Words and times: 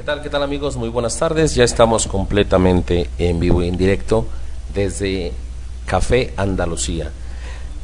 ¿Qué 0.00 0.06
tal, 0.06 0.22
qué 0.22 0.30
tal 0.30 0.42
amigos? 0.42 0.78
Muy 0.78 0.88
buenas 0.88 1.18
tardes. 1.18 1.54
Ya 1.54 1.62
estamos 1.62 2.06
completamente 2.06 3.10
en 3.18 3.38
vivo 3.38 3.62
y 3.62 3.68
en 3.68 3.76
directo 3.76 4.26
desde 4.72 5.34
Café 5.84 6.32
Andalucía. 6.38 7.10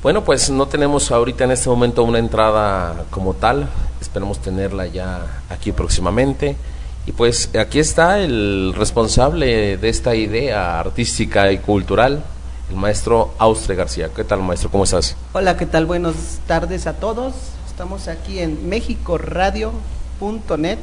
Bueno, 0.03 0.25
pues 0.25 0.49
no 0.49 0.67
tenemos 0.67 1.11
ahorita 1.11 1.45
en 1.45 1.51
este 1.51 1.69
momento 1.69 2.05
una 2.05 2.19
entrada 2.19 3.05
como 3.11 3.35
tal. 3.35 3.69
Esperemos 4.01 4.39
tenerla 4.39 4.87
ya 4.87 5.43
aquí 5.51 5.73
próximamente. 5.73 6.57
Y 7.05 7.13
pues 7.13 7.51
aquí 7.55 7.81
está 7.81 8.19
el 8.19 8.73
responsable 8.75 9.77
de 9.77 9.89
esta 9.91 10.15
idea 10.15 10.81
artística 10.81 11.53
y 11.53 11.59
cultural, 11.59 12.25
el 12.71 12.77
maestro 12.77 13.35
Austre 13.37 13.75
García. 13.75 14.09
¿Qué 14.17 14.25
tal, 14.25 14.41
maestro? 14.41 14.71
¿Cómo 14.71 14.85
estás? 14.85 15.19
Hola, 15.35 15.59
¿qué 15.59 15.67
tal? 15.67 15.85
Buenas 15.85 16.41
tardes 16.47 16.87
a 16.87 16.95
todos. 16.95 17.35
Estamos 17.69 18.09
aquí 18.09 18.39
en 18.39 18.71
mexicoradio.net, 18.71 20.79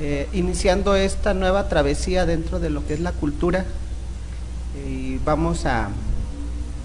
eh, 0.00 0.28
iniciando 0.32 0.94
esta 0.94 1.34
nueva 1.34 1.68
travesía 1.68 2.26
dentro 2.26 2.60
de 2.60 2.70
lo 2.70 2.86
que 2.86 2.94
es 2.94 3.00
la 3.00 3.12
cultura. 3.12 3.64
Y 4.86 5.18
vamos 5.18 5.66
a 5.66 5.88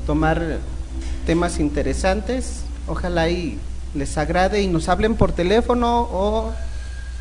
tomar 0.07 0.59
temas 1.25 1.59
interesantes. 1.59 2.63
Ojalá 2.87 3.29
y 3.29 3.59
les 3.93 4.17
agrade 4.17 4.61
y 4.61 4.67
nos 4.67 4.89
hablen 4.89 5.15
por 5.15 5.33
teléfono 5.33 6.01
o 6.01 6.51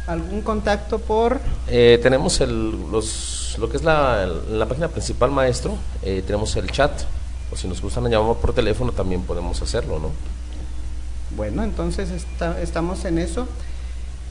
algún 0.06 0.42
contacto 0.42 0.98
por... 0.98 1.40
Eh, 1.68 1.98
tenemos 2.02 2.40
el, 2.40 2.90
los, 2.90 3.56
lo 3.58 3.68
que 3.68 3.76
es 3.76 3.82
la, 3.82 4.26
la 4.26 4.66
página 4.66 4.88
principal, 4.88 5.30
maestro. 5.30 5.76
Eh, 6.02 6.22
tenemos 6.26 6.56
el 6.56 6.70
chat. 6.70 6.92
O 7.52 7.56
si 7.56 7.66
nos 7.66 7.82
gustan 7.82 8.08
llamar 8.08 8.36
por 8.36 8.54
teléfono, 8.54 8.92
también 8.92 9.22
podemos 9.22 9.60
hacerlo, 9.60 9.98
¿no? 9.98 10.10
Bueno, 11.36 11.64
entonces 11.64 12.10
está, 12.10 12.60
estamos 12.60 13.04
en 13.04 13.18
eso. 13.18 13.48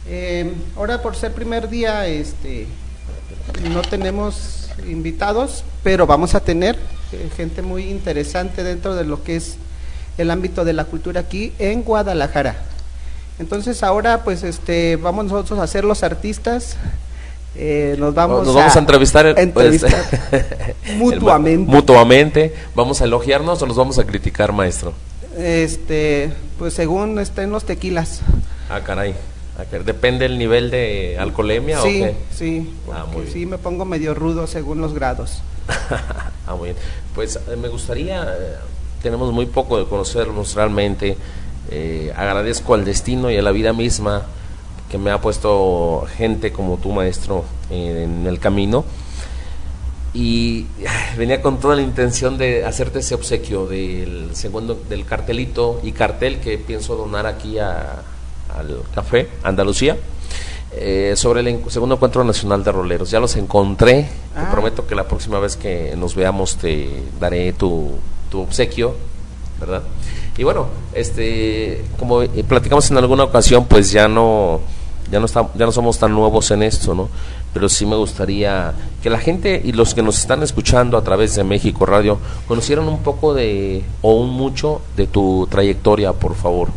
Eh, 0.07 0.53
ahora 0.75 1.01
por 1.01 1.15
ser 1.15 1.33
primer 1.33 1.69
día, 1.69 2.07
este, 2.07 2.67
no 3.71 3.81
tenemos 3.81 4.69
invitados, 4.87 5.63
pero 5.83 6.07
vamos 6.07 6.35
a 6.35 6.39
tener 6.39 6.77
eh, 7.11 7.29
gente 7.35 7.61
muy 7.61 7.89
interesante 7.89 8.63
dentro 8.63 8.95
de 8.95 9.03
lo 9.03 9.23
que 9.23 9.35
es 9.35 9.57
el 10.17 10.31
ámbito 10.31 10.65
de 10.65 10.73
la 10.73 10.85
cultura 10.85 11.21
aquí 11.21 11.53
en 11.59 11.83
Guadalajara. 11.83 12.57
Entonces 13.39 13.83
ahora 13.83 14.23
pues 14.23 14.43
este 14.43 14.97
vamos 14.97 15.25
nosotros 15.25 15.59
a 15.59 15.67
ser 15.67 15.85
los 15.85 16.03
artistas, 16.03 16.75
eh, 17.55 17.95
nos 17.97 18.13
vamos, 18.13 18.45
Nos 18.45 18.55
vamos 18.55 18.75
a, 18.75 18.79
entrevistar, 18.79 19.25
entrevistar 19.37 20.05
mutuamente. 20.97 21.71
mutuamente. 21.71 22.53
¿Vamos 22.75 23.01
a 23.01 23.05
elogiarnos 23.05 23.61
o 23.61 23.65
nos 23.65 23.75
vamos 23.75 23.97
a 23.97 24.05
criticar, 24.05 24.53
maestro? 24.53 24.93
Este, 25.37 26.31
pues 26.57 26.73
según 26.73 27.17
estén 27.19 27.51
los 27.51 27.65
tequilas. 27.65 28.21
Ah, 28.69 28.81
caray. 28.81 29.15
Depende 29.85 30.25
el 30.25 30.37
nivel 30.37 30.71
de 30.71 31.17
alcoholemia 31.19 31.81
Sí, 31.81 32.01
o 32.01 32.05
qué? 32.05 32.15
sí, 32.31 32.73
Ah, 32.91 33.03
muy 33.05 33.13
porque 33.13 33.21
bien. 33.29 33.33
sí 33.33 33.45
me 33.45 33.57
pongo 33.57 33.85
medio 33.85 34.13
rudo 34.13 34.47
según 34.47 34.81
los 34.81 34.93
grados. 34.93 35.41
ah, 36.47 36.55
muy 36.55 36.69
bien. 36.69 36.77
Pues 37.15 37.35
eh, 37.47 37.55
me 37.55 37.67
gustaría, 37.67 38.23
eh, 38.23 38.55
tenemos 39.03 39.31
muy 39.33 39.45
poco 39.47 39.77
de 39.77 39.85
conocernos 39.85 40.55
realmente. 40.55 41.17
Eh, 41.71 42.11
agradezco 42.15 42.73
al 42.73 42.85
destino 42.85 43.29
y 43.29 43.37
a 43.37 43.41
la 43.41 43.51
vida 43.51 43.73
misma 43.73 44.23
que 44.89 44.97
me 44.97 45.11
ha 45.11 45.21
puesto 45.21 46.07
gente 46.17 46.51
como 46.51 46.77
tú, 46.77 46.91
maestro, 46.91 47.43
en 47.69 48.25
el 48.25 48.39
camino. 48.39 48.83
Y 50.11 50.65
venía 51.17 51.39
con 51.41 51.59
toda 51.59 51.75
la 51.75 51.83
intención 51.83 52.37
de 52.39 52.65
hacerte 52.65 52.99
ese 52.99 53.13
obsequio 53.13 53.67
del 53.67 54.31
segundo 54.35 54.73
del 54.89 55.05
cartelito 55.05 55.79
y 55.83 55.91
cartel 55.91 56.39
que 56.39 56.57
pienso 56.57 56.95
donar 56.95 57.27
aquí 57.27 57.59
a- 57.59 58.01
al 58.59 58.79
café 58.93 59.27
Andalucía 59.43 59.97
eh, 60.71 61.13
sobre 61.15 61.39
el 61.41 61.47
en- 61.47 61.69
segundo 61.71 61.95
encuentro 61.95 62.23
nacional 62.23 62.63
de 62.63 62.71
roleros. 62.71 63.09
Ya 63.09 63.19
los 63.19 63.35
encontré. 63.35 64.03
Te 64.33 64.39
Ah. 64.39 64.49
prometo 64.51 64.85
que 64.85 64.93
la 64.95 65.07
próxima 65.07 65.39
vez 65.39 65.55
que 65.57 65.95
nos 65.97 66.13
veamos 66.15 66.57
te 66.57 66.89
daré 67.19 67.53
tu, 67.53 67.89
tu 68.29 68.41
obsequio, 68.41 68.93
¿verdad? 69.59 69.81
Y 70.37 70.43
bueno, 70.43 70.67
este, 70.93 71.83
como 71.97 72.21
eh, 72.21 72.29
platicamos 72.47 72.89
en 72.91 72.97
alguna 72.97 73.23
ocasión, 73.23 73.65
pues 73.65 73.91
ya 73.91 74.07
no, 74.07 74.61
ya 75.11 75.19
no 75.19 75.25
estamos, 75.25 75.51
ya 75.55 75.65
no 75.65 75.71
somos 75.71 75.97
tan 75.97 76.13
nuevos 76.13 76.51
en 76.51 76.61
esto, 76.63 76.93
¿no? 76.93 77.09
Pero 77.53 77.67
sí 77.67 77.85
me 77.87 77.95
gustaría 77.95 78.73
que 79.01 79.09
la 79.09 79.17
gente 79.17 79.59
y 79.65 79.71
los 79.71 79.95
que 79.95 80.03
nos 80.03 80.19
están 80.19 80.43
escuchando 80.43 80.97
a 80.97 81.03
través 81.03 81.35
de 81.35 81.43
México 81.43 81.85
Radio 81.87 82.19
conocieran 82.47 82.87
un 82.87 82.99
poco 82.99 83.33
de 83.33 83.83
o 84.03 84.13
un 84.13 84.29
mucho 84.29 84.81
de 84.95 85.07
tu 85.07 85.47
trayectoria, 85.49 86.13
por 86.13 86.35
favor. 86.35 86.69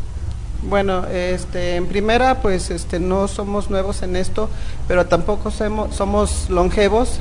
Bueno, 0.63 1.07
este, 1.07 1.77
en 1.77 1.87
primera, 1.87 2.41
pues 2.41 2.71
este, 2.71 3.01
no 3.01 3.27
somos 3.27 3.69
nuevos 3.69 4.03
en 4.03 4.15
esto, 4.15 4.49
pero 4.87 5.07
tampoco 5.07 5.51
somos, 5.51 5.95
somos 5.95 6.49
longevos, 6.51 7.19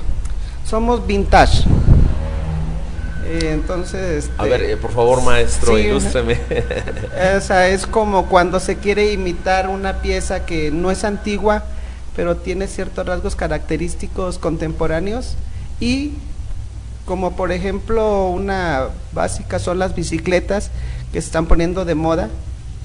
somos 0.66 1.06
vintage. 1.08 1.64
Eh, 3.26 3.52
entonces, 3.54 4.30
A 4.38 4.46
este, 4.46 4.50
ver, 4.50 4.62
eh, 4.70 4.78
por 4.78 4.92
favor, 4.92 5.24
maestro, 5.24 5.76
sí, 5.76 5.84
ilústreme. 5.84 6.40
o 7.38 7.42
sea, 7.42 7.68
es 7.70 7.88
como 7.88 8.28
cuando 8.28 8.60
se 8.60 8.78
quiere 8.78 9.12
imitar 9.12 9.70
una 9.70 10.02
pieza 10.02 10.46
que 10.46 10.70
no 10.70 10.92
es 10.92 11.04
antigua, 11.04 11.64
pero 12.16 12.38
tiene 12.38 12.68
ciertos 12.68 13.06
rasgos 13.06 13.36
característicos 13.36 14.38
contemporáneos 14.38 15.36
y 15.80 16.14
como 17.06 17.36
por 17.36 17.52
ejemplo 17.52 18.28
una 18.28 18.90
básica 19.14 19.60
son 19.60 19.80
las 19.80 19.96
bicicletas 19.96 20.70
que 21.12 21.22
se 21.22 21.28
están 21.28 21.46
poniendo 21.46 21.86
de 21.86 21.96
moda, 21.96 22.30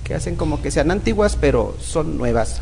que 0.06 0.14
hacen 0.14 0.36
como 0.36 0.62
que 0.62 0.70
sean 0.70 0.92
antiguas, 0.92 1.36
pero 1.40 1.76
son 1.80 2.16
nuevas. 2.16 2.60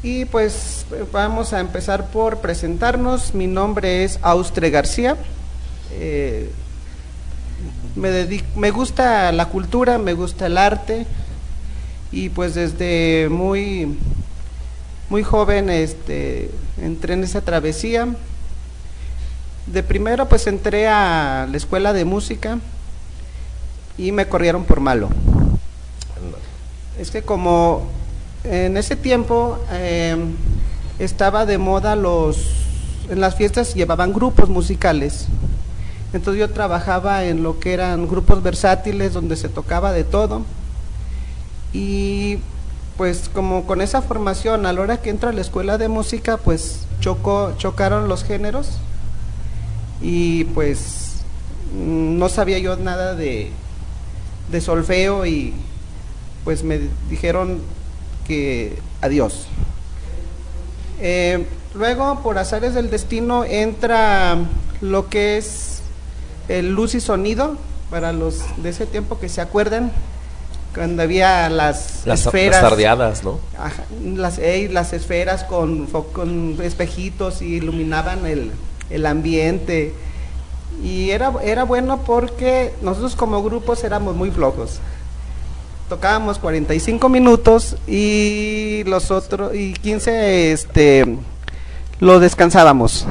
Y 0.00 0.26
pues 0.26 0.86
vamos 1.12 1.52
a 1.52 1.58
empezar 1.58 2.10
por 2.10 2.38
presentarnos. 2.38 3.34
Mi 3.34 3.48
nombre 3.48 4.04
es 4.04 4.20
Austre 4.22 4.70
García. 4.70 5.16
Eh, 5.90 6.50
me, 7.96 8.10
dedico, 8.10 8.46
me 8.54 8.70
gusta 8.70 9.32
la 9.32 9.46
cultura, 9.46 9.98
me 9.98 10.12
gusta 10.12 10.46
el 10.46 10.56
arte 10.56 11.04
y 12.12 12.28
pues 12.28 12.54
desde 12.54 13.28
muy 13.28 13.98
muy 15.10 15.22
joven 15.24 15.68
este 15.68 16.50
entré 16.80 17.14
en 17.14 17.24
esa 17.24 17.40
travesía. 17.40 18.06
De 19.66 19.82
primero 19.82 20.28
pues 20.28 20.46
entré 20.46 20.86
a 20.86 21.48
la 21.50 21.56
escuela 21.56 21.92
de 21.92 22.04
música 22.04 22.60
y 23.96 24.12
me 24.12 24.28
corrieron 24.28 24.64
por 24.64 24.78
malo. 24.78 25.10
Es 26.98 27.10
que 27.10 27.22
como 27.22 27.82
en 28.44 28.76
ese 28.76 28.96
tiempo 28.96 29.58
eh, 29.70 30.16
estaba 30.98 31.46
de 31.46 31.58
moda 31.58 31.94
los 31.94 32.54
en 33.08 33.20
las 33.20 33.36
fiestas 33.36 33.74
llevaban 33.74 34.12
grupos 34.12 34.48
musicales. 34.48 35.26
Entonces 36.12 36.40
yo 36.40 36.50
trabajaba 36.50 37.24
en 37.24 37.42
lo 37.42 37.60
que 37.60 37.72
eran 37.72 38.08
grupos 38.08 38.42
versátiles 38.42 39.12
donde 39.12 39.36
se 39.36 39.48
tocaba 39.48 39.92
de 39.92 40.04
todo. 40.04 40.42
Y 41.72 42.38
pues 42.96 43.30
como 43.32 43.64
con 43.64 43.80
esa 43.80 44.02
formación, 44.02 44.66
a 44.66 44.72
la 44.72 44.80
hora 44.80 45.00
que 45.00 45.10
entro 45.10 45.28
a 45.28 45.32
la 45.32 45.40
escuela 45.40 45.78
de 45.78 45.88
música, 45.88 46.36
pues 46.36 46.80
chocó, 47.00 47.54
chocaron 47.56 48.08
los 48.08 48.24
géneros 48.24 48.78
y 50.00 50.44
pues 50.44 51.22
mm, 51.74 52.18
no 52.18 52.28
sabía 52.28 52.58
yo 52.58 52.76
nada 52.76 53.14
de, 53.14 53.52
de 54.50 54.60
solfeo 54.60 55.26
y 55.26 55.54
pues 56.48 56.64
me 56.64 56.80
dijeron 57.10 57.60
que 58.26 58.78
adiós. 59.02 59.44
Eh, 60.98 61.44
luego, 61.74 62.20
por 62.22 62.38
azares 62.38 62.72
del 62.72 62.88
destino, 62.88 63.44
entra 63.44 64.38
lo 64.80 65.10
que 65.10 65.36
es 65.36 65.82
el 66.48 66.70
luz 66.70 66.94
y 66.94 67.02
sonido, 67.02 67.58
para 67.90 68.14
los 68.14 68.40
de 68.62 68.70
ese 68.70 68.86
tiempo 68.86 69.20
que 69.20 69.28
se 69.28 69.42
acuerdan, 69.42 69.92
cuando 70.74 71.02
había 71.02 71.50
las, 71.50 72.06
Las, 72.06 72.24
esferas. 72.24 72.62
las 72.62 72.70
tardeadas, 72.70 73.24
¿no? 73.24 73.40
Ajá, 73.58 73.84
las, 74.02 74.38
ey, 74.38 74.68
las 74.68 74.94
esferas 74.94 75.44
con, 75.44 75.84
con 75.84 76.56
espejitos 76.62 77.42
y 77.42 77.56
iluminaban 77.56 78.24
el, 78.24 78.52
el 78.88 79.04
ambiente. 79.04 79.92
Y 80.82 81.10
era, 81.10 81.30
era 81.44 81.64
bueno 81.64 81.98
porque 82.06 82.72
nosotros 82.80 83.16
como 83.16 83.42
grupos 83.42 83.84
éramos 83.84 84.16
muy 84.16 84.30
flojos. 84.30 84.80
Tocábamos 85.88 86.38
45 86.38 87.08
minutos 87.08 87.76
y 87.86 88.82
los 88.84 89.10
otros 89.10 89.54
y 89.54 89.72
15 89.72 90.52
este 90.52 91.18
lo 91.98 92.20
descansábamos. 92.20 93.06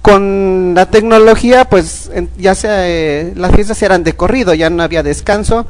Con 0.00 0.72
la 0.74 0.86
tecnología, 0.86 1.64
pues 1.66 2.10
ya 2.38 2.54
se, 2.54 3.32
las 3.34 3.52
fiestas 3.52 3.82
eran 3.82 4.04
de 4.04 4.14
corrido, 4.14 4.54
ya 4.54 4.70
no 4.70 4.82
había 4.82 5.02
descanso 5.02 5.66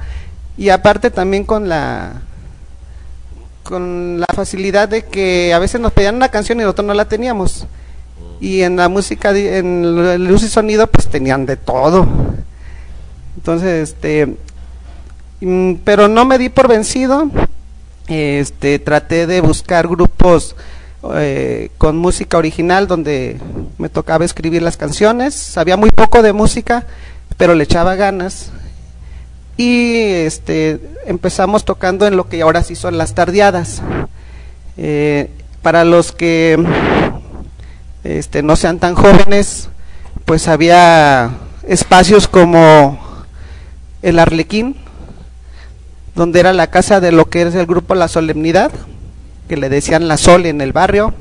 y 0.58 0.68
aparte 0.68 1.10
también 1.10 1.44
con 1.44 1.68
la 1.68 2.22
con 3.62 4.20
la 4.20 4.26
facilidad 4.34 4.88
de 4.88 5.06
que 5.06 5.54
a 5.54 5.58
veces 5.58 5.80
nos 5.80 5.92
pedían 5.92 6.16
una 6.16 6.28
canción 6.28 6.58
y 6.60 6.62
nosotros 6.62 6.86
no 6.86 6.94
la 6.94 7.06
teníamos. 7.06 7.66
Y 8.40 8.62
en 8.62 8.76
la 8.76 8.88
música, 8.88 9.30
en 9.30 10.26
luz 10.26 10.42
y 10.42 10.48
sonido, 10.48 10.86
pues 10.86 11.08
tenían 11.08 11.46
de 11.46 11.56
todo. 11.56 12.06
Entonces, 13.36 13.90
este, 13.90 14.36
pero 15.84 16.08
no 16.08 16.24
me 16.24 16.38
di 16.38 16.48
por 16.48 16.68
vencido. 16.68 17.30
Este, 18.08 18.78
traté 18.78 19.26
de 19.26 19.40
buscar 19.40 19.86
grupos 19.86 20.56
eh, 21.14 21.70
con 21.78 21.96
música 21.96 22.36
original 22.36 22.86
donde 22.86 23.38
me 23.78 23.88
tocaba 23.88 24.24
escribir 24.24 24.62
las 24.62 24.76
canciones. 24.76 25.34
Sabía 25.34 25.76
muy 25.76 25.90
poco 25.90 26.22
de 26.22 26.32
música, 26.32 26.86
pero 27.36 27.54
le 27.54 27.64
echaba 27.64 27.94
ganas. 27.94 28.50
Y 29.56 29.94
este, 29.94 30.80
empezamos 31.06 31.64
tocando 31.64 32.06
en 32.06 32.16
lo 32.16 32.28
que 32.28 32.42
ahora 32.42 32.62
sí 32.62 32.74
son 32.74 32.98
las 32.98 33.14
tardeadas. 33.14 33.82
Eh, 34.76 35.30
para 35.62 35.84
los 35.84 36.12
que 36.12 36.58
este, 38.04 38.42
no 38.42 38.56
sean 38.56 38.78
tan 38.78 38.94
jóvenes, 38.94 39.68
pues 40.24 40.48
había 40.48 41.30
espacios 41.66 42.28
como 42.28 42.98
el 44.02 44.18
Arlequín, 44.18 44.76
donde 46.20 46.38
era 46.38 46.52
la 46.52 46.66
casa 46.66 47.00
de 47.00 47.12
lo 47.12 47.30
que 47.30 47.40
es 47.40 47.54
el 47.54 47.64
grupo 47.64 47.94
La 47.94 48.06
Solemnidad, 48.06 48.70
que 49.48 49.56
le 49.56 49.70
decían 49.70 50.06
La 50.06 50.18
Sol 50.18 50.44
en 50.44 50.60
el 50.60 50.74
barrio, 50.74 51.14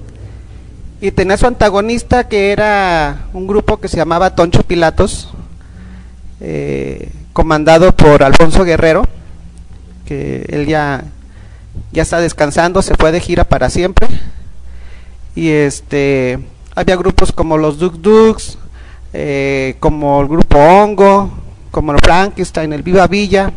y 0.99 1.11
tenía 1.11 1.37
su 1.37 1.47
antagonista 1.47 2.27
que 2.27 2.51
era 2.51 3.27
un 3.31 3.47
grupo 3.47 3.79
que 3.79 3.87
se 3.87 3.95
llamaba 3.95 4.35
Toncho 4.35 4.63
Pilatos, 4.63 5.29
eh, 6.41 7.13
comandado 7.31 7.95
por 7.95 8.23
Alfonso 8.23 8.65
Guerrero, 8.65 9.07
que 10.05 10.45
él 10.49 10.67
ya, 10.67 11.05
ya 11.93 12.01
está 12.01 12.19
descansando, 12.19 12.81
se 12.81 12.95
fue 12.95 13.13
de 13.13 13.21
gira 13.21 13.45
para 13.45 13.69
siempre, 13.69 14.05
y 15.33 15.47
este 15.47 16.39
había 16.75 16.97
grupos 16.97 17.31
como 17.31 17.57
los 17.57 17.79
Duk 17.79 18.01
Duks, 18.01 18.57
eh, 19.13 19.77
como 19.79 20.19
el 20.21 20.27
grupo 20.27 20.57
Hongo, 20.57 21.31
como 21.71 21.93
el 21.93 21.99
Frankenstein, 21.99 22.73
el 22.73 22.83
Viva 22.83 23.07
Villa. 23.07 23.53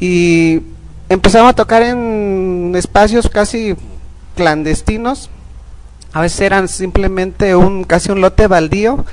Y 0.00 0.62
empezamos 1.08 1.50
a 1.50 1.54
tocar 1.54 1.82
en 1.82 2.72
espacios 2.76 3.28
casi 3.28 3.76
clandestinos. 4.34 5.30
A 6.12 6.20
veces 6.20 6.40
eran 6.40 6.68
simplemente 6.68 7.56
un 7.56 7.84
casi 7.84 8.10
un 8.10 8.20
lote 8.20 8.46
baldío 8.46 9.04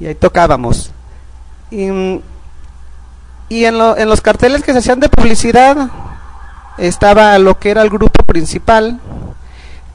y 0.00 0.06
ahí 0.06 0.14
tocábamos. 0.14 0.90
Y, 1.70 1.86
y 3.48 3.64
en, 3.64 3.78
lo, 3.78 3.96
en 3.96 4.08
los 4.08 4.20
carteles 4.20 4.62
que 4.62 4.72
se 4.72 4.78
hacían 4.78 5.00
de 5.00 5.08
publicidad 5.08 5.90
estaba 6.78 7.38
lo 7.38 7.58
que 7.58 7.70
era 7.70 7.82
el 7.82 7.90
grupo 7.90 8.24
principal, 8.24 9.00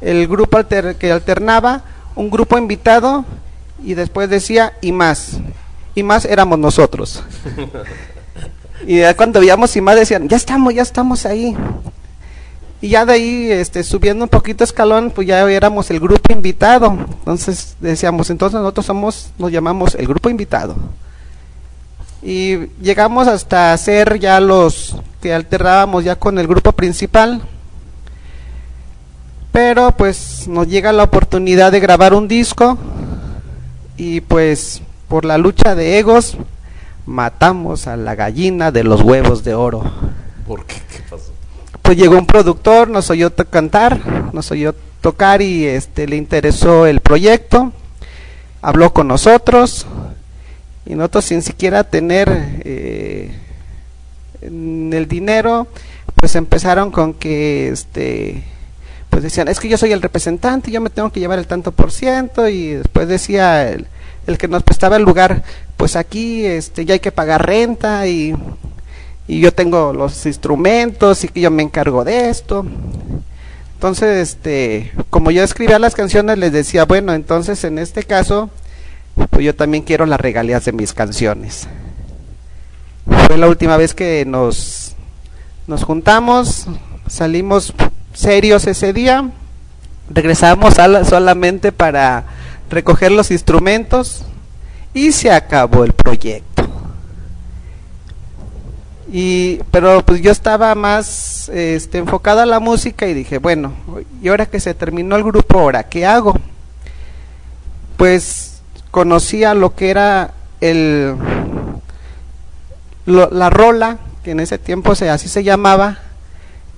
el 0.01 0.27
grupo 0.27 0.59
que 0.67 1.11
alternaba 1.11 1.81
un 2.15 2.29
grupo 2.29 2.57
invitado 2.57 3.25
y 3.83 3.93
después 3.93 4.29
decía 4.29 4.73
y 4.81 4.91
más. 4.91 5.37
Y 5.95 6.03
más 6.03 6.25
éramos 6.25 6.59
nosotros. 6.59 7.23
y 8.87 9.13
cuando 9.15 9.39
veíamos 9.39 9.75
y 9.75 9.81
más 9.81 9.95
decían, 9.95 10.27
ya 10.27 10.37
estamos, 10.37 10.73
ya 10.73 10.81
estamos 10.81 11.25
ahí. 11.25 11.55
Y 12.81 12.89
ya 12.89 13.05
de 13.05 13.13
ahí, 13.13 13.51
este, 13.51 13.83
subiendo 13.83 14.23
un 14.23 14.29
poquito 14.29 14.63
escalón, 14.63 15.11
pues 15.11 15.27
ya 15.27 15.47
éramos 15.49 15.91
el 15.91 15.99
grupo 15.99 16.31
invitado. 16.31 16.97
Entonces 17.19 17.75
decíamos, 17.79 18.29
entonces 18.29 18.59
nosotros 18.59 18.85
somos, 18.85 19.31
nos 19.37 19.51
llamamos 19.51 19.93
el 19.95 20.07
grupo 20.07 20.29
invitado. 20.29 20.75
Y 22.23 22.67
llegamos 22.81 23.27
hasta 23.27 23.77
ser 23.77 24.19
ya 24.19 24.39
los 24.39 24.95
que 25.21 25.33
alternábamos 25.33 26.03
ya 26.03 26.15
con 26.15 26.39
el 26.39 26.47
grupo 26.47 26.71
principal 26.71 27.41
pero 29.57 29.91
pues 29.91 30.47
nos 30.47 30.67
llega 30.67 30.93
la 30.93 31.01
oportunidad 31.01 31.71
de 31.71 31.79
grabar 31.79 32.13
un 32.13 32.27
disco 32.27 32.77
y 33.97 34.21
pues 34.21 34.83
por 35.07 35.25
la 35.25 35.39
lucha 35.39 35.73
de 35.73 35.97
egos 35.97 36.37
matamos 37.07 37.87
a 37.87 37.97
la 37.97 38.13
gallina 38.13 38.71
de 38.71 38.83
los 38.83 39.01
huevos 39.01 39.43
de 39.43 39.55
oro. 39.55 39.81
¿Por 40.45 40.65
qué? 40.65 40.75
¿Qué 40.75 41.01
pasó? 41.09 41.31
Pues 41.81 41.97
llegó 41.97 42.17
un 42.17 42.27
productor, 42.27 42.89
nos 42.89 43.09
oyó 43.09 43.33
cantar, 43.33 44.33
nos 44.33 44.51
oyó 44.51 44.75
tocar 45.01 45.41
y 45.41 45.65
este 45.65 46.05
le 46.05 46.17
interesó 46.17 46.85
el 46.85 46.99
proyecto, 46.99 47.71
habló 48.61 48.93
con 48.93 49.07
nosotros 49.07 49.87
y 50.85 50.95
nosotros 50.95 51.25
sin 51.25 51.41
siquiera 51.41 51.85
tener 51.85 52.27
eh, 52.65 53.33
el 54.41 55.07
dinero, 55.07 55.67
pues 56.15 56.35
empezaron 56.35 56.91
con 56.91 57.13
que 57.13 57.69
este 57.69 58.43
pues 59.09 59.23
decían, 59.23 59.47
es 59.47 59.59
que 59.59 59.69
yo 59.69 59.77
soy 59.77 59.93
el 59.93 60.01
representante, 60.01 60.69
yo 60.69 60.81
me 60.81 60.89
tengo 60.89 61.09
que 61.11 61.21
llevar 61.21 61.39
el 61.39 61.47
tanto 61.47 61.71
por 61.71 61.91
ciento, 61.91 62.47
y 62.49 62.73
después 62.73 63.07
decía 63.07 63.69
el, 63.69 63.87
el 64.27 64.37
que 64.37 64.47
nos 64.47 64.63
prestaba 64.63 64.97
el 64.97 65.03
lugar, 65.03 65.41
pues 65.77 65.95
aquí 65.95 66.45
este, 66.45 66.85
ya 66.85 66.93
hay 66.93 66.99
que 66.99 67.11
pagar 67.11 67.45
renta 67.45 68.05
y, 68.07 68.35
yo 69.29 69.53
tengo 69.53 69.91
los 69.91 70.25
instrumentos 70.25 71.25
y 71.25 71.27
que 71.27 71.41
yo 71.41 71.51
me 71.51 71.61
encargo 71.61 72.05
de 72.05 72.29
esto. 72.29 72.65
Entonces, 73.73 74.29
este, 74.29 74.93
como 75.09 75.31
yo 75.31 75.43
escribía 75.43 75.79
las 75.79 75.95
canciones, 75.95 76.37
les 76.37 76.53
decía, 76.53 76.85
bueno, 76.85 77.13
entonces 77.13 77.61
en 77.65 77.77
este 77.77 78.03
caso, 78.03 78.49
pues 79.29 79.43
yo 79.43 79.53
también 79.53 79.83
quiero 79.83 80.05
las 80.05 80.21
regalías 80.21 80.63
de 80.63 80.71
mis 80.71 80.93
canciones. 80.93 81.67
Fue 83.05 83.37
la 83.37 83.47
última 83.47 83.75
vez 83.75 83.93
que 83.93 84.23
nos, 84.25 84.95
nos 85.67 85.83
juntamos, 85.83 86.65
salimos 87.07 87.73
serios 88.13 88.65
ese 88.65 88.93
día. 88.93 89.29
Regresamos 90.09 90.75
solamente 91.03 91.73
para 91.73 92.25
recoger 92.69 93.11
los 93.11 93.31
instrumentos 93.31 94.23
y 94.93 95.11
se 95.11 95.31
acabó 95.31 95.83
el 95.83 95.93
proyecto. 95.93 96.67
Y, 99.11 99.59
pero 99.71 100.05
pues 100.05 100.21
yo 100.21 100.31
estaba 100.31 100.75
más 100.75 101.49
este, 101.49 101.99
enfocada 101.99 102.43
a 102.43 102.45
la 102.45 102.59
música 102.59 103.07
y 103.07 103.13
dije, 103.13 103.37
bueno, 103.37 103.73
y 104.21 104.27
ahora 104.27 104.45
que 104.47 104.59
se 104.59 104.73
terminó 104.73 105.15
el 105.15 105.23
grupo, 105.23 105.59
ahora 105.59 105.83
qué 105.83 106.05
hago? 106.05 106.35
Pues 107.95 108.61
conocía 108.91 109.53
lo 109.53 109.75
que 109.75 109.89
era 109.89 110.33
el 110.59 111.15
la 113.05 113.49
rola, 113.49 113.99
que 114.23 114.31
en 114.31 114.41
ese 114.41 114.57
tiempo 114.57 114.93
se, 114.93 115.09
así 115.09 115.29
se 115.29 115.43
llamaba, 115.43 115.99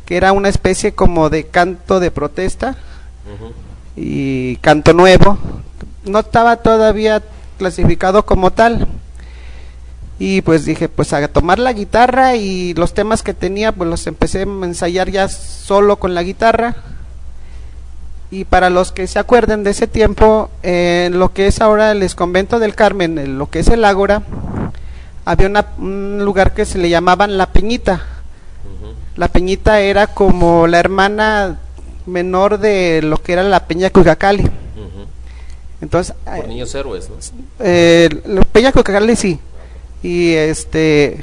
que 0.05 0.15
era 0.15 0.31
una 0.31 0.49
especie 0.49 0.93
como 0.93 1.29
de 1.29 1.47
canto 1.47 1.99
de 1.99 2.11
protesta 2.11 2.75
y 3.95 4.57
canto 4.57 4.93
nuevo. 4.93 5.39
No 6.05 6.19
estaba 6.19 6.57
todavía 6.57 7.21
clasificado 7.57 8.25
como 8.25 8.51
tal. 8.51 8.87
Y 10.17 10.41
pues 10.41 10.65
dije, 10.65 10.89
pues 10.89 11.13
a 11.13 11.27
tomar 11.29 11.59
la 11.59 11.73
guitarra 11.73 12.35
y 12.35 12.73
los 12.73 12.93
temas 12.93 13.23
que 13.23 13.33
tenía, 13.33 13.71
pues 13.71 13.89
los 13.89 14.05
empecé 14.07 14.39
a 14.39 14.43
ensayar 14.43 15.09
ya 15.09 15.29
solo 15.29 15.97
con 15.97 16.13
la 16.13 16.23
guitarra. 16.23 16.75
Y 18.31 18.43
para 18.43 18.69
los 18.69 18.91
que 18.91 19.07
se 19.07 19.17
acuerden 19.17 19.63
de 19.63 19.71
ese 19.71 19.87
tiempo, 19.87 20.49
en 20.61 21.17
lo 21.17 21.33
que 21.33 21.47
es 21.47 21.61
ahora 21.61 21.91
el 21.91 22.15
convento 22.15 22.59
del 22.59 22.75
Carmen, 22.75 23.17
en 23.17 23.37
lo 23.37 23.49
que 23.49 23.59
es 23.59 23.69
el 23.69 23.85
Ágora, 23.85 24.23
había 25.25 25.65
un 25.77 26.23
lugar 26.23 26.53
que 26.53 26.65
se 26.65 26.77
le 26.77 26.89
llamaban 26.89 27.37
La 27.37 27.47
Peñita 27.47 28.05
la 29.19 29.27
Peñita 29.27 29.81
era 29.81 30.07
como 30.07 30.65
la 30.65 30.79
hermana 30.79 31.59
menor 32.05 32.57
de 32.57 33.01
lo 33.01 33.21
que 33.21 33.33
era 33.33 33.43
la 33.43 33.67
Peña 33.67 33.89
Cuicacali. 33.89 34.49
Entonces, 35.81 36.13
Por 36.25 36.45
eh, 36.45 36.47
niños 36.47 36.73
héroes, 36.75 37.09
¿no? 37.09 37.15
Eh, 37.59 38.09
Peña 38.51 38.71
Cuicacali 38.71 39.15
sí. 39.15 39.39
Y 40.03 40.33
este, 40.33 41.19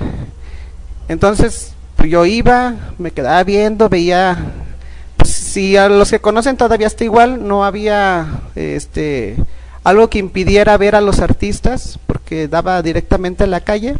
entonces 1.08 1.72
pues, 1.96 2.10
yo 2.10 2.24
iba, 2.26 2.74
me 2.98 3.10
quedaba 3.10 3.42
viendo, 3.44 3.88
veía, 3.88 4.52
pues, 5.16 5.30
si 5.30 5.76
a 5.76 5.88
los 5.88 6.10
que 6.10 6.20
conocen 6.20 6.56
todavía 6.56 6.86
está 6.86 7.04
igual, 7.04 7.46
no 7.46 7.64
había 7.64 8.42
este 8.54 9.36
algo 9.84 10.10
que 10.10 10.18
impidiera 10.18 10.76
ver 10.78 10.96
a 10.96 11.00
los 11.00 11.20
artistas, 11.20 12.00
porque 12.06 12.48
daba 12.48 12.82
directamente 12.82 13.44
a 13.44 13.46
la 13.46 13.60
calle 13.60 13.96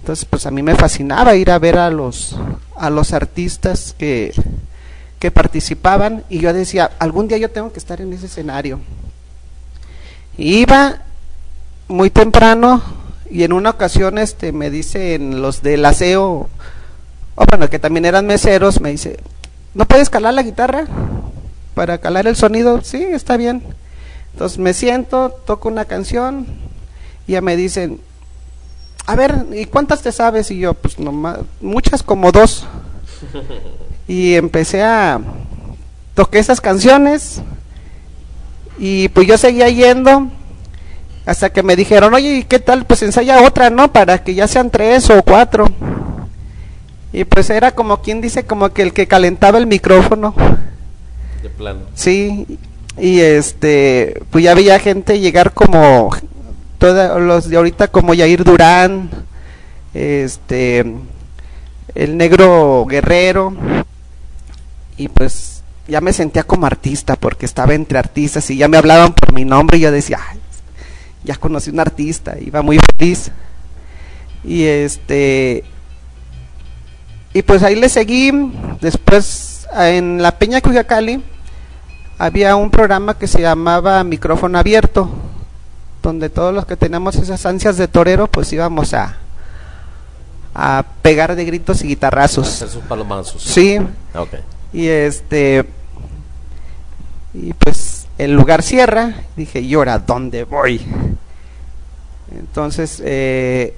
entonces, 0.00 0.24
pues 0.24 0.46
a 0.46 0.50
mí 0.50 0.62
me 0.62 0.74
fascinaba 0.74 1.36
ir 1.36 1.50
a 1.50 1.58
ver 1.58 1.78
a 1.78 1.90
los, 1.90 2.36
a 2.76 2.90
los 2.90 3.12
artistas 3.12 3.94
que, 3.98 4.32
que 5.18 5.30
participaban 5.30 6.24
y 6.30 6.40
yo 6.40 6.52
decía, 6.52 6.90
algún 6.98 7.28
día 7.28 7.38
yo 7.38 7.50
tengo 7.50 7.72
que 7.72 7.78
estar 7.78 8.00
en 8.00 8.12
ese 8.12 8.26
escenario. 8.26 8.80
Iba 10.40 11.02
muy 11.88 12.10
temprano 12.10 12.82
y 13.30 13.44
en 13.44 13.52
una 13.52 13.70
ocasión 13.70 14.18
este 14.18 14.52
me 14.52 14.70
dicen 14.70 15.42
los 15.42 15.62
del 15.62 15.84
aseo, 15.84 16.48
o 17.34 17.44
bueno, 17.48 17.68
que 17.68 17.78
también 17.78 18.04
eran 18.04 18.26
meseros, 18.26 18.80
me 18.80 18.90
dice, 18.90 19.18
¿no 19.74 19.84
puedes 19.84 20.10
calar 20.10 20.34
la 20.34 20.42
guitarra 20.42 20.86
para 21.74 21.98
calar 21.98 22.26
el 22.26 22.36
sonido? 22.36 22.80
Sí, 22.82 23.02
está 23.02 23.36
bien. 23.36 23.62
Entonces 24.32 24.58
me 24.58 24.74
siento, 24.74 25.30
toco 25.46 25.68
una 25.68 25.84
canción 25.84 26.46
y 27.26 27.32
ya 27.32 27.40
me 27.40 27.56
dicen, 27.56 28.00
a 29.06 29.16
ver, 29.16 29.46
¿y 29.52 29.66
cuántas 29.66 30.02
te 30.02 30.12
sabes? 30.12 30.50
Y 30.50 30.58
yo, 30.58 30.74
pues 30.74 30.98
nomás, 30.98 31.38
muchas 31.60 32.02
como 32.02 32.32
dos. 32.32 32.66
Y 34.08 34.34
empecé 34.34 34.82
a, 34.82 35.20
toqué 36.14 36.40
esas 36.40 36.60
canciones 36.60 37.42
y 38.80 39.08
pues 39.10 39.28
yo 39.28 39.36
seguía 39.36 39.68
yendo 39.68 40.28
hasta 41.26 41.52
que 41.52 41.62
me 41.62 41.76
dijeron, 41.76 42.14
oye, 42.14 42.46
¿qué 42.48 42.58
tal? 42.58 42.86
Pues 42.86 43.02
ensaya 43.02 43.42
otra, 43.42 43.68
¿no? 43.68 43.92
Para 43.92 44.24
que 44.24 44.34
ya 44.34 44.48
sean 44.48 44.70
tres 44.70 45.10
o 45.10 45.22
cuatro. 45.22 45.66
Y 47.12 47.24
pues 47.24 47.50
era 47.50 47.72
como 47.72 48.00
quien 48.00 48.22
dice, 48.22 48.44
como 48.44 48.70
que 48.70 48.80
el 48.80 48.94
que 48.94 49.06
calentaba 49.06 49.58
el 49.58 49.66
micrófono. 49.66 50.34
De 51.42 51.50
plano. 51.50 51.80
Sí, 51.94 52.58
y 52.98 53.20
este, 53.20 54.22
pues 54.30 54.44
ya 54.44 54.54
veía 54.54 54.78
gente 54.78 55.20
llegar 55.20 55.52
como 55.52 56.16
todos 56.78 57.20
los 57.20 57.50
de 57.50 57.58
ahorita 57.58 57.88
como 57.88 58.14
Yair 58.14 58.44
Durán, 58.44 59.10
este, 59.92 60.80
el 61.94 62.16
negro 62.16 62.86
guerrero, 62.88 63.52
y 64.96 65.08
pues 65.08 65.59
ya 65.90 66.00
me 66.00 66.12
sentía 66.12 66.44
como 66.44 66.66
artista 66.66 67.16
porque 67.16 67.44
estaba 67.44 67.74
entre 67.74 67.98
artistas 67.98 68.48
y 68.50 68.56
ya 68.56 68.68
me 68.68 68.76
hablaban 68.76 69.12
por 69.12 69.32
mi 69.32 69.44
nombre 69.44 69.76
y 69.76 69.80
yo 69.80 69.90
decía, 69.90 70.20
ya 71.24 71.36
conocí 71.36 71.70
un 71.70 71.80
artista, 71.80 72.36
iba 72.40 72.62
muy 72.62 72.78
feliz. 72.78 73.30
Y 74.44 74.64
este, 74.64 75.64
y 77.34 77.42
pues 77.42 77.62
ahí 77.62 77.74
le 77.74 77.88
seguí, 77.88 78.32
después 78.80 79.66
en 79.74 80.22
la 80.22 80.38
Peña 80.38 80.60
Cuyacali 80.60 81.22
había 82.18 82.56
un 82.56 82.70
programa 82.70 83.18
que 83.18 83.26
se 83.26 83.40
llamaba 83.40 84.02
Micrófono 84.04 84.58
Abierto, 84.58 85.10
donde 86.02 86.30
todos 86.30 86.54
los 86.54 86.66
que 86.66 86.76
tenemos 86.76 87.16
esas 87.16 87.44
ansias 87.46 87.76
de 87.76 87.88
torero, 87.88 88.28
pues 88.28 88.52
íbamos 88.52 88.94
a, 88.94 89.16
a 90.54 90.84
pegar 91.02 91.34
de 91.34 91.44
gritos 91.44 91.82
y 91.82 91.88
guitarrazos. 91.88 92.48
Hacer 92.48 92.68
sus 92.68 92.82
palomazos. 92.84 93.42
Sí. 93.42 93.78
Y 94.72 94.86
este, 94.86 95.66
y 97.34 97.52
pues 97.54 98.06
el 98.18 98.32
lugar 98.34 98.62
cierra, 98.62 99.14
dije, 99.36 99.60
¿y 99.60 99.74
ahora 99.74 99.98
dónde 99.98 100.44
voy? 100.44 100.80
Entonces 102.36 103.02
eh, 103.04 103.74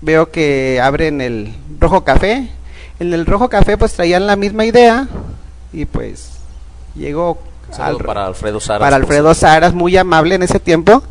veo 0.00 0.30
que 0.30 0.80
abren 0.82 1.20
el 1.20 1.54
Rojo 1.78 2.04
Café. 2.04 2.48
En 2.98 3.12
el 3.14 3.26
Rojo 3.26 3.48
Café 3.48 3.76
pues 3.78 3.92
traían 3.94 4.26
la 4.26 4.36
misma 4.36 4.64
idea 4.64 5.08
y 5.72 5.84
pues 5.86 6.32
llegó 6.94 7.38
al- 7.78 7.96
para 7.98 8.26
Alfredo 8.26 8.60
Saras. 8.60 8.80
para 8.80 8.96
Alfredo 8.96 9.32
Saras, 9.34 9.74
muy 9.74 9.96
amable 9.96 10.34
en 10.34 10.42
ese 10.42 10.58
tiempo, 10.60 11.02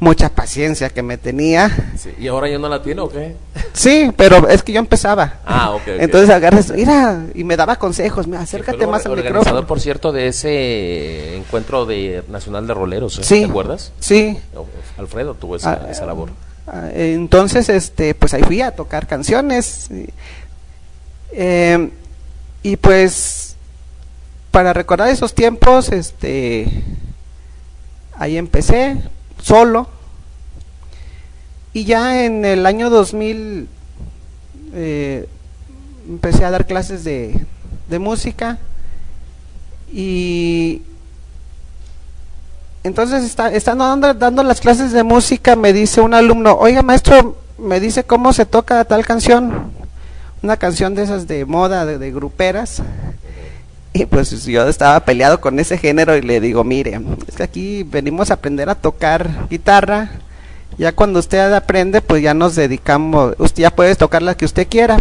mucha 0.00 0.28
paciencia 0.28 0.90
que 0.90 1.02
me 1.02 1.16
tenía. 1.18 1.70
Sí, 1.96 2.10
¿Y 2.18 2.28
ahora 2.28 2.48
ya 2.48 2.58
no 2.58 2.68
la 2.68 2.82
tiene 2.82 3.00
o 3.00 3.08
qué? 3.08 3.36
Sí, 3.72 4.10
pero 4.16 4.48
es 4.48 4.62
que 4.62 4.72
yo 4.72 4.78
empezaba. 4.78 5.34
Ah, 5.44 5.70
ok. 5.70 5.82
ok. 5.82 5.88
Entonces 5.98 6.30
agarras, 6.30 6.70
mira, 6.70 7.26
y 7.34 7.44
me 7.44 7.56
daba 7.56 7.76
consejos, 7.76 8.26
mira, 8.26 8.40
acércate 8.42 8.86
más 8.86 9.04
al 9.06 9.12
organizador, 9.12 9.40
micrófono. 9.40 9.66
por 9.66 9.80
cierto, 9.80 10.12
de 10.12 10.28
ese 10.28 11.36
encuentro 11.36 11.86
de 11.86 12.22
nacional 12.28 12.66
de 12.66 12.74
roleros, 12.74 13.18
¿eh? 13.18 13.24
Sí. 13.24 13.40
¿te 13.40 13.46
acuerdas? 13.46 13.92
Sí, 14.00 14.38
Alfredo 14.98 15.34
tuvo 15.34 15.56
esa, 15.56 15.72
Ah, 15.72 15.88
esa 15.90 16.06
labor. 16.06 16.30
Ah, 16.66 16.88
Entonces, 16.94 17.68
este, 17.68 18.14
pues 18.14 18.32
ahí 18.34 18.42
fui 18.42 18.60
a 18.62 18.74
tocar 18.74 19.06
canciones. 19.06 19.90
Y, 19.90 20.08
eh, 21.32 21.90
y 22.62 22.76
pues, 22.76 23.56
para 24.50 24.72
recordar 24.72 25.08
esos 25.08 25.34
tiempos, 25.34 25.90
este, 25.90 26.66
ahí 28.16 28.36
empecé, 28.38 28.96
solo. 29.44 29.88
Y 31.72 31.84
ya 31.84 32.24
en 32.24 32.44
el 32.44 32.66
año 32.66 32.88
2000 32.88 33.68
eh, 34.74 35.28
empecé 36.08 36.44
a 36.44 36.50
dar 36.50 36.66
clases 36.66 37.04
de, 37.04 37.46
de 37.88 37.98
música. 37.98 38.58
Y 39.92 40.82
entonces, 42.82 43.24
está, 43.24 43.52
estando 43.52 43.84
dando, 43.86 44.14
dando 44.14 44.42
las 44.42 44.60
clases 44.60 44.92
de 44.92 45.02
música, 45.02 45.56
me 45.56 45.72
dice 45.72 46.00
un 46.00 46.14
alumno, 46.14 46.56
oiga 46.56 46.82
maestro, 46.82 47.36
me 47.58 47.80
dice 47.80 48.04
cómo 48.04 48.32
se 48.32 48.46
toca 48.46 48.84
tal 48.84 49.06
canción, 49.06 49.72
una 50.42 50.56
canción 50.56 50.94
de 50.94 51.04
esas 51.04 51.26
de 51.26 51.44
moda, 51.44 51.86
de, 51.86 51.98
de 51.98 52.12
gruperas. 52.12 52.82
Y 53.96 54.06
pues 54.06 54.44
yo 54.44 54.68
estaba 54.68 54.98
peleado 55.04 55.40
con 55.40 55.58
ese 55.60 55.78
género 55.78 56.16
y 56.16 56.22
le 56.22 56.40
digo, 56.40 56.64
mire, 56.64 57.00
es 57.28 57.36
que 57.36 57.44
aquí 57.44 57.84
venimos 57.84 58.30
a 58.30 58.34
aprender 58.34 58.68
a 58.68 58.74
tocar 58.74 59.46
guitarra. 59.48 60.10
Ya 60.76 60.90
cuando 60.90 61.20
usted 61.20 61.52
aprende, 61.52 62.00
pues 62.00 62.20
ya 62.20 62.34
nos 62.34 62.56
dedicamos, 62.56 63.36
usted 63.38 63.62
ya 63.62 63.70
puede 63.70 63.94
tocar 63.94 64.22
la 64.22 64.36
que 64.36 64.46
usted 64.46 64.66
quiera. 64.68 64.98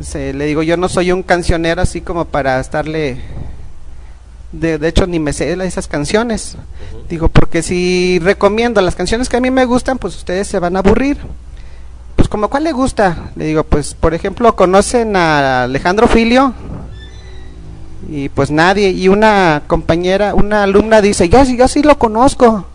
Se- 0.00 0.32
le 0.32 0.46
digo, 0.46 0.62
yo 0.62 0.78
no 0.78 0.88
soy 0.88 1.12
un 1.12 1.22
cancionero 1.22 1.82
así 1.82 2.00
como 2.00 2.24
para 2.24 2.58
estarle 2.58 3.20
de, 4.52 4.78
de 4.78 4.88
hecho 4.88 5.06
ni 5.06 5.18
me 5.18 5.34
sé 5.34 5.52
esas 5.52 5.88
canciones. 5.88 6.56
Digo, 7.10 7.28
porque 7.28 7.62
si 7.62 8.18
recomiendo 8.20 8.80
las 8.80 8.94
canciones 8.96 9.28
que 9.28 9.36
a 9.36 9.40
mí 9.42 9.50
me 9.50 9.66
gustan, 9.66 9.98
pues 9.98 10.16
ustedes 10.16 10.48
se 10.48 10.58
van 10.58 10.76
a 10.76 10.78
aburrir. 10.78 11.18
Pues 12.16 12.28
como 12.28 12.48
cuál 12.48 12.64
le 12.64 12.72
gusta? 12.72 13.30
Le 13.36 13.44
digo, 13.44 13.64
pues 13.64 13.92
por 13.92 14.14
ejemplo, 14.14 14.56
conocen 14.56 15.16
a 15.16 15.64
Alejandro 15.64 16.08
Filio 16.08 16.54
y 18.08 18.28
pues 18.30 18.50
nadie 18.50 18.90
y 18.90 19.08
una 19.08 19.62
compañera, 19.66 20.34
una 20.34 20.64
alumna 20.64 21.00
dice, 21.00 21.28
"Yo 21.28 21.44
yo 21.44 21.68
sí 21.68 21.82
lo 21.82 21.98
conozco." 21.98 22.66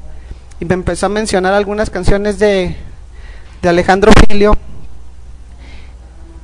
Y 0.59 0.65
me 0.65 0.75
empezó 0.75 1.07
a 1.07 1.09
mencionar 1.09 1.53
algunas 1.53 1.89
canciones 1.89 2.39
de 2.39 2.77
de 3.61 3.69
Alejandro 3.69 4.11
Filio. 4.27 4.55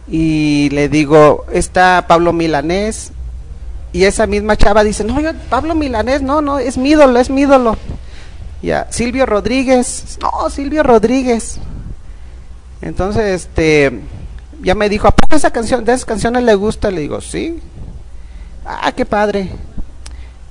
Y 0.08 0.70
le 0.72 0.90
digo, 0.90 1.46
está 1.52 2.06
Pablo 2.08 2.34
Milanés, 2.34 3.12
y 3.92 4.06
esa 4.06 4.26
misma 4.26 4.56
chava 4.56 4.84
dice, 4.84 5.04
no, 5.04 5.20
yo, 5.20 5.32
Pablo 5.50 5.76
Milanés, 5.76 6.22
no, 6.22 6.42
no, 6.42 6.60
es 6.60 6.78
mi 6.78 6.92
ídolo, 6.92 7.20
es 7.20 7.30
mi 7.30 7.42
ídolo. 7.42 7.78
Ya, 8.62 8.88
Silvio 8.90 9.26
Rodríguez, 9.26 10.18
no, 10.22 10.50
Silvio 10.50 10.84
Rodríguez. 10.84 11.60
Entonces, 12.82 13.44
este, 13.44 14.00
ya 14.62 14.76
me 14.76 14.90
dijo, 14.90 15.08
¿a 15.08 15.12
poco 15.12 15.36
esa 15.36 15.52
canción, 15.52 15.86
de 15.86 15.94
esas 15.94 16.06
canciones 16.06 16.44
le 16.44 16.56
gusta? 16.56 16.92
Le 16.92 17.02
digo, 17.02 17.22
sí. 17.22 17.60
Ah, 18.66 18.92
qué 18.92 19.06
padre. 19.06 19.50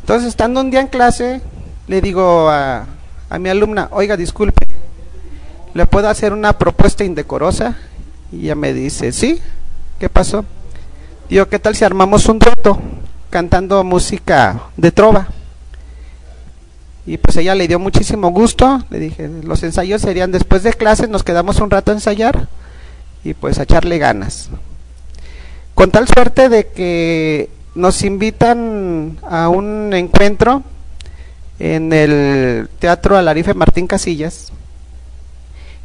Entonces, 0.00 0.28
estando 0.28 0.60
un 0.60 0.70
día 0.70 0.80
en 0.80 0.88
clase, 0.88 1.40
le 1.86 2.00
digo 2.00 2.48
a, 2.48 2.86
a 3.30 3.38
mi 3.38 3.48
alumna, 3.48 3.88
oiga, 3.90 4.16
disculpe, 4.16 4.66
¿le 5.74 5.86
puedo 5.86 6.08
hacer 6.08 6.32
una 6.32 6.56
propuesta 6.58 7.04
indecorosa? 7.04 7.76
Y 8.32 8.44
ella 8.44 8.54
me 8.54 8.72
dice, 8.72 9.12
sí, 9.12 9.40
¿qué 9.98 10.08
pasó? 10.08 10.44
Digo, 11.28 11.46
¿qué 11.46 11.58
tal 11.58 11.76
si 11.76 11.84
armamos 11.84 12.26
un 12.26 12.38
dueto 12.38 12.78
cantando 13.30 13.84
música 13.84 14.62
de 14.76 14.90
trova? 14.90 15.28
Y 17.06 17.16
pues 17.18 17.36
ella 17.36 17.54
le 17.54 17.68
dio 17.68 17.78
muchísimo 17.78 18.30
gusto. 18.30 18.82
Le 18.90 18.98
dije, 18.98 19.28
los 19.42 19.62
ensayos 19.62 20.02
serían 20.02 20.30
después 20.30 20.62
de 20.62 20.72
clases, 20.72 21.08
nos 21.08 21.24
quedamos 21.24 21.60
un 21.60 21.70
rato 21.70 21.90
a 21.90 21.94
ensayar 21.94 22.48
y 23.24 23.34
pues 23.34 23.58
a 23.58 23.62
echarle 23.62 23.98
ganas. 23.98 24.50
Con 25.74 25.90
tal 25.90 26.06
suerte 26.08 26.48
de 26.48 26.66
que 26.68 27.50
nos 27.74 28.02
invitan 28.02 29.18
a 29.22 29.48
un 29.48 29.92
encuentro 29.92 30.62
en 31.58 31.92
el 31.92 32.68
Teatro 32.78 33.16
Alarife 33.16 33.54
Martín 33.54 33.86
Casillas. 33.86 34.52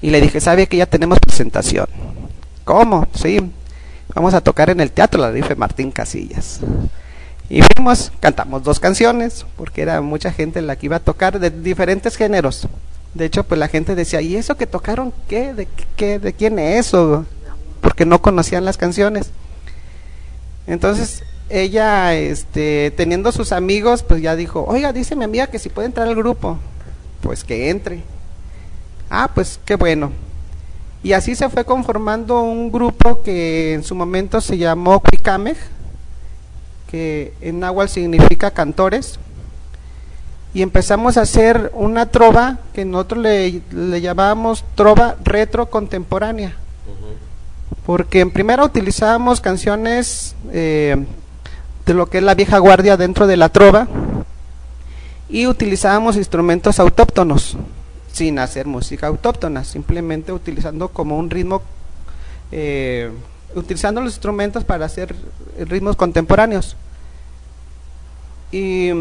Y 0.02 0.10
le 0.10 0.22
dije, 0.22 0.42
¿sabe 0.42 0.68
que 0.68 0.78
ya 0.78 0.86
tenemos 0.86 1.20
presentación? 1.20 1.88
¿Cómo? 2.63 3.08
Sí, 3.13 3.40
vamos 4.13 4.34
a 4.34 4.42
tocar 4.42 4.70
en 4.70 4.82
el 4.82 4.92
Teatro 4.92 5.24
Alarife 5.24 5.56
Martín 5.56 5.92
Casillas. 5.92 6.60
Y 7.50 7.62
fuimos, 7.62 8.12
cantamos 8.20 8.63
dos 8.63 8.80
canciones, 8.80 9.46
porque 9.58 9.82
era 9.82 10.02
mucha 10.02 10.32
gente 10.32 10.62
la 10.62 10.75
que 10.75 10.88
iba 10.88 10.98
a 10.98 11.00
tocar 11.00 11.40
de 11.40 11.50
diferentes 11.50 12.16
géneros. 12.16 12.68
De 13.13 13.25
hecho, 13.25 13.44
pues 13.44 13.60
la 13.60 13.68
gente 13.68 13.96
decía, 13.96 14.22
¿y 14.22 14.36
eso 14.36 14.58
que 14.58 14.66
tocaron 14.66 15.13
qué? 15.28 15.54
¿De, 15.54 15.68
qué, 15.96 16.20
de 16.20 16.34
quién 16.34 16.58
es 16.58 16.88
eso? 16.88 17.25
Porque 17.82 18.06
no 18.06 18.22
conocían 18.22 18.66
las 18.66 18.78
canciones. 18.78 19.32
Entonces, 20.66 21.24
ella, 21.62 22.15
este, 22.15 22.91
teniendo 22.98 23.31
sus 23.31 23.51
amigos, 23.51 24.03
pues 24.03 24.22
ya 24.22 24.36
dijo, 24.36 24.65
oiga, 24.67 24.91
dice 24.91 25.15
mi 25.15 25.24
amiga 25.24 25.48
que 25.48 25.60
si 25.60 25.69
puede 25.69 25.86
entrar 25.88 26.07
al 26.07 26.15
grupo. 26.15 26.57
Pues 27.22 27.43
que 27.43 27.69
entre. 27.69 28.03
Ah, 29.10 29.29
pues 29.33 29.60
qué 29.63 29.75
bueno. 29.75 30.12
Y 31.03 31.13
así 31.13 31.36
se 31.36 31.50
fue 31.50 31.63
conformando 31.65 32.41
un 32.41 32.72
grupo 32.72 33.22
que 33.22 33.74
en 33.74 33.83
su 33.83 33.93
momento 33.93 34.41
se 34.41 34.57
llamó 34.57 35.00
Cuicamej, 35.00 35.57
que 36.89 37.33
en 37.41 37.60
náhuatl 37.60 37.91
significa 37.91 38.51
cantores. 38.51 39.19
y 40.55 40.62
empezamos 40.62 41.17
a 41.17 41.22
hacer 41.22 41.72
una 41.74 42.05
trova 42.05 42.60
que 42.74 42.86
nosotros 42.86 43.24
le, 43.24 43.62
le 43.72 44.01
llamábamos 44.01 44.63
trova 44.75 45.15
retro 45.24 45.69
contemporánea. 45.69 46.55
Porque 47.86 48.22
en 48.22 48.31
primera 48.31 48.63
utilizábamos 48.63 49.41
canciones 49.41 50.36
eh, 50.51 51.05
de 51.86 51.94
lo 51.94 52.08
que 52.08 52.20
es 52.20 52.24
la 52.24 52.36
vieja 52.36 52.58
guardia 52.60 52.98
dentro 52.98 53.28
de 53.28 53.38
la 53.38 53.50
trova 53.50 53.88
y 55.30 55.48
utilizábamos 55.48 56.16
instrumentos 56.16 56.80
autóctonos 56.80 57.58
sin 58.13 58.38
hacer 58.38 58.68
música 58.68 59.08
autóctona, 59.08 59.63
simplemente 59.63 60.32
utilizando 60.32 60.90
como 60.90 61.18
un 61.18 61.32
ritmo, 61.32 61.63
eh, 62.52 63.12
utilizando 63.56 64.02
los 64.02 64.13
instrumentos 64.13 64.63
para 64.63 64.86
hacer 64.86 65.16
ritmos 65.58 65.96
contemporáneos. 65.96 66.78
Y 68.52 68.92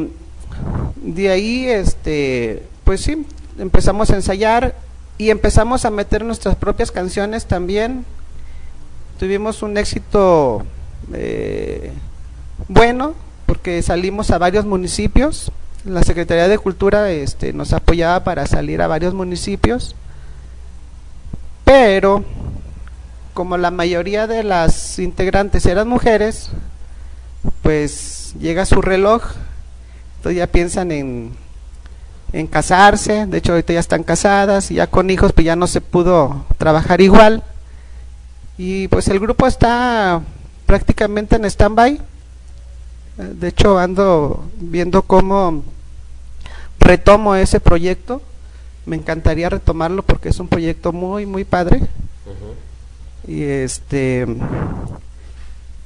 de 0.96 1.28
ahí, 1.30 1.68
este, 1.68 2.62
pues 2.84 3.02
sí, 3.02 3.26
empezamos 3.58 4.10
a 4.10 4.16
ensayar 4.16 4.74
y 5.18 5.28
empezamos 5.28 5.84
a 5.84 5.90
meter 5.90 6.24
nuestras 6.24 6.56
propias 6.56 6.90
canciones 6.90 7.44
también. 7.44 8.06
Tuvimos 9.18 9.62
un 9.62 9.76
éxito 9.76 10.64
eh, 11.12 11.92
bueno 12.68 13.14
porque 13.52 13.82
salimos 13.82 14.30
a 14.30 14.38
varios 14.38 14.64
municipios. 14.64 15.52
La 15.84 16.02
Secretaría 16.02 16.48
de 16.48 16.58
Cultura 16.58 17.10
este, 17.10 17.52
nos 17.52 17.74
apoyaba 17.74 18.24
para 18.24 18.46
salir 18.46 18.80
a 18.80 18.86
varios 18.86 19.14
municipios, 19.14 19.94
pero 21.64 22.24
como 23.34 23.58
la 23.58 23.70
mayoría 23.70 24.26
de 24.26 24.42
las 24.42 24.98
integrantes 24.98 25.66
eran 25.66 25.86
mujeres, 25.86 26.50
pues 27.62 28.34
llega 28.40 28.64
su 28.64 28.80
reloj, 28.80 29.22
entonces 30.16 30.38
ya 30.38 30.46
piensan 30.46 30.90
en, 30.92 31.32
en 32.32 32.46
casarse, 32.46 33.26
de 33.26 33.38
hecho 33.38 33.52
ahorita 33.52 33.74
ya 33.74 33.80
están 33.80 34.02
casadas 34.02 34.70
y 34.70 34.76
ya 34.76 34.86
con 34.86 35.10
hijos 35.10 35.32
pues 35.32 35.44
ya 35.44 35.56
no 35.56 35.66
se 35.66 35.80
pudo 35.82 36.46
trabajar 36.56 37.00
igual. 37.02 37.42
Y 38.56 38.88
pues 38.88 39.08
el 39.08 39.20
grupo 39.20 39.46
está 39.46 40.22
prácticamente 40.66 41.36
en 41.36 41.44
stand-by 41.44 42.11
de 43.16 43.48
hecho, 43.48 43.78
ando 43.78 44.44
viendo 44.58 45.02
cómo 45.02 45.64
retomo 46.78 47.34
ese 47.34 47.60
proyecto. 47.60 48.22
Me 48.86 48.96
encantaría 48.96 49.48
retomarlo 49.48 50.02
porque 50.02 50.30
es 50.30 50.40
un 50.40 50.48
proyecto 50.48 50.92
muy, 50.92 51.26
muy 51.26 51.44
padre. 51.44 51.82
Y 53.26 53.42
este, 53.42 54.26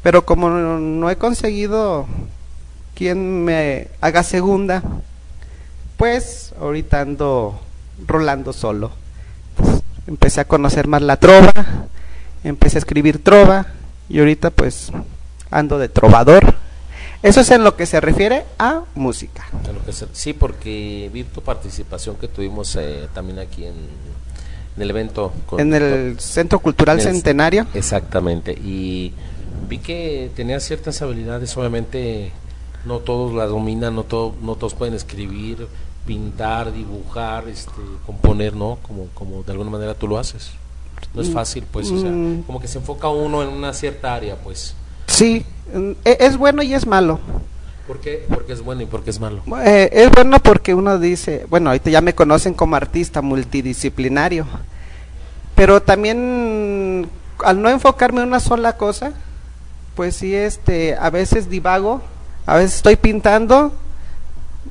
pero 0.03 0.25
como 0.25 0.49
no 0.49 1.11
he 1.11 1.17
conseguido 1.17 2.07
quien 2.95 3.45
me 3.45 3.89
haga 4.01 4.23
segunda, 4.23 4.83
pues 5.97 6.55
ahorita 6.61 7.01
ando 7.01 7.61
rolando 8.07 8.53
solo. 8.53 8.93
empecé 10.07 10.41
a 10.41 10.47
conocer 10.47 10.87
más 10.87 11.03
la 11.03 11.17
trova, 11.17 11.53
empecé 12.45 12.79
a 12.79 12.81
escribir 12.81 13.23
trova 13.23 13.67
y 14.09 14.21
ahorita 14.21 14.51
pues 14.51 14.93
ando 15.51 15.79
de 15.79 15.89
trovador 15.89 16.55
eso 17.27 17.41
es 17.41 17.51
en 17.51 17.65
lo 17.65 17.77
que 17.77 17.87
se 17.87 18.01
refiere 18.01 18.45
a 18.59 18.83
música. 18.95 19.47
sí, 20.13 20.33
porque 20.33 21.11
vi 21.13 21.25
tu 21.25 21.43
participación 21.43 22.17
que 22.17 22.29
tuvimos 22.29 22.77
eh, 22.77 23.09
también 23.13 23.39
aquí 23.41 23.65
en, 23.65 23.75
el 24.79 24.91
evento. 24.91 25.33
en 25.59 25.75
el 25.75 26.21
Centro 26.21 26.61
Cultural 26.61 27.01
Centenario. 27.01 27.67
Exactamente. 27.75 28.53
Y 28.53 29.13
vi 29.69 29.79
que 29.79 30.31
tenías 30.37 30.63
ciertas 30.63 31.03
habilidades, 31.03 31.57
obviamente 31.57 32.33
no 32.85 33.01
todos 33.01 33.35
las 33.35 33.49
dominan, 33.49 33.97
no, 33.97 34.05
todo, 34.05 34.35
no 34.41 34.55
todos 34.55 34.75
pueden 34.75 34.95
escribir, 34.95 35.67
pintar, 36.07 36.73
dibujar, 36.73 37.49
este, 37.49 37.73
componer, 38.07 38.55
¿no? 38.55 38.79
Como, 38.83 39.07
como 39.15 39.43
de 39.43 39.51
alguna 39.51 39.71
manera 39.71 39.95
tú 39.95 40.07
lo 40.07 40.19
haces. 40.19 40.53
No 41.13 41.23
es 41.23 41.29
mm, 41.29 41.33
fácil, 41.33 41.65
pues, 41.71 41.91
o 41.91 42.01
sea, 42.01 42.11
mm. 42.11 42.43
como 42.43 42.61
que 42.61 42.69
se 42.69 42.79
enfoca 42.79 43.09
uno 43.09 43.43
en 43.43 43.49
una 43.49 43.73
cierta 43.73 44.15
área, 44.15 44.37
pues. 44.37 44.75
Sí, 45.07 45.45
e, 46.05 46.17
es 46.21 46.37
bueno 46.37 46.63
y 46.63 46.75
es 46.75 46.87
malo. 46.87 47.21
¿Por 47.87 48.01
qué? 48.01 48.27
Porque 48.29 48.53
es 48.53 48.63
bueno 48.63 48.83
y 48.83 48.87
porque 48.87 49.11
es 49.11 49.21
malo. 49.21 49.43
Eh, 49.65 49.89
es 49.93 50.11
bueno 50.11 50.39
porque 50.41 50.75
uno 50.75 50.99
dice, 50.99 51.47
bueno, 51.49 51.71
ahorita 51.71 51.91
ya 51.91 52.01
me 52.01 52.15
conocen 52.15 52.55
como 52.55 52.75
artista 52.75 53.23
multidisciplinario, 53.23 54.47
pero 55.55 55.81
también 55.81 57.09
al 57.45 57.63
no 57.63 57.69
enfocarme 57.69 58.23
en 58.23 58.29
una 58.29 58.41
sola 58.41 58.77
cosa, 58.77 59.13
pues 59.95 60.17
sí, 60.17 60.35
este, 60.35 60.97
a 60.97 61.11
veces 61.11 61.49
divago, 61.49 62.03
a 62.45 62.57
veces 62.57 62.77
estoy 62.77 62.97
pintando, 62.97 63.73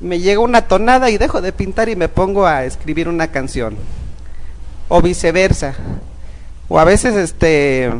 me 0.00 0.20
llega 0.20 0.40
una 0.40 0.68
tonada 0.68 1.10
y 1.10 1.16
dejo 1.16 1.40
de 1.40 1.52
pintar 1.52 1.88
y 1.88 1.96
me 1.96 2.08
pongo 2.08 2.46
a 2.46 2.64
escribir 2.64 3.08
una 3.08 3.28
canción, 3.28 3.76
o 4.88 5.00
viceversa, 5.00 5.74
o 6.68 6.78
a 6.78 6.84
veces, 6.84 7.14
este, 7.14 7.90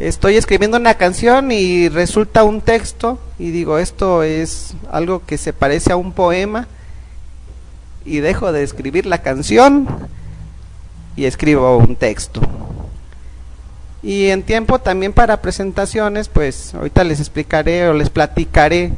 estoy 0.00 0.36
escribiendo 0.36 0.78
una 0.78 0.94
canción 0.94 1.52
y 1.52 1.88
resulta 1.90 2.42
un 2.42 2.62
texto 2.62 3.18
y 3.38 3.50
digo 3.50 3.78
esto 3.78 4.22
es 4.22 4.74
algo 4.90 5.22
que 5.26 5.36
se 5.36 5.52
parece 5.52 5.92
a 5.92 5.96
un 5.96 6.12
poema 6.12 6.68
y 8.06 8.20
dejo 8.20 8.50
de 8.50 8.62
escribir 8.62 9.04
la 9.04 9.18
canción 9.18 9.86
y 11.16 11.26
escribo 11.26 11.76
un 11.76 11.96
texto. 11.96 12.40
Y 14.02 14.28
en 14.28 14.42
tiempo 14.42 14.78
también 14.78 15.12
para 15.12 15.42
presentaciones, 15.42 16.28
pues 16.28 16.74
ahorita 16.74 17.04
les 17.04 17.20
explicaré 17.20 17.86
o 17.88 17.92
les 17.92 18.08
platicaré 18.08 18.92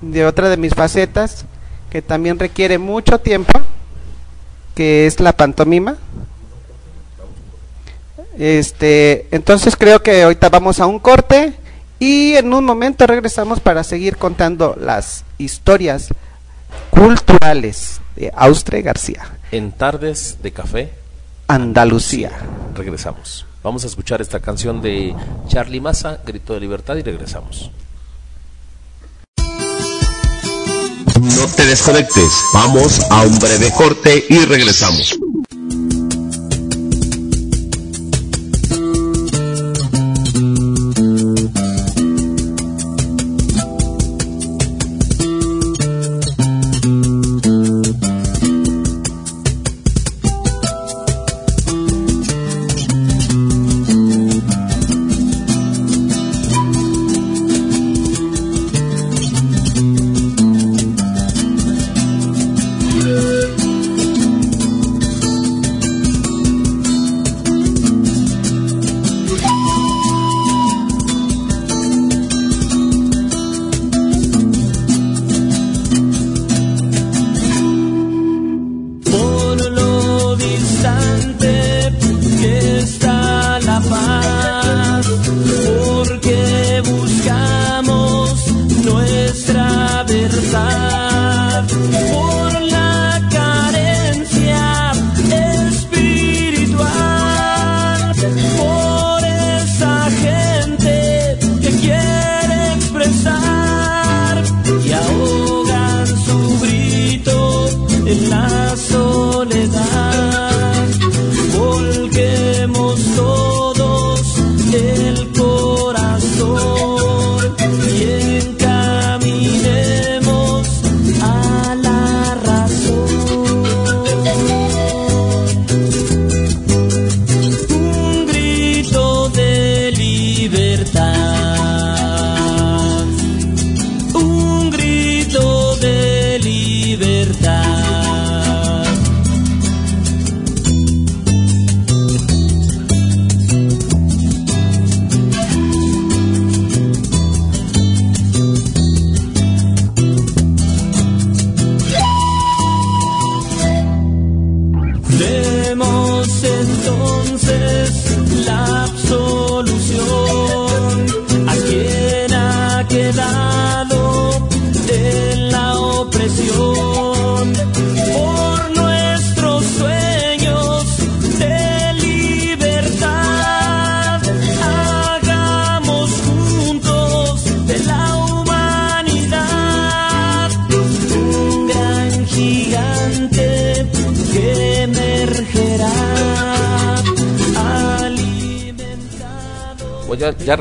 de 0.00 0.24
otra 0.24 0.48
de 0.48 0.56
mis 0.56 0.74
facetas 0.74 1.44
que 1.90 2.00
también 2.00 2.38
requiere 2.38 2.78
mucho 2.78 3.18
tiempo, 3.18 3.52
que 4.76 5.06
es 5.06 5.18
la 5.18 5.32
pantomima. 5.32 5.96
Este, 8.38 9.26
entonces 9.30 9.76
creo 9.76 10.02
que 10.02 10.22
ahorita 10.22 10.48
vamos 10.48 10.80
a 10.80 10.86
un 10.86 10.98
corte 10.98 11.54
y 11.98 12.34
en 12.34 12.52
un 12.52 12.64
momento 12.64 13.06
regresamos 13.06 13.60
para 13.60 13.84
seguir 13.84 14.16
contando 14.16 14.76
las 14.80 15.24
historias 15.38 16.08
culturales 16.90 18.00
de 18.16 18.32
Austre 18.34 18.82
García. 18.82 19.38
En 19.50 19.72
Tardes 19.72 20.38
de 20.42 20.52
Café. 20.52 20.90
Andalucía. 21.48 22.30
Regresamos. 22.74 23.46
Vamos 23.62 23.84
a 23.84 23.86
escuchar 23.86 24.20
esta 24.20 24.40
canción 24.40 24.82
de 24.82 25.14
Charlie 25.48 25.80
Massa, 25.80 26.20
Grito 26.26 26.54
de 26.54 26.60
Libertad, 26.60 26.96
y 26.96 27.02
regresamos. 27.02 27.70
No 31.20 31.46
te 31.54 31.66
desconectes. 31.66 32.32
Vamos 32.52 33.00
a 33.10 33.22
un 33.22 33.38
breve 33.38 33.70
corte 33.76 34.24
y 34.28 34.44
regresamos. 34.46 35.16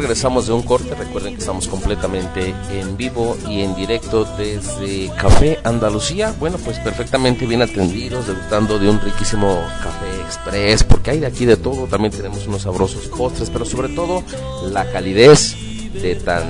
Regresamos 0.01 0.47
de 0.47 0.53
un 0.53 0.63
corte. 0.63 0.95
Recuerden 0.95 1.35
que 1.35 1.41
estamos 1.41 1.67
completamente 1.67 2.55
en 2.71 2.97
vivo 2.97 3.37
y 3.47 3.61
en 3.61 3.75
directo 3.75 4.25
desde 4.37 5.09
Café 5.15 5.59
Andalucía. 5.63 6.33
Bueno, 6.39 6.57
pues 6.57 6.79
perfectamente 6.79 7.45
bien 7.45 7.61
atendidos, 7.61 8.27
degustando 8.27 8.79
de 8.79 8.89
un 8.89 8.99
riquísimo 8.99 9.61
café 9.81 10.21
express, 10.25 10.83
porque 10.83 11.11
hay 11.11 11.19
de 11.19 11.27
aquí 11.27 11.45
de 11.45 11.55
todo. 11.55 11.85
También 11.85 12.11
tenemos 12.11 12.47
unos 12.47 12.63
sabrosos 12.63 13.07
postres, 13.07 13.49
pero 13.51 13.63
sobre 13.63 13.89
todo 13.89 14.23
la 14.71 14.91
calidez 14.91 15.55
de 15.93 16.15
tan 16.15 16.43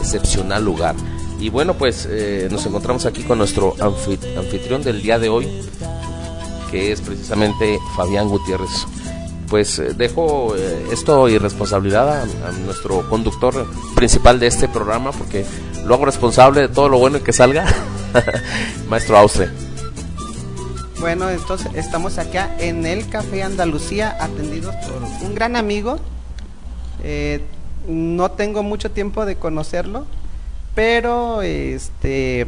excepcional 0.00 0.64
lugar. 0.64 0.96
Y 1.40 1.50
bueno, 1.50 1.74
pues 1.74 2.08
eh, 2.10 2.48
nos 2.50 2.66
encontramos 2.66 3.06
aquí 3.06 3.22
con 3.22 3.38
nuestro 3.38 3.76
anfitrión 3.80 4.82
del 4.82 5.00
día 5.02 5.20
de 5.20 5.28
hoy, 5.28 5.48
que 6.70 6.90
es 6.90 7.00
precisamente 7.00 7.78
Fabián 7.96 8.28
Gutiérrez 8.28 8.86
pues 9.48 9.78
eh, 9.78 9.94
dejo 9.94 10.54
eh, 10.56 10.88
esto 10.92 11.28
y 11.28 11.38
responsabilidad 11.38 12.22
a, 12.22 12.52
nuestro 12.64 13.08
conductor 13.08 13.66
principal 13.94 14.38
de 14.38 14.46
este 14.46 14.68
programa 14.68 15.12
porque 15.12 15.44
lo 15.84 15.94
hago 15.94 16.04
responsable 16.04 16.62
de 16.62 16.68
todo 16.68 16.88
lo 16.88 16.98
bueno 16.98 17.22
que 17.22 17.32
salga, 17.32 17.66
maestro 18.88 19.18
Austre. 19.18 19.48
Bueno, 21.00 21.30
entonces 21.30 21.70
estamos 21.74 22.18
acá 22.18 22.54
en 22.58 22.84
el 22.84 23.08
Café 23.08 23.42
Andalucía 23.42 24.16
atendidos 24.20 24.74
por 24.76 25.02
un 25.26 25.34
gran 25.34 25.54
amigo. 25.56 25.98
Eh, 27.04 27.40
no 27.86 28.32
tengo 28.32 28.62
mucho 28.62 28.90
tiempo 28.90 29.24
de 29.24 29.36
conocerlo, 29.36 30.06
pero 30.74 31.42
este 31.42 32.46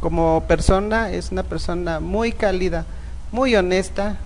como 0.00 0.44
persona 0.48 1.10
es 1.10 1.30
una 1.30 1.42
persona 1.42 2.00
muy 2.00 2.32
cálida, 2.32 2.86
muy 3.32 3.54
honesta, 3.54 4.16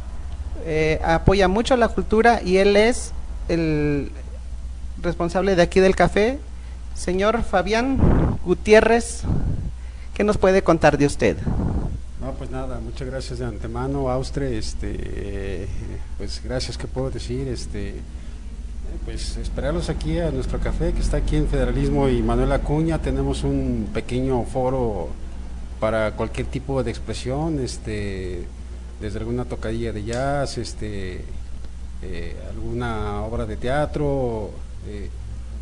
eh, 0.64 1.00
apoya 1.04 1.48
mucho 1.48 1.76
la 1.76 1.88
cultura 1.88 2.40
y 2.42 2.58
él 2.58 2.76
es 2.76 3.12
el 3.48 4.10
responsable 5.02 5.56
de 5.56 5.62
aquí 5.62 5.80
del 5.80 5.96
café, 5.96 6.38
señor 6.94 7.42
Fabián 7.42 7.98
Gutiérrez. 8.44 9.22
¿Qué 10.14 10.24
nos 10.24 10.38
puede 10.38 10.62
contar 10.62 10.96
de 10.96 11.06
usted? 11.06 11.36
No, 12.20 12.32
pues 12.32 12.50
nada, 12.50 12.80
muchas 12.80 13.08
gracias 13.08 13.38
de 13.40 13.44
antemano, 13.44 14.08
Austre, 14.08 14.56
este, 14.56 15.68
pues 16.16 16.40
gracias, 16.42 16.78
¿qué 16.78 16.86
puedo 16.86 17.10
decir? 17.10 17.48
Este, 17.48 17.96
pues 19.04 19.36
esperarlos 19.36 19.90
aquí 19.90 20.18
a 20.18 20.30
nuestro 20.30 20.58
café 20.60 20.92
que 20.92 21.00
está 21.00 21.18
aquí 21.18 21.36
en 21.36 21.48
Federalismo 21.48 22.08
y 22.08 22.22
Manuel 22.22 22.52
Acuña, 22.52 23.02
tenemos 23.02 23.44
un 23.44 23.90
pequeño 23.92 24.44
foro 24.44 25.08
para 25.80 26.12
cualquier 26.12 26.46
tipo 26.46 26.82
de 26.82 26.90
expresión, 26.90 27.58
este, 27.58 28.46
desde 29.04 29.18
alguna 29.18 29.44
tocadilla 29.44 29.92
de 29.92 30.02
jazz, 30.02 30.56
este, 30.56 31.20
eh, 32.00 32.36
alguna 32.48 33.20
obra 33.20 33.44
de 33.44 33.58
teatro 33.58 34.50
eh, 34.86 35.10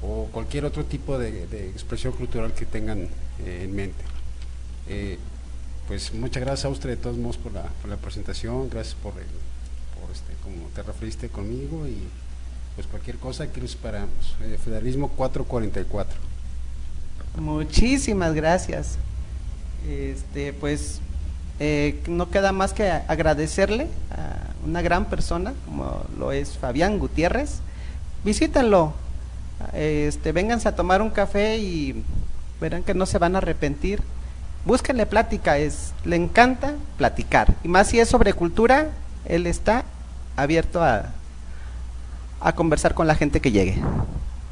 o 0.00 0.28
cualquier 0.30 0.64
otro 0.64 0.84
tipo 0.84 1.18
de, 1.18 1.42
expresión 1.70 2.12
cultural 2.12 2.52
que 2.52 2.66
tengan 2.66 3.08
eh, 3.44 3.62
en 3.64 3.74
mente. 3.74 4.04
pues 5.88 6.14
muchas 6.14 6.40
gracias 6.44 6.66
a 6.66 6.68
usted 6.68 6.90
de 6.90 6.96
todos 6.96 7.16
modos 7.16 7.36
por 7.36 7.52
la, 7.52 7.96
presentación, 7.96 8.70
gracias 8.70 8.94
por, 8.94 9.14
el, 9.14 9.26
por 9.98 10.08
este, 10.12 10.34
como 10.44 10.68
te 10.68 10.84
referiste 10.84 11.28
conmigo 11.28 11.88
y 11.88 11.98
pues 12.76 12.86
cualquier 12.86 13.16
cosa 13.16 13.50
que 13.50 13.60
nos 13.60 13.70
esperamos. 13.70 14.36
Federalismo 14.64 15.08
444. 15.08 16.16
Muchísimas 17.38 18.34
gracias. 18.34 18.98
Este, 19.88 20.52
pues 20.52 21.00
eh, 21.64 22.02
no 22.08 22.28
queda 22.28 22.50
más 22.50 22.72
que 22.72 22.90
agradecerle 22.90 23.86
a 24.10 24.66
una 24.66 24.82
gran 24.82 25.04
persona 25.04 25.54
como 25.64 26.04
lo 26.18 26.32
es 26.32 26.58
Fabián 26.58 26.98
Gutiérrez. 26.98 27.60
Visítenlo, 28.24 28.94
este, 29.72 30.32
vénganse 30.32 30.68
a 30.68 30.74
tomar 30.74 31.02
un 31.02 31.10
café 31.10 31.58
y 31.58 32.02
verán 32.60 32.82
que 32.82 32.94
no 32.94 33.06
se 33.06 33.18
van 33.18 33.36
a 33.36 33.38
arrepentir. 33.38 34.02
Búsquenle 34.64 35.06
plática, 35.06 35.56
es, 35.56 35.92
le 36.04 36.16
encanta 36.16 36.74
platicar. 36.98 37.54
Y 37.62 37.68
más 37.68 37.86
si 37.86 38.00
es 38.00 38.08
sobre 38.08 38.32
cultura, 38.32 38.88
él 39.24 39.46
está 39.46 39.84
abierto 40.34 40.82
a, 40.82 41.10
a 42.40 42.54
conversar 42.56 42.94
con 42.94 43.06
la 43.06 43.14
gente 43.14 43.40
que 43.40 43.52
llegue. 43.52 43.80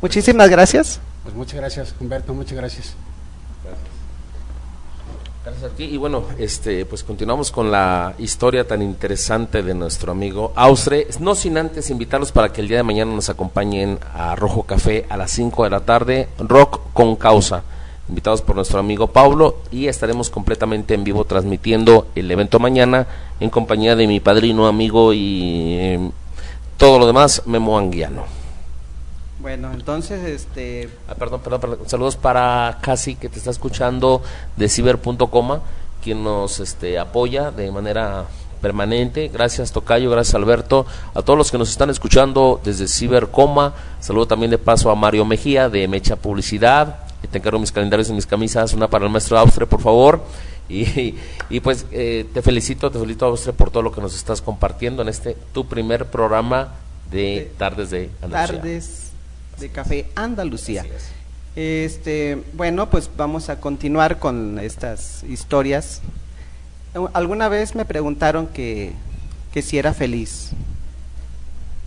Muchísimas 0.00 0.48
gracias. 0.48 1.00
Pues 1.24 1.34
muchas 1.34 1.56
gracias, 1.56 1.92
Humberto, 1.98 2.34
muchas 2.34 2.56
gracias. 2.56 2.94
Gracias 5.42 5.72
a 5.72 5.74
ti. 5.74 5.84
Y 5.84 5.96
bueno, 5.96 6.24
este, 6.38 6.84
pues 6.84 7.02
continuamos 7.02 7.50
con 7.50 7.70
la 7.70 8.14
historia 8.18 8.68
tan 8.68 8.82
interesante 8.82 9.62
de 9.62 9.72
nuestro 9.72 10.12
amigo 10.12 10.52
Austre. 10.54 11.06
No 11.18 11.34
sin 11.34 11.56
antes 11.56 11.88
invitarlos 11.88 12.30
para 12.30 12.52
que 12.52 12.60
el 12.60 12.68
día 12.68 12.76
de 12.76 12.82
mañana 12.82 13.14
nos 13.14 13.30
acompañen 13.30 13.98
a 14.12 14.36
Rojo 14.36 14.64
Café 14.64 15.06
a 15.08 15.16
las 15.16 15.30
5 15.30 15.64
de 15.64 15.70
la 15.70 15.80
tarde, 15.80 16.28
Rock 16.38 16.80
con 16.92 17.16
Causa. 17.16 17.62
Invitados 18.10 18.42
por 18.42 18.56
nuestro 18.56 18.80
amigo 18.80 19.06
Pablo 19.06 19.60
y 19.70 19.86
estaremos 19.86 20.28
completamente 20.28 20.92
en 20.92 21.04
vivo 21.04 21.24
transmitiendo 21.24 22.08
el 22.14 22.30
evento 22.30 22.58
mañana 22.58 23.06
en 23.38 23.48
compañía 23.48 23.96
de 23.96 24.08
mi 24.08 24.20
padrino, 24.20 24.66
amigo 24.66 25.14
y 25.14 25.74
eh, 25.78 26.10
todo 26.76 26.98
lo 26.98 27.06
demás, 27.06 27.44
Memo 27.46 27.78
Anguiano. 27.78 28.39
Bueno, 29.40 29.72
entonces, 29.72 30.22
este... 30.22 30.90
Ah, 31.08 31.14
perdón, 31.14 31.40
perdón, 31.40 31.60
perdón, 31.60 31.78
saludos 31.86 32.16
para 32.16 32.78
Casi, 32.82 33.14
que 33.14 33.30
te 33.30 33.38
está 33.38 33.50
escuchando 33.50 34.22
de 34.56 34.68
ciber.com, 34.68 35.60
quien 36.02 36.22
nos 36.22 36.60
este, 36.60 36.98
apoya 36.98 37.50
de 37.50 37.70
manera 37.72 38.26
permanente. 38.60 39.28
Gracias 39.28 39.72
Tocayo, 39.72 40.10
gracias 40.10 40.34
Alberto. 40.34 40.84
A 41.14 41.22
todos 41.22 41.38
los 41.38 41.50
que 41.50 41.56
nos 41.56 41.70
están 41.70 41.88
escuchando 41.88 42.60
desde 42.62 42.86
Cibercoma. 42.86 43.72
Saludo 44.00 44.26
también 44.26 44.50
de 44.50 44.58
paso 44.58 44.90
a 44.90 44.94
Mario 44.94 45.24
Mejía 45.24 45.70
de 45.70 45.88
Mecha 45.88 46.16
Publicidad. 46.16 46.98
Te 47.30 47.38
encargo 47.38 47.58
mis 47.58 47.72
calendarios 47.72 48.10
y 48.10 48.12
mis 48.12 48.26
camisas. 48.26 48.74
Una 48.74 48.88
para 48.88 49.06
el 49.06 49.10
maestro 49.10 49.38
Austre, 49.38 49.66
por 49.66 49.80
favor. 49.80 50.22
Y, 50.68 51.16
y 51.48 51.60
pues 51.60 51.86
eh, 51.90 52.26
te 52.32 52.42
felicito, 52.42 52.90
te 52.90 52.98
felicito 52.98 53.26
Austre 53.26 53.52
por 53.52 53.70
todo 53.70 53.82
lo 53.82 53.90
que 53.90 54.00
nos 54.00 54.14
estás 54.14 54.40
compartiendo 54.42 55.02
en 55.02 55.08
este 55.08 55.36
tu 55.52 55.66
primer 55.66 56.06
programa 56.06 56.74
de, 57.10 57.50
Tardes 57.58 57.90
de 57.90 58.10
Andalucía. 58.22 58.60
Tardes 58.60 59.09
de 59.60 59.68
Café 59.68 60.06
Andalucía. 60.14 60.84
Este, 61.54 62.42
bueno, 62.54 62.90
pues 62.90 63.10
vamos 63.16 63.48
a 63.50 63.60
continuar 63.60 64.18
con 64.18 64.58
estas 64.58 65.22
historias. 65.24 66.00
Alguna 67.12 67.48
vez 67.48 67.74
me 67.74 67.84
preguntaron 67.84 68.46
que, 68.46 68.92
que 69.52 69.62
si 69.62 69.78
era 69.78 69.92
feliz. 69.92 70.50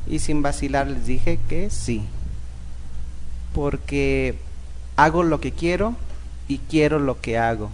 Y 0.07 0.19
sin 0.19 0.41
vacilar 0.41 0.88
les 0.88 1.07
dije 1.07 1.39
que 1.49 1.69
sí. 1.69 2.03
Porque 3.53 4.36
hago 4.95 5.23
lo 5.23 5.41
que 5.41 5.51
quiero 5.51 5.95
y 6.47 6.59
quiero 6.59 6.99
lo 6.99 7.19
que 7.19 7.38
hago. 7.38 7.69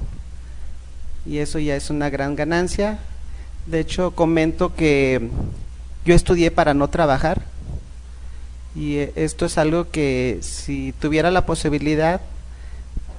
Y 1.26 1.40
eso 1.40 1.60
ya 1.60 1.76
es 1.76 1.90
una 1.90 2.10
gran 2.10 2.36
ganancia. 2.36 3.00
De 3.66 3.82
hecho, 3.82 4.12
comento 4.12 4.74
que 4.74 5.30
yo 6.06 6.16
estudié 6.16 6.50
para 6.50 6.74
no 6.74 6.90
trabajar 6.90 7.44
y 8.76 8.98
eh, 8.98 9.14
esto 9.16 9.46
es 9.46 9.58
algo 9.58 9.90
que 9.90 10.40
si 10.42 10.94
tuviera 11.00 11.32
la 11.32 11.46
posibilidad, 11.46 12.22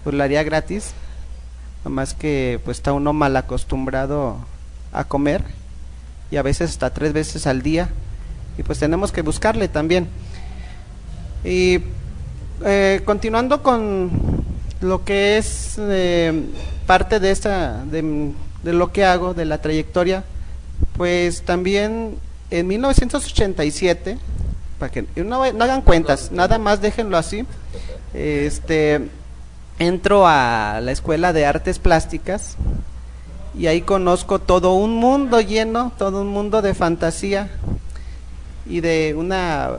pues 0.04 0.14
lo 0.14 0.22
haría 0.22 0.42
gratis. 0.42 0.92
Nomás 1.84 2.14
que 2.14 2.60
pues 2.64 2.78
está 2.78 2.92
uno 2.92 3.12
mal 3.12 3.36
acostumbrado 3.36 4.36
a 4.92 5.04
comer 5.04 5.42
y 6.30 6.36
a 6.36 6.42
veces 6.42 6.70
hasta 6.70 6.90
tres 6.90 7.12
veces 7.12 7.46
al 7.46 7.62
día. 7.62 7.88
Y 8.58 8.62
pues 8.62 8.78
tenemos 8.78 9.12
que 9.12 9.22
buscarle 9.22 9.68
también. 9.68 10.08
Y 11.44 11.80
eh, 12.64 13.00
continuando 13.04 13.62
con 13.62 14.10
lo 14.80 15.04
que 15.04 15.38
es 15.38 15.76
eh, 15.78 16.42
parte 16.86 17.20
de 17.20 17.30
esta 17.30 17.84
de, 17.84 18.32
de, 18.62 18.72
lo 18.72 18.92
que 18.92 19.04
hago 19.04 19.34
de 19.34 19.44
la 19.44 19.60
trayectoria 19.60 20.24
pues 20.96 21.42
también 21.42 22.16
en 22.50 22.66
1987 22.66 24.18
que 24.88 25.04
no, 25.16 25.42
hagan 25.42 25.82
cuentas, 25.82 26.32
nada 26.32 26.58
más 26.58 26.80
déjenlo 26.80 27.16
así. 27.16 27.44
Este 28.14 29.08
entro 29.78 30.26
a 30.26 30.80
la 30.82 30.92
escuela 30.92 31.32
de 31.32 31.46
artes 31.46 31.78
plásticas 31.78 32.56
y 33.56 33.66
ahí 33.66 33.82
conozco 33.82 34.38
todo 34.38 34.74
un 34.74 34.94
mundo 34.94 35.40
lleno, 35.40 35.92
todo 35.98 36.22
un 36.22 36.28
mundo 36.28 36.62
de 36.62 36.74
fantasía 36.74 37.50
y 38.66 38.80
de 38.80 39.14
una 39.16 39.70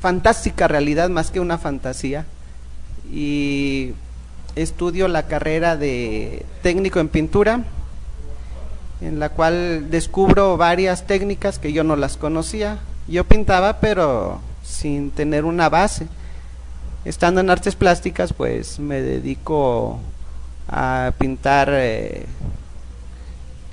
fantástica 0.00 0.68
realidad 0.68 1.08
más 1.08 1.30
que 1.30 1.40
una 1.40 1.58
fantasía. 1.58 2.26
Y 3.12 3.92
estudio 4.56 5.08
la 5.08 5.24
carrera 5.26 5.76
de 5.76 6.44
técnico 6.62 7.00
en 7.00 7.08
pintura, 7.08 7.64
en 9.00 9.18
la 9.18 9.28
cual 9.28 9.90
descubro 9.90 10.56
varias 10.56 11.06
técnicas 11.06 11.58
que 11.58 11.72
yo 11.72 11.84
no 11.84 11.96
las 11.96 12.16
conocía, 12.16 12.78
yo 13.08 13.24
pintaba, 13.24 13.80
pero 13.80 14.40
sin 14.62 15.10
tener 15.10 15.44
una 15.44 15.68
base. 15.68 16.06
Estando 17.04 17.40
en 17.40 17.50
artes 17.50 17.74
plásticas, 17.74 18.32
pues 18.32 18.78
me 18.78 19.00
dedico 19.00 19.98
a 20.68 21.12
pintar 21.18 21.68
eh, 21.70 22.24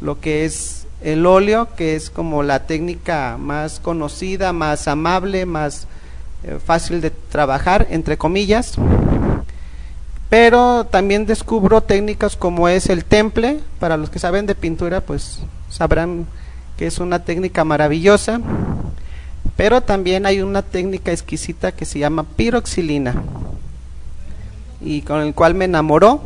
lo 0.02 0.20
que 0.20 0.44
es 0.46 0.86
el 1.02 1.26
óleo, 1.26 1.70
que 1.76 1.96
es 1.96 2.10
como 2.10 2.44
la 2.44 2.66
técnica 2.66 3.38
más 3.40 3.80
conocida, 3.80 4.54
más 4.54 4.88
amable, 4.88 5.46
más 5.46 5.88
eh, 6.44 6.60
fácil 6.64 7.02
de 7.02 7.10
trabajar, 7.12 7.88
entre 7.90 8.18
comillas. 8.18 8.76
Pero 10.30 10.86
también 10.86 11.26
descubro 11.26 11.82
técnicas 11.82 12.36
como 12.36 12.68
es 12.68 12.90
el 12.90 13.04
temple, 13.06 13.60
para 13.80 13.98
los 13.98 14.10
que 14.10 14.20
saben 14.20 14.46
de 14.46 14.56
pintura, 14.56 15.02
pues 15.02 15.40
sabrán 15.70 16.26
que 16.78 16.88
es 16.88 17.00
una 17.00 17.24
técnica 17.24 17.64
maravillosa. 17.64 18.40
Pero 19.56 19.82
también 19.82 20.26
hay 20.26 20.42
una 20.42 20.62
técnica 20.62 21.12
exquisita 21.12 21.72
que 21.72 21.86
se 21.86 22.00
llama 22.00 22.24
piroxilina 22.24 23.22
y 24.82 25.02
con 25.02 25.22
el 25.22 25.34
cual 25.34 25.56
me 25.56 25.66
enamoró. 25.66 26.22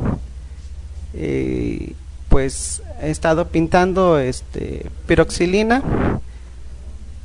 Eh, 1.13 1.93
pues 2.29 2.81
he 3.01 3.11
estado 3.11 3.47
pintando 3.47 4.19
este 4.19 4.87
piroxilina. 5.07 5.81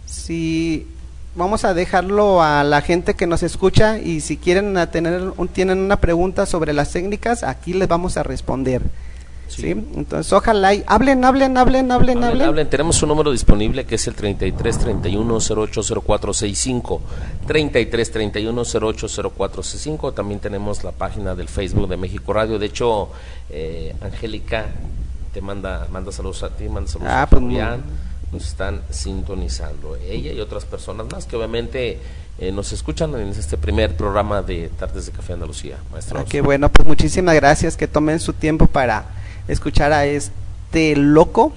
Si 0.06 0.86
vamos 1.34 1.64
a 1.64 1.74
dejarlo 1.74 2.42
a 2.42 2.64
la 2.64 2.80
gente 2.82 3.14
que 3.14 3.26
nos 3.26 3.42
escucha 3.42 3.98
y 3.98 4.20
si 4.20 4.36
quieren 4.36 4.74
tener 4.90 5.32
tienen 5.52 5.78
una 5.78 6.00
pregunta 6.00 6.46
sobre 6.46 6.72
las 6.72 6.92
técnicas, 6.92 7.42
aquí 7.42 7.72
les 7.72 7.88
vamos 7.88 8.16
a 8.16 8.22
responder. 8.22 8.82
Sí. 9.50 9.70
Entonces, 9.70 10.32
ojalá 10.32 10.74
y 10.74 10.84
hablen, 10.86 11.24
hablen, 11.24 11.56
hablen, 11.56 11.90
hablen, 11.90 12.22
hablen, 12.22 12.48
hablen. 12.48 12.70
Tenemos 12.70 13.02
un 13.02 13.08
número 13.08 13.32
disponible 13.32 13.84
que 13.84 13.96
es 13.96 14.06
el 14.06 14.14
33 14.14 14.78
31 14.78 15.38
080465. 15.40 17.00
33 17.46 18.10
31 18.10 18.62
080465. 18.62 20.12
También 20.12 20.40
tenemos 20.40 20.84
la 20.84 20.92
página 20.92 21.34
del 21.34 21.48
Facebook 21.48 21.88
de 21.88 21.96
México 21.96 22.32
Radio. 22.32 22.58
De 22.58 22.66
hecho, 22.66 23.08
eh, 23.50 23.94
Angélica 24.00 24.66
te 25.32 25.40
manda, 25.40 25.86
manda 25.90 26.12
saludos 26.12 26.42
a 26.42 26.50
ti, 26.50 26.68
manda 26.68 26.90
saludos 26.90 27.12
ah, 27.12 27.22
a 27.22 27.26
pues 27.26 27.42
Nos 27.42 28.46
están 28.46 28.82
sintonizando. 28.90 29.96
Ella 29.96 30.32
y 30.32 30.40
otras 30.40 30.64
personas 30.64 31.06
más 31.10 31.26
que 31.26 31.36
obviamente 31.36 31.98
eh, 32.38 32.52
nos 32.52 32.72
escuchan 32.72 33.14
en 33.16 33.28
este 33.28 33.58
primer 33.58 33.96
programa 33.96 34.42
de 34.42 34.70
Tardes 34.78 35.06
de 35.06 35.12
Café 35.12 35.34
Andalucía. 35.34 35.76
Maestro. 35.92 36.20
Ah, 36.20 36.24
qué 36.28 36.40
bueno, 36.40 36.70
pues 36.70 36.86
muchísimas 36.88 37.34
gracias 37.34 37.76
que 37.76 37.86
tomen 37.86 38.18
su 38.18 38.32
tiempo 38.32 38.66
para 38.66 39.04
escuchar 39.50 39.92
a 39.92 40.06
este 40.06 40.96
loco 40.96 41.52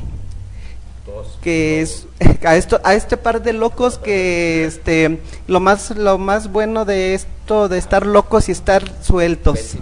que 1.41 1.81
es 1.81 2.07
a 2.45 2.55
esto 2.55 2.79
a 2.83 2.93
este 2.93 3.17
par 3.17 3.43
de 3.43 3.53
locos 3.53 3.97
que 3.97 4.65
este 4.65 5.19
lo 5.47 5.59
más 5.59 5.91
lo 5.91 6.17
más 6.17 6.51
bueno 6.51 6.85
de 6.85 7.13
esto 7.13 7.67
de 7.69 7.77
estar 7.77 8.05
locos 8.05 8.49
y 8.49 8.53
estar 8.53 8.83
sueltos. 9.01 9.75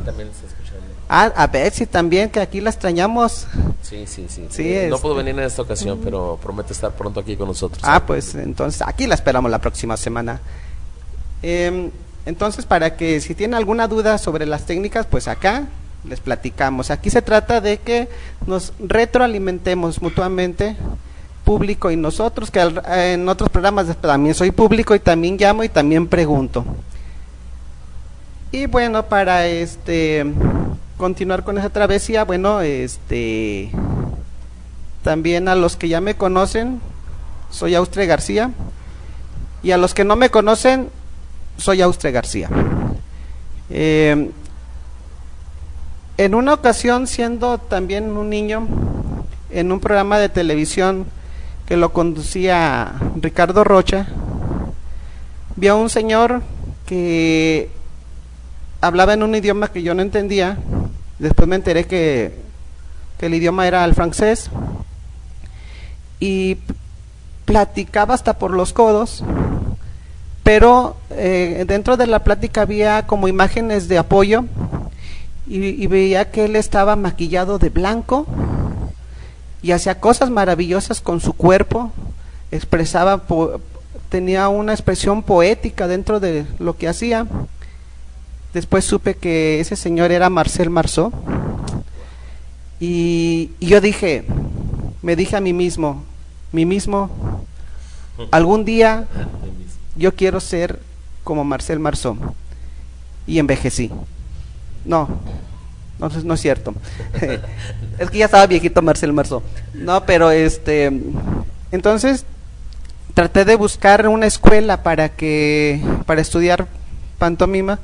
Ah, 1.13 1.29
a 1.35 1.47
Betsy 1.47 1.85
también 1.87 2.29
que 2.29 2.39
aquí 2.39 2.61
la 2.61 2.69
extrañamos. 2.69 3.45
Sí 3.81 4.05
sí 4.07 4.27
sí, 4.29 4.47
no 4.89 4.97
pudo 4.97 5.15
venir 5.15 5.37
en 5.37 5.43
esta 5.43 5.61
ocasión 5.61 5.99
pero 6.03 6.39
promete 6.41 6.73
estar 6.73 6.91
pronto 6.91 7.19
aquí 7.19 7.35
con 7.35 7.47
nosotros. 7.47 7.83
Ah 7.85 8.05
pues 8.05 8.33
entonces 8.35 8.81
aquí 8.85 9.07
la 9.07 9.15
esperamos 9.15 9.51
la 9.51 9.59
próxima 9.59 9.97
semana. 9.97 10.39
Em, 11.43 11.91
entonces 12.25 12.65
para 12.65 12.95
que 12.95 13.19
si 13.19 13.35
tiene 13.35 13.57
alguna 13.57 13.87
duda 13.87 14.17
sobre 14.17 14.45
las 14.45 14.65
técnicas 14.65 15.05
pues 15.05 15.27
acá 15.27 15.67
les 16.03 16.19
platicamos. 16.19 16.91
Aquí 16.91 17.09
se 17.09 17.21
trata 17.21 17.61
de 17.61 17.77
que 17.77 18.09
nos 18.45 18.73
retroalimentemos 18.79 20.01
mutuamente, 20.01 20.75
público 21.43 21.91
y 21.91 21.95
nosotros, 21.95 22.51
que 22.51 22.61
en 22.87 23.27
otros 23.27 23.49
programas 23.49 23.95
también 23.97 24.35
soy 24.35 24.51
público 24.51 24.95
y 24.95 24.99
también 24.99 25.37
llamo 25.37 25.63
y 25.63 25.69
también 25.69 26.07
pregunto. 26.07 26.65
Y 28.51 28.65
bueno, 28.65 29.05
para 29.05 29.47
este 29.47 30.25
continuar 30.97 31.43
con 31.43 31.57
esa 31.57 31.69
travesía, 31.69 32.25
bueno, 32.25 32.61
este 32.61 33.71
también 35.03 35.47
a 35.47 35.55
los 35.55 35.77
que 35.77 35.87
ya 35.87 36.01
me 36.01 36.15
conocen, 36.15 36.79
soy 37.49 37.75
Austre 37.75 38.05
García, 38.05 38.51
y 39.63 39.71
a 39.71 39.77
los 39.77 39.93
que 39.93 40.03
no 40.03 40.15
me 40.15 40.29
conocen, 40.29 40.89
soy 41.57 41.81
Austre 41.81 42.11
García. 42.11 42.49
Eh, 43.69 44.31
en 46.21 46.35
una 46.35 46.53
ocasión, 46.53 47.07
siendo 47.07 47.57
también 47.57 48.15
un 48.15 48.29
niño, 48.29 48.67
en 49.49 49.71
un 49.71 49.79
programa 49.79 50.19
de 50.19 50.29
televisión 50.29 51.07
que 51.65 51.77
lo 51.77 51.93
conducía 51.93 52.93
Ricardo 53.15 53.63
Rocha, 53.63 54.05
vi 55.55 55.67
a 55.67 55.73
un 55.73 55.89
señor 55.89 56.43
que 56.85 57.71
hablaba 58.81 59.15
en 59.15 59.23
un 59.23 59.33
idioma 59.33 59.69
que 59.69 59.81
yo 59.81 59.95
no 59.95 60.03
entendía. 60.03 60.59
Después 61.17 61.49
me 61.49 61.55
enteré 61.55 61.85
que, 61.85 62.39
el 63.19 63.33
idioma 63.33 63.65
era 63.67 63.83
el 63.83 63.95
francés. 63.95 64.51
Y 66.19 66.57
platicaba 67.45 68.13
hasta 68.13 68.37
por 68.37 68.51
los 68.51 68.73
codos, 68.73 69.23
pero 70.43 70.97
eh, 71.09 71.65
dentro 71.67 71.97
de 71.97 72.05
la 72.05 72.23
plática 72.23 72.61
había 72.61 73.07
como 73.07 73.27
imágenes 73.27 73.87
de 73.87 73.97
apoyo 73.97 74.45
y, 75.47 75.87
veía 75.87 76.31
que 76.31 76.45
él 76.45 76.55
estaba 76.55 76.95
maquillado 76.95 77.57
de 77.57 77.69
blanco 77.69 78.25
y 79.61 79.71
hacía 79.71 79.99
cosas 79.99 80.29
maravillosas 80.29 81.01
con 81.01 81.19
su 81.19 81.33
cuerpo, 81.33 81.91
expresaba, 82.51 83.23
tenía 84.09 84.49
una 84.49 84.73
expresión 84.73 85.23
poética 85.23 85.87
dentro 85.87 86.19
de 86.19 86.45
lo 86.59 86.77
que 86.77 86.87
hacía. 86.87 87.27
Después 88.53 88.85
supe 88.85 89.15
que 89.15 89.59
ese 89.59 89.75
señor 89.75 90.11
era 90.11 90.29
Marcel 90.29 90.69
Marceau. 90.69 91.11
Y, 92.79 93.51
y, 93.59 93.67
yo 93.67 93.81
dije, 93.81 94.25
me 95.01 95.15
dije 95.15 95.37
a 95.37 95.41
mí 95.41 95.53
mismo, 95.53 96.03
mí 96.51 96.65
mismo, 96.65 97.09
algún 98.31 98.65
día 98.65 99.07
yo 99.95 100.15
quiero 100.15 100.39
ser 100.39 100.79
como 101.23 101.43
Marcel 101.43 101.79
Marceau. 101.79 102.17
Y 103.27 103.37
envejecí. 103.37 103.91
No, 104.85 105.07
no, 105.99 106.09
no 106.23 106.33
es 106.33 106.41
cierto. 106.41 106.73
es 107.99 108.09
que 108.09 108.17
ya 108.17 108.25
estaba 108.25 108.47
viejito 108.47 108.81
Marcel 108.81 109.13
Marzo. 109.13 109.43
No, 109.73 110.05
pero 110.05 110.31
este, 110.31 110.91
entonces 111.71 112.25
traté 113.13 113.45
de 113.45 113.55
buscar 113.55 114.07
una 114.07 114.25
escuela 114.25 114.83
para 114.83 115.09
que, 115.09 115.81
para 116.05 116.21
estudiar 116.21 116.67
pantomima, 117.17 117.79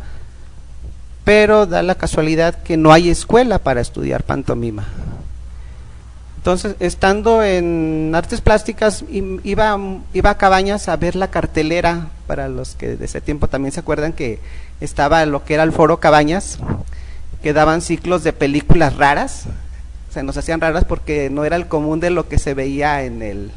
pero 1.23 1.65
da 1.65 1.83
la 1.83 1.95
casualidad 1.95 2.55
que 2.63 2.77
no 2.77 2.91
hay 2.91 3.09
escuela 3.09 3.59
para 3.59 3.81
estudiar 3.81 4.23
pantomima. 4.23 4.87
Entonces, 6.37 6.75
estando 6.79 7.43
en 7.43 8.13
artes 8.15 8.39
plásticas, 8.39 9.03
iba, 9.09 9.77
iba 10.13 10.29
a 10.29 10.37
Cabañas 10.37 10.87
a 10.87 10.95
ver 10.95 11.17
la 11.17 11.29
cartelera, 11.29 12.07
para 12.25 12.47
los 12.47 12.75
que 12.75 12.95
de 12.95 13.03
ese 13.03 13.19
tiempo 13.19 13.49
también 13.49 13.73
se 13.73 13.81
acuerdan 13.81 14.13
que 14.13 14.39
estaba 14.79 15.25
lo 15.25 15.43
que 15.43 15.55
era 15.55 15.63
el 15.63 15.73
foro 15.73 15.99
Cabañas, 15.99 16.57
que 17.47 17.53
daban 17.53 17.81
ciclos 17.81 18.25
de 18.25 18.33
películas 18.33 18.97
raras, 18.97 19.45
se 20.13 20.21
nos 20.21 20.35
hacían 20.35 20.59
raras 20.59 20.83
porque 20.83 21.29
no 21.29 21.45
era 21.45 21.55
el 21.55 21.69
común 21.69 22.01
de 22.01 22.09
lo 22.09 22.27
que 22.27 22.39
se 22.39 22.53
veía 22.53 23.03
en 23.03 23.21
el 23.21 23.51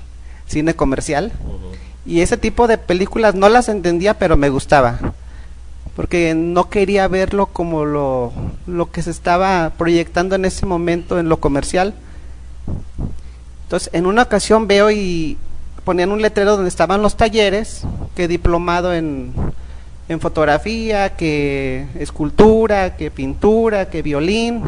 cine 0.46 0.74
comercial. 0.74 1.32
Y 2.06 2.20
ese 2.20 2.36
tipo 2.36 2.68
de 2.68 2.78
películas 2.78 3.34
no 3.34 3.48
las 3.48 3.68
entendía, 3.68 4.16
pero 4.16 4.36
me 4.36 4.48
gustaba. 4.48 5.00
Porque 5.96 6.36
no 6.36 6.70
quería 6.70 7.08
verlo 7.08 7.46
como 7.46 7.84
lo, 7.84 8.32
lo 8.68 8.92
que 8.92 9.02
se 9.02 9.10
estaba 9.10 9.72
proyectando 9.76 10.36
en 10.36 10.44
ese 10.44 10.66
momento 10.66 11.18
en 11.18 11.28
lo 11.28 11.40
comercial. 11.40 11.92
Entonces, 13.64 13.90
en 13.92 14.06
una 14.06 14.22
ocasión 14.22 14.68
veo 14.68 14.92
y 14.92 15.36
ponían 15.84 16.12
un 16.12 16.22
letrero 16.22 16.52
donde 16.52 16.68
estaban 16.68 17.02
los 17.02 17.16
talleres, 17.16 17.82
que 18.14 18.28
diplomado 18.28 18.94
en 18.94 19.32
en 20.10 20.18
fotografía, 20.18 21.14
que 21.14 21.86
escultura, 21.94 22.96
que 22.96 23.12
pintura, 23.12 23.88
que 23.90 24.02
violín. 24.02 24.60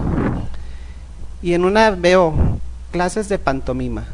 Y 1.42 1.55
en 1.55 1.64
una 1.64 1.90
veo 1.90 2.33
clases 2.92 3.28
de 3.28 3.40
pantomima. 3.40 4.05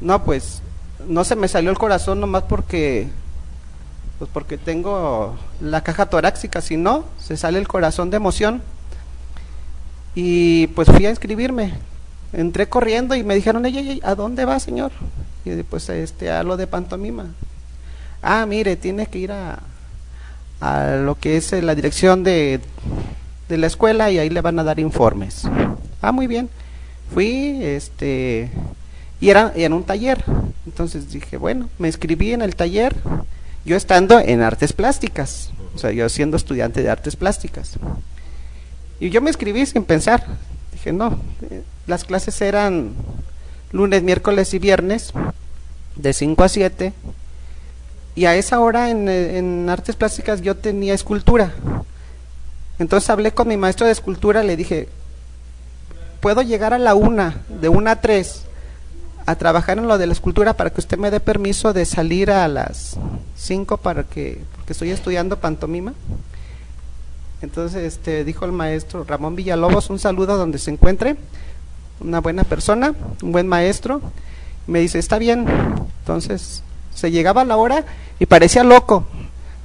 No, 0.00 0.24
pues 0.24 0.60
no 1.06 1.22
se 1.22 1.36
me 1.36 1.46
salió 1.46 1.70
el 1.70 1.78
corazón 1.78 2.18
nomás 2.18 2.42
porque 2.42 3.06
pues 4.18 4.28
porque 4.34 4.58
tengo 4.58 5.36
la 5.60 5.84
caja 5.84 6.06
torácica, 6.06 6.60
si 6.60 6.76
no, 6.76 7.04
se 7.20 7.36
sale 7.36 7.60
el 7.60 7.68
corazón 7.68 8.10
de 8.10 8.16
emoción. 8.16 8.62
Y 10.16 10.66
pues 10.68 10.88
fui 10.88 11.06
a 11.06 11.10
inscribirme. 11.10 11.74
Entré 12.32 12.68
corriendo 12.68 13.14
y 13.14 13.22
me 13.22 13.36
dijeron, 13.36 13.64
ella, 13.64 13.82
¿a 14.02 14.16
dónde 14.16 14.46
va, 14.46 14.58
señor? 14.58 14.90
Y 15.44 15.50
después 15.50 15.88
este, 15.90 16.32
a 16.32 16.42
lo 16.42 16.56
de 16.56 16.66
pantomima. 16.66 17.26
Ah, 18.20 18.46
mire, 18.46 18.74
tiene 18.74 19.06
que 19.06 19.18
ir 19.18 19.30
a, 19.30 19.60
a 20.60 20.96
lo 20.96 21.14
que 21.16 21.36
es 21.36 21.52
eh, 21.52 21.62
la 21.62 21.74
dirección 21.74 22.24
de, 22.24 22.60
de 23.48 23.58
la 23.58 23.66
escuela 23.66 24.10
y 24.10 24.18
ahí 24.18 24.30
le 24.30 24.40
van 24.40 24.58
a 24.58 24.64
dar 24.64 24.78
informes. 24.80 25.42
Ah, 26.00 26.12
muy 26.12 26.26
bien. 26.26 26.48
Fui, 27.12 27.58
este, 27.62 28.50
y 29.20 29.30
era 29.30 29.52
en 29.54 29.72
un 29.72 29.84
taller. 29.84 30.24
Entonces 30.66 31.10
dije, 31.10 31.36
bueno, 31.36 31.68
me 31.78 31.88
inscribí 31.88 32.32
en 32.32 32.42
el 32.42 32.56
taller, 32.56 32.94
yo 33.64 33.76
estando 33.76 34.18
en 34.18 34.42
artes 34.42 34.72
plásticas, 34.72 35.50
o 35.74 35.78
sea, 35.78 35.92
yo 35.92 36.08
siendo 36.08 36.36
estudiante 36.36 36.82
de 36.82 36.90
artes 36.90 37.16
plásticas. 37.16 37.78
Y 38.98 39.10
yo 39.10 39.20
me 39.20 39.30
inscribí 39.30 39.64
sin 39.66 39.84
pensar. 39.84 40.24
Dije, 40.72 40.92
no, 40.92 41.18
eh, 41.50 41.62
las 41.86 42.04
clases 42.04 42.40
eran 42.40 42.94
lunes, 43.72 44.02
miércoles 44.02 44.52
y 44.54 44.58
viernes, 44.58 45.12
de 45.96 46.12
5 46.12 46.44
a 46.44 46.48
7, 46.48 46.92
y 48.16 48.24
a 48.24 48.34
esa 48.34 48.58
hora 48.58 48.90
en, 48.90 49.08
en 49.08 49.68
artes 49.70 49.94
plásticas 49.94 50.40
yo 50.40 50.56
tenía 50.56 50.94
escultura. 50.94 51.52
Entonces 52.78 53.08
hablé 53.10 53.32
con 53.32 53.46
mi 53.46 53.56
maestro 53.56 53.86
de 53.86 53.92
escultura, 53.92 54.42
le 54.42 54.56
dije, 54.56 54.88
puedo 56.20 56.42
llegar 56.42 56.74
a 56.74 56.78
la 56.78 56.94
una, 56.94 57.42
de 57.48 57.68
una 57.68 57.92
a 57.92 58.00
tres, 58.00 58.42
a 59.26 59.36
trabajar 59.36 59.78
en 59.78 59.86
lo 59.86 59.98
de 59.98 60.06
la 60.06 60.12
escultura 60.12 60.54
para 60.54 60.70
que 60.70 60.80
usted 60.80 60.98
me 60.98 61.10
dé 61.10 61.20
permiso 61.20 61.72
de 61.72 61.84
salir 61.84 62.30
a 62.30 62.48
las 62.48 62.96
cinco 63.36 63.76
para 63.76 64.04
que, 64.04 64.40
porque 64.54 64.72
estoy 64.72 64.90
estudiando 64.90 65.38
pantomima. 65.38 65.92
Entonces 67.42 67.84
este, 67.84 68.24
dijo 68.24 68.44
el 68.44 68.52
maestro 68.52 69.04
Ramón 69.04 69.36
Villalobos, 69.36 69.90
un 69.90 69.98
saludo 69.98 70.36
donde 70.36 70.58
se 70.58 70.70
encuentre, 70.70 71.16
una 72.00 72.20
buena 72.20 72.44
persona, 72.44 72.94
un 73.22 73.32
buen 73.32 73.46
maestro. 73.46 74.00
Me 74.66 74.80
dice, 74.80 74.98
está 74.98 75.18
bien. 75.18 75.46
Entonces 76.00 76.62
se 76.96 77.10
llegaba 77.10 77.42
a 77.42 77.44
la 77.44 77.56
hora 77.56 77.84
y 78.18 78.26
parecía 78.26 78.64
loco, 78.64 79.04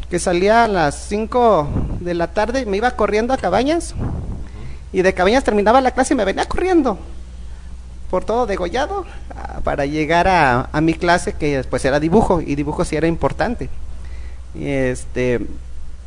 que 0.10 0.20
salía 0.20 0.65
a 0.65 0.67
las 0.67 1.08
5 1.08 1.67
de 2.02 2.13
la 2.13 2.28
tarde 2.28 2.62
y 2.62 2.65
me 2.65 2.78
iba 2.78 2.91
corriendo 2.91 3.34
a 3.34 3.38
Cabañas 3.38 3.96
y 4.94 5.02
de 5.02 5.13
Cabañas 5.13 5.44
terminaba 5.44 5.80
la 5.82 5.91
clase 5.91 6.13
y 6.13 6.17
me 6.17 6.26
venía 6.26 6.46
corriendo 6.46 7.00
por 8.10 8.26
todo 8.26 8.46
degollado 8.46 9.06
ah, 9.34 9.62
para 9.63 9.86
llegar 9.86 10.28
a, 10.28 10.70
mi 10.82 10.94
clase 10.94 11.34
que 11.34 11.58
después 11.58 11.84
era 11.86 12.00
dibujo 12.00 12.41
y 12.41 12.56
dibujo 12.56 12.84
sí 12.84 12.98
era 12.98 13.08
importante. 13.08 13.70
Y 14.54 14.67
este, 14.67 15.39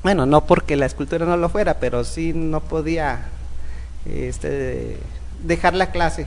bueno, 0.02 0.26
no 0.26 0.44
porque 0.44 0.76
la 0.76 0.84
escultura 0.84 1.24
no 1.24 1.38
lo 1.38 1.48
fuera, 1.48 1.80
pero 1.80 2.04
sí 2.04 2.34
no 2.34 2.60
podía 2.60 3.28
este, 4.04 4.98
dejar 5.42 5.72
la 5.72 5.92
clase. 5.92 6.26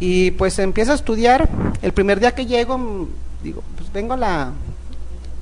Y 0.00 0.30
pues 0.32 0.58
empiezo 0.58 0.92
a 0.92 0.96
estudiar. 0.96 1.50
El 1.82 1.92
primer 1.92 2.18
día 2.18 2.34
que 2.34 2.46
llego, 2.46 3.08
digo, 3.46 3.62
pues 3.76 3.92
vengo 3.92 4.16
la... 4.16 4.52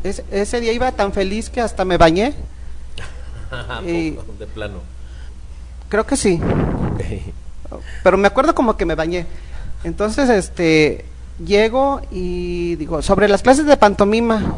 Ese, 0.03 0.25
ese 0.31 0.61
día 0.61 0.73
iba 0.73 0.93
tan 0.93 1.13
feliz 1.13 1.49
que 1.51 1.61
hasta 1.61 1.85
me 1.85 1.97
bañé. 1.97 2.35
Y- 3.87 4.11
de 4.39 4.47
plano. 4.53 4.79
Creo 5.89 6.07
que 6.07 6.17
sí. 6.17 6.41
Pero 8.03 8.17
me 8.17 8.27
acuerdo 8.29 8.55
como 8.55 8.77
que 8.77 8.85
me 8.85 8.95
bañé. 8.95 9.27
Entonces, 9.85 10.29
este, 10.29 11.05
llego 11.45 12.01
y 12.11 12.77
digo, 12.77 13.03
sobre 13.03 13.29
las 13.29 13.43
clases 13.43 13.67
de 13.67 13.77
pantomima. 13.77 14.55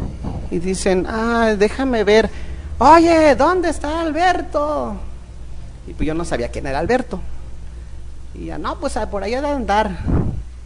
Y 0.51 0.59
dicen, 0.59 1.07
ah, 1.09 1.55
déjame 1.59 2.05
ver. 2.05 2.31
Oye, 2.79 3.35
¿dónde 3.37 3.69
está 3.71 4.01
Alberto? 4.01 4.97
Y 5.87 5.93
pues 5.95 6.07
yo 6.07 6.15
no 6.15 6.25
sabía 6.25 6.49
quién 6.51 6.67
era 6.67 6.79
Alberto. 6.79 7.21
Y 8.35 8.47
ya, 8.47 8.59
no, 8.59 8.79
pues 8.79 8.97
ah, 8.97 9.09
por 9.11 9.25
ha 9.25 9.27
de 9.27 9.37
andar. 9.37 9.99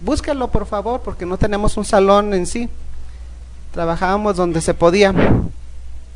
Búsquelo, 0.03 0.49
por 0.49 0.67
favor, 0.67 1.03
porque 1.03 1.27
no 1.27 1.37
tenemos 1.37 1.77
un 1.77 1.85
salón 1.85 2.33
en 2.33 2.47
sí. 2.47 2.69
Trabajábamos 3.73 4.37
donde 4.37 4.61
se 4.61 4.73
podía. 4.73 5.15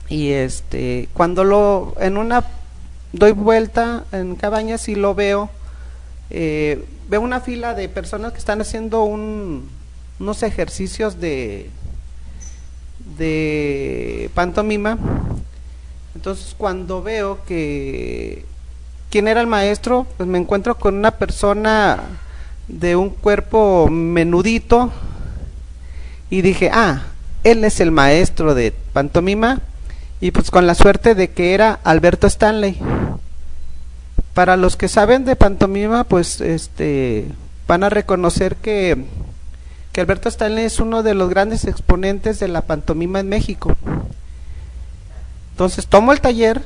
Y 0.09 0.31
este, 0.31 1.09
cuando 1.12 1.44
lo, 1.44 1.94
en 2.01 2.16
una, 2.16 2.44
doy 3.12 3.33
vuelta 3.33 4.05
en 4.12 4.37
Cabañas 4.37 4.88
y 4.88 4.94
lo 4.94 5.14
veo, 5.14 5.51
eh, 6.31 6.85
veo 7.09 7.20
una 7.20 7.40
fila 7.40 7.75
de 7.75 7.88
personas 7.88 8.33
que 8.33 8.38
están 8.38 8.61
haciendo 8.61 9.05
un, 9.05 9.68
unos 10.18 10.42
ejercicios 10.42 11.20
de, 11.20 11.70
de 13.18 14.31
pantomima. 14.35 14.99
Entonces 16.14 16.55
cuando 16.57 17.03
veo 17.03 17.44
que 17.44 18.47
quién 19.11 19.29
era 19.29 19.40
el 19.40 19.47
maestro, 19.47 20.07
pues 20.16 20.29
me 20.29 20.38
encuentro 20.38 20.77
con 20.77 20.94
una 20.97 21.12
persona 21.12 22.03
de 22.68 22.96
un 22.96 23.11
cuerpo 23.11 23.88
menudito 23.90 24.92
y 26.31 26.42
dije, 26.42 26.70
ah, 26.72 27.03
él 27.44 27.64
es 27.64 27.81
el 27.81 27.90
maestro 27.90 28.55
de 28.55 28.72
pantomima 28.92 29.61
y 30.20 30.31
pues 30.31 30.50
con 30.50 30.66
la 30.66 30.74
suerte 30.74 31.14
de 31.14 31.31
que 31.31 31.55
era 31.55 31.79
Alberto 31.85 32.27
Stanley. 32.27 32.79
Para 34.33 34.57
los 34.57 34.77
que 34.77 34.88
saben 34.88 35.24
de 35.24 35.37
pantomima, 35.37 36.05
pues 36.05 36.40
este 36.40 37.27
van 37.68 37.85
a 37.85 37.90
reconocer 37.90 38.57
que, 38.57 39.05
que 39.92 40.00
Alberto 40.00 40.29
Stanley 40.29 40.64
es 40.64 40.81
uno 40.81 41.03
de 41.03 41.14
los 41.14 41.31
grandes 41.31 41.64
exponentes 41.66 42.40
de 42.40 42.48
la 42.48 42.62
pantomima 42.62 43.20
en 43.20 43.29
México. 43.29 43.77
Entonces 45.53 45.87
tomo 45.87 46.12
el 46.12 46.20
taller 46.20 46.62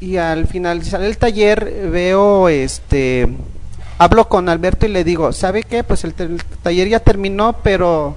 y 0.00 0.16
al 0.16 0.46
finalizar 0.46 1.02
el 1.02 1.16
taller 1.16 1.88
veo 1.90 2.48
este 2.48 3.28
hablo 4.00 4.30
con 4.30 4.48
Alberto 4.48 4.86
y 4.86 4.88
le 4.88 5.04
digo, 5.04 5.30
¿sabe 5.30 5.62
qué? 5.62 5.84
Pues 5.84 6.04
el, 6.04 6.14
taller 6.62 6.88
ya 6.88 7.00
terminó, 7.00 7.52
pero 7.62 8.16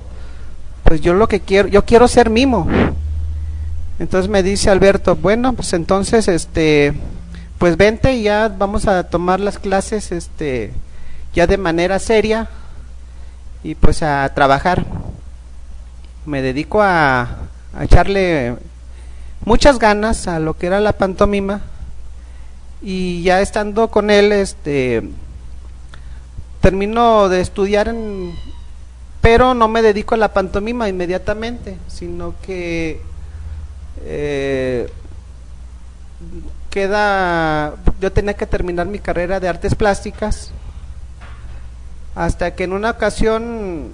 pues 0.86 1.02
yo 1.02 1.14
lo 1.14 1.28
que 1.28 1.42
quiero, 1.42 1.68
yo 1.68 1.84
quiero 1.84 2.08
ser 2.08 2.30
mimo. 2.30 2.70
Entonces 4.00 4.32
me 4.32 4.44
dice 4.44 4.70
Alberto, 4.70 5.18
bueno, 5.18 5.52
pues 5.52 5.74
entonces 5.74 6.30
este 6.30 6.94
pues 7.58 7.76
vente 7.76 8.14
y 8.14 8.24
ya 8.24 8.48
vamos 8.48 8.88
a 8.88 9.04
tomar 9.10 9.42
las 9.42 9.60
clases 9.60 10.14
este 10.14 10.72
ya 11.34 11.48
de 11.48 11.58
manera 11.58 12.00
seria 12.00 12.48
y 13.62 13.76
pues 13.76 14.04
a 14.04 14.32
trabajar. 14.34 14.86
Me 16.26 16.42
dedico 16.42 16.82
a, 16.82 17.40
a 17.78 17.84
echarle 17.84 18.56
muchas 19.44 19.80
ganas 19.80 20.30
a 20.30 20.40
lo 20.40 20.54
que 20.54 20.68
era 20.68 20.80
la 20.80 20.94
pantomima 20.94 21.60
y 22.82 23.22
ya 23.24 23.42
estando 23.42 23.90
con 23.90 24.10
él 24.10 24.32
este 24.32 25.04
termino 26.64 27.28
de 27.28 27.42
estudiar 27.42 27.90
en, 27.90 28.34
pero 29.20 29.54
no 29.54 29.68
me 29.68 29.82
dedico 29.82 30.16
a 30.16 30.18
la 30.18 30.32
pantomima 30.32 30.88
inmediatamente 30.88 31.76
sino 31.90 32.36
que 32.42 33.02
eh, 34.06 34.90
queda 36.70 37.74
yo 38.00 38.14
tenía 38.14 38.36
que 38.36 38.46
terminar 38.46 38.88
mi 38.88 39.00
carrera 39.00 39.42
de 39.42 39.50
artes 39.50 39.76
plásticas 39.76 40.52
hasta 42.16 42.56
que 42.56 42.64
en 42.64 42.72
una 42.72 42.92
ocasión 42.92 43.92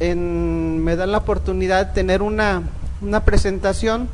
me 0.00 0.96
dan 0.96 1.12
la 1.12 1.18
oportunidad 1.18 1.86
de 1.86 1.92
tener 1.92 2.22
una, 2.22 2.62
una 3.02 3.24
presentación 3.24 4.08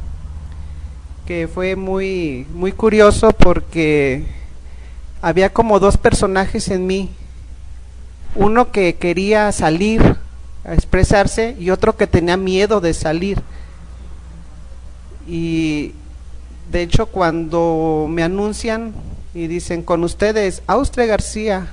que 1.24 1.49
fue 1.49 1.76
muy 1.76 2.47
muy 2.53 2.72
curioso 2.72 3.30
porque 3.30 4.26
había 5.22 5.51
como 5.51 5.80
dos 5.80 5.97
personajes 5.97 6.68
en 6.68 6.86
mí 6.86 7.11
uno 8.37 8.70
que 8.70 8.97
quería 8.97 9.51
salir 9.53 10.16
a 10.64 10.74
expresarse 10.74 11.57
y 11.59 11.70
otro 11.70 11.97
que 11.97 12.07
tenía 12.07 12.37
miedo 12.37 12.80
de 12.80 12.95
salir. 12.95 13.41
Y 15.26 15.93
de 16.70 16.82
hecho 16.82 17.07
cuando 17.07 18.07
me 18.09 18.22
anuncian 18.22 18.93
y 19.34 19.47
dicen 19.47 19.82
con 19.82 20.05
ustedes 20.05 20.62
Austre 20.66 21.07
García 21.07 21.68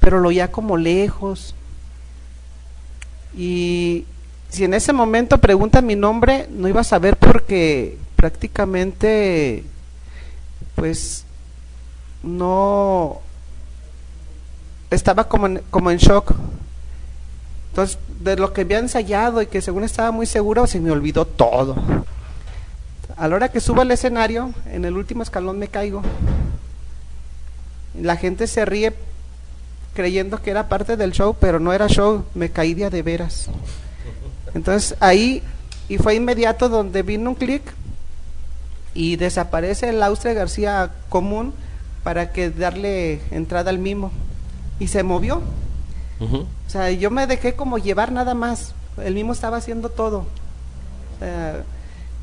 pero 0.00 0.20
lo 0.20 0.30
ya 0.30 0.50
como 0.50 0.76
lejos 0.76 1.54
y 3.36 4.04
si 4.48 4.64
en 4.64 4.74
ese 4.74 4.92
momento 4.92 5.38
preguntan 5.38 5.86
mi 5.86 5.96
nombre 5.96 6.46
no 6.50 6.68
iba 6.68 6.82
a 6.82 6.84
saber 6.84 7.16
porque 7.16 7.96
prácticamente 8.16 9.64
pues 10.74 11.24
no 12.22 13.20
estaba 14.94 15.24
como 15.24 15.46
en, 15.46 15.62
como 15.70 15.90
en 15.90 15.98
shock 15.98 16.34
entonces 17.70 17.98
de 18.20 18.36
lo 18.36 18.52
que 18.52 18.62
había 18.62 18.78
ensayado 18.78 19.42
y 19.42 19.46
que 19.46 19.60
según 19.60 19.84
estaba 19.84 20.10
muy 20.10 20.26
seguro 20.26 20.66
se 20.66 20.80
me 20.80 20.90
olvidó 20.90 21.24
todo 21.24 21.76
a 23.16 23.28
la 23.28 23.36
hora 23.36 23.50
que 23.50 23.60
subo 23.60 23.80
al 23.80 23.90
escenario 23.90 24.52
en 24.66 24.84
el 24.84 24.96
último 24.96 25.22
escalón 25.22 25.58
me 25.58 25.68
caigo 25.68 26.02
la 28.00 28.16
gente 28.16 28.46
se 28.46 28.64
ríe 28.64 28.94
creyendo 29.94 30.40
que 30.40 30.50
era 30.50 30.68
parte 30.68 30.96
del 30.96 31.12
show, 31.12 31.36
pero 31.38 31.60
no 31.60 31.72
era 31.72 31.86
show, 31.88 32.24
me 32.34 32.50
caí 32.50 32.74
de 32.74 32.90
de 32.90 33.02
veras. 33.02 33.48
Entonces 34.54 34.96
ahí, 35.00 35.42
y 35.88 35.98
fue 35.98 36.14
inmediato 36.14 36.68
donde 36.68 37.02
vino 37.02 37.30
un 37.30 37.36
clic 37.36 37.62
y 38.94 39.16
desaparece 39.16 39.88
el 39.88 40.02
Austria 40.02 40.34
García 40.34 40.90
común 41.08 41.54
para 42.02 42.32
que 42.32 42.50
darle 42.50 43.20
entrada 43.30 43.70
al 43.70 43.78
mimo. 43.78 44.10
Y 44.82 44.88
se 44.88 45.04
movió. 45.04 45.40
O 46.20 46.70
sea, 46.70 46.90
yo 46.90 47.10
me 47.12 47.28
dejé 47.28 47.54
como 47.54 47.78
llevar 47.78 48.10
nada 48.10 48.34
más. 48.34 48.74
El 49.04 49.14
mismo 49.14 49.32
estaba 49.32 49.58
haciendo 49.58 49.90
todo. 49.90 50.26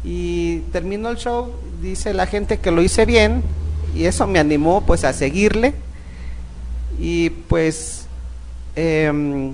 Y 0.04 0.60
terminó 0.74 1.10
el 1.10 1.16
show, 1.16 1.54
dice 1.82 2.14
la 2.14 2.26
gente 2.26 2.58
que 2.60 2.72
lo 2.72 2.82
hice 2.82 3.06
bien 3.06 3.44
y 3.96 4.06
eso 4.06 4.28
me 4.28 4.40
animó 4.40 4.82
pues 4.82 5.06
a 5.06 5.14
seguirle. 5.14 5.74
Y 7.00 7.30
pues 7.30 8.08
em, 8.76 9.54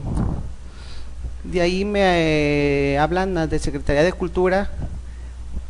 de 1.43 1.61
ahí 1.61 1.85
me 1.85 2.01
eh, 2.01 2.97
hablan 2.97 3.47
de 3.47 3.59
Secretaría 3.59 4.01
de 4.01 4.13
Cultura 4.13 4.71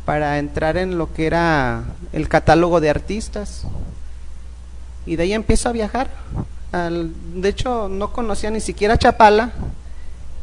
para 0.06 0.38
entrar 0.38 0.78
en 0.78 0.96
lo 0.96 1.12
que 1.12 1.26
era 1.26 1.84
el 2.14 2.30
catálogo 2.30 2.80
de 2.80 2.88
artistas. 2.88 3.64
Y 5.04 5.16
de 5.16 5.24
ahí 5.24 5.32
empiezo 5.34 5.68
a 5.68 5.72
viajar. 5.72 6.08
Al- 6.72 7.12
de 7.40 7.48
hecho, 7.48 7.88
no 7.88 8.12
conocía 8.12 8.50
ni 8.50 8.60
siquiera 8.60 8.98
Chapala. 8.98 9.52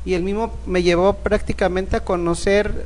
y 0.06 0.16
el 0.16 0.24
mismo 0.24 0.52
me 0.66 0.84
llevó 0.84 1.14
prácticamente 1.14 1.96
a 1.96 2.04
conocer, 2.04 2.86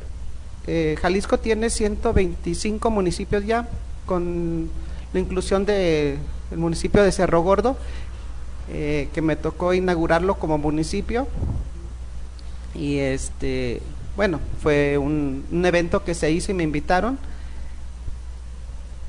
eh, 0.68 0.96
Jalisco 1.02 1.38
tiene 1.38 1.68
125 1.68 2.90
municipios 2.90 3.44
ya, 3.44 3.68
con 4.06 4.70
la 5.12 5.18
inclusión 5.18 5.64
del 5.66 6.18
municipio 6.54 7.02
de 7.02 7.10
Cerro 7.10 7.42
Gordo, 7.42 7.76
eh, 8.70 9.08
que 9.12 9.20
me 9.22 9.34
tocó 9.34 9.74
inaugurarlo 9.74 10.36
como 10.38 10.58
municipio. 10.58 11.26
Y 12.76 12.98
este, 12.98 13.82
bueno, 14.16 14.38
fue 14.62 14.96
un, 14.98 15.44
un 15.50 15.66
evento 15.66 16.04
que 16.04 16.14
se 16.14 16.30
hizo 16.30 16.52
y 16.52 16.54
me 16.54 16.62
invitaron. 16.62 17.18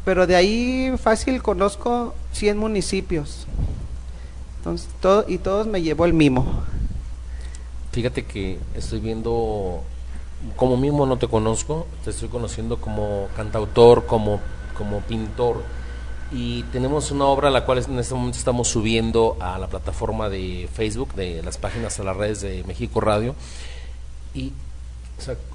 Pero 0.04 0.26
de 0.26 0.36
ahí 0.36 0.94
fácil 0.98 1.44
conozco 1.44 2.16
100 2.32 2.58
municipios. 2.58 3.46
Entonces, 4.60 4.89
todo, 5.01 5.24
y 5.28 5.38
todos 5.38 5.68
me 5.68 5.82
llevó 5.82 6.05
el 6.05 6.14
mimo. 6.14 6.64
Fíjate 7.93 8.26
que 8.26 8.60
estoy 8.76 8.99
viendo, 8.99 9.82
como 10.57 10.76
mismo 10.76 11.05
no 11.05 11.18
te 11.18 11.30
conozco, 11.30 11.88
te 12.03 12.10
estoy 12.10 12.28
conociendo 12.28 12.80
como 12.80 13.30
cantautor, 13.38 14.05
como, 14.05 14.41
como 14.78 14.99
pintor. 14.99 15.64
Y 16.32 16.64
tenemos 16.64 17.10
una 17.10 17.26
obra 17.26 17.49
la 17.49 17.66
cual 17.66 17.80
en 17.80 17.99
este 17.99 18.14
momento 18.14 18.38
estamos 18.38 18.68
subiendo 18.68 19.38
a 19.39 19.57
la 19.57 19.68
plataforma 19.68 20.30
de 20.30 20.70
Facebook, 20.72 21.16
de 21.16 21.41
las 21.41 21.57
páginas 21.57 21.99
a 21.99 22.03
las 22.03 22.18
redes 22.18 22.41
de 22.41 22.64
México 22.66 22.99
Radio. 22.99 23.36
Y 24.36 24.51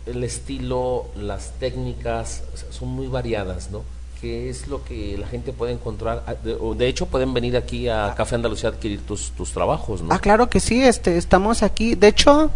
el 0.07 0.25
estilo, 0.25 1.07
las 1.15 1.53
técnicas 1.61 2.43
son 2.71 2.89
muy 2.89 3.07
variadas, 3.07 3.71
¿no? 3.71 3.83
¿Qué 4.25 4.49
es 4.49 4.69
lo 4.69 4.83
que 4.83 5.19
la 5.19 5.27
gente 5.27 5.53
puede 5.53 5.73
encontrar? 5.75 6.23
Ah, 6.27 6.33
De, 6.33 6.57
o 6.59 6.75
de 6.75 6.89
hecho, 6.89 7.05
pueden 7.05 7.35
venir 7.35 7.59
aquí 7.59 7.91
a 7.91 8.15
Café 8.17 8.37
Andalucía 8.37 8.71
a 8.71 8.73
adquirir 8.73 9.03
tus, 9.03 9.33
tus 9.33 9.53
trabajos, 9.53 10.01
¿no? 10.01 10.09
Ah, 10.15 10.19
claro 10.19 10.49
que 10.49 10.61
sí, 10.61 10.83
este, 10.83 11.19
estamos 11.19 11.63
aquí. 11.63 11.95
De 11.95 12.09
hecho, 12.09 12.51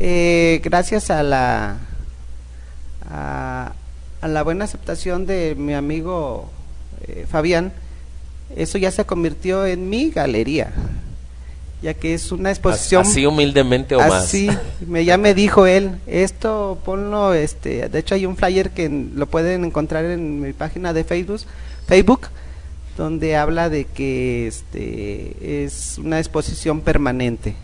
eh, 0.00 0.62
gracias 0.64 1.10
a 1.10 1.22
la 1.22 1.76
a, 3.10 3.72
a 4.22 4.28
la 4.28 4.42
buena 4.42 4.64
aceptación 4.64 5.26
de 5.26 5.54
mi 5.54 5.74
amigo 5.74 6.48
eh, 7.06 7.26
Fabián, 7.28 7.74
eso 8.56 8.78
ya 8.78 8.90
se 8.90 9.04
convirtió 9.04 9.66
en 9.66 9.90
mi 9.90 10.08
galería, 10.08 10.72
ya 11.82 11.94
que 11.94 12.14
es 12.14 12.30
una 12.32 12.50
exposición 12.50 13.02
Así 13.02 13.26
humildemente 13.26 13.96
o 13.96 14.00
así 14.00 14.46
más. 14.46 14.58
me 14.86 15.04
ya 15.04 15.16
me 15.18 15.34
dijo 15.34 15.66
él 15.66 15.98
esto 16.06 16.78
ponlo 16.84 17.34
este 17.34 17.88
de 17.88 17.98
hecho 17.98 18.14
hay 18.14 18.24
un 18.24 18.36
flyer 18.36 18.70
que 18.70 18.88
lo 18.88 19.26
pueden 19.26 19.64
encontrar 19.64 20.04
en 20.04 20.40
mi 20.40 20.52
página 20.52 20.92
de 20.92 21.02
Facebook 21.04 21.40
Facebook 21.86 22.28
donde 22.96 23.36
habla 23.36 23.68
de 23.68 23.84
que 23.86 24.46
este 24.46 25.64
es 25.64 25.98
una 25.98 26.18
exposición 26.18 26.80
permanente 26.80 27.54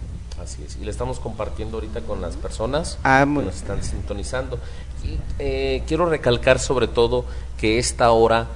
Así 0.42 0.62
es. 0.64 0.78
Y 0.80 0.84
le 0.84 0.90
estamos 0.92 1.18
compartiendo 1.18 1.76
ahorita 1.78 2.00
con 2.02 2.20
las 2.22 2.36
personas 2.36 2.96
Ah, 3.02 3.24
que 3.26 3.42
nos 3.44 3.56
están 3.56 3.82
sintonizando. 3.82 4.58
Y 5.04 5.18
eh, 5.40 5.82
quiero 5.88 6.06
recalcar 6.08 6.58
sobre 6.60 6.86
todo 6.86 7.24
que 7.58 7.78
esta 7.78 8.12
hora 8.12 8.46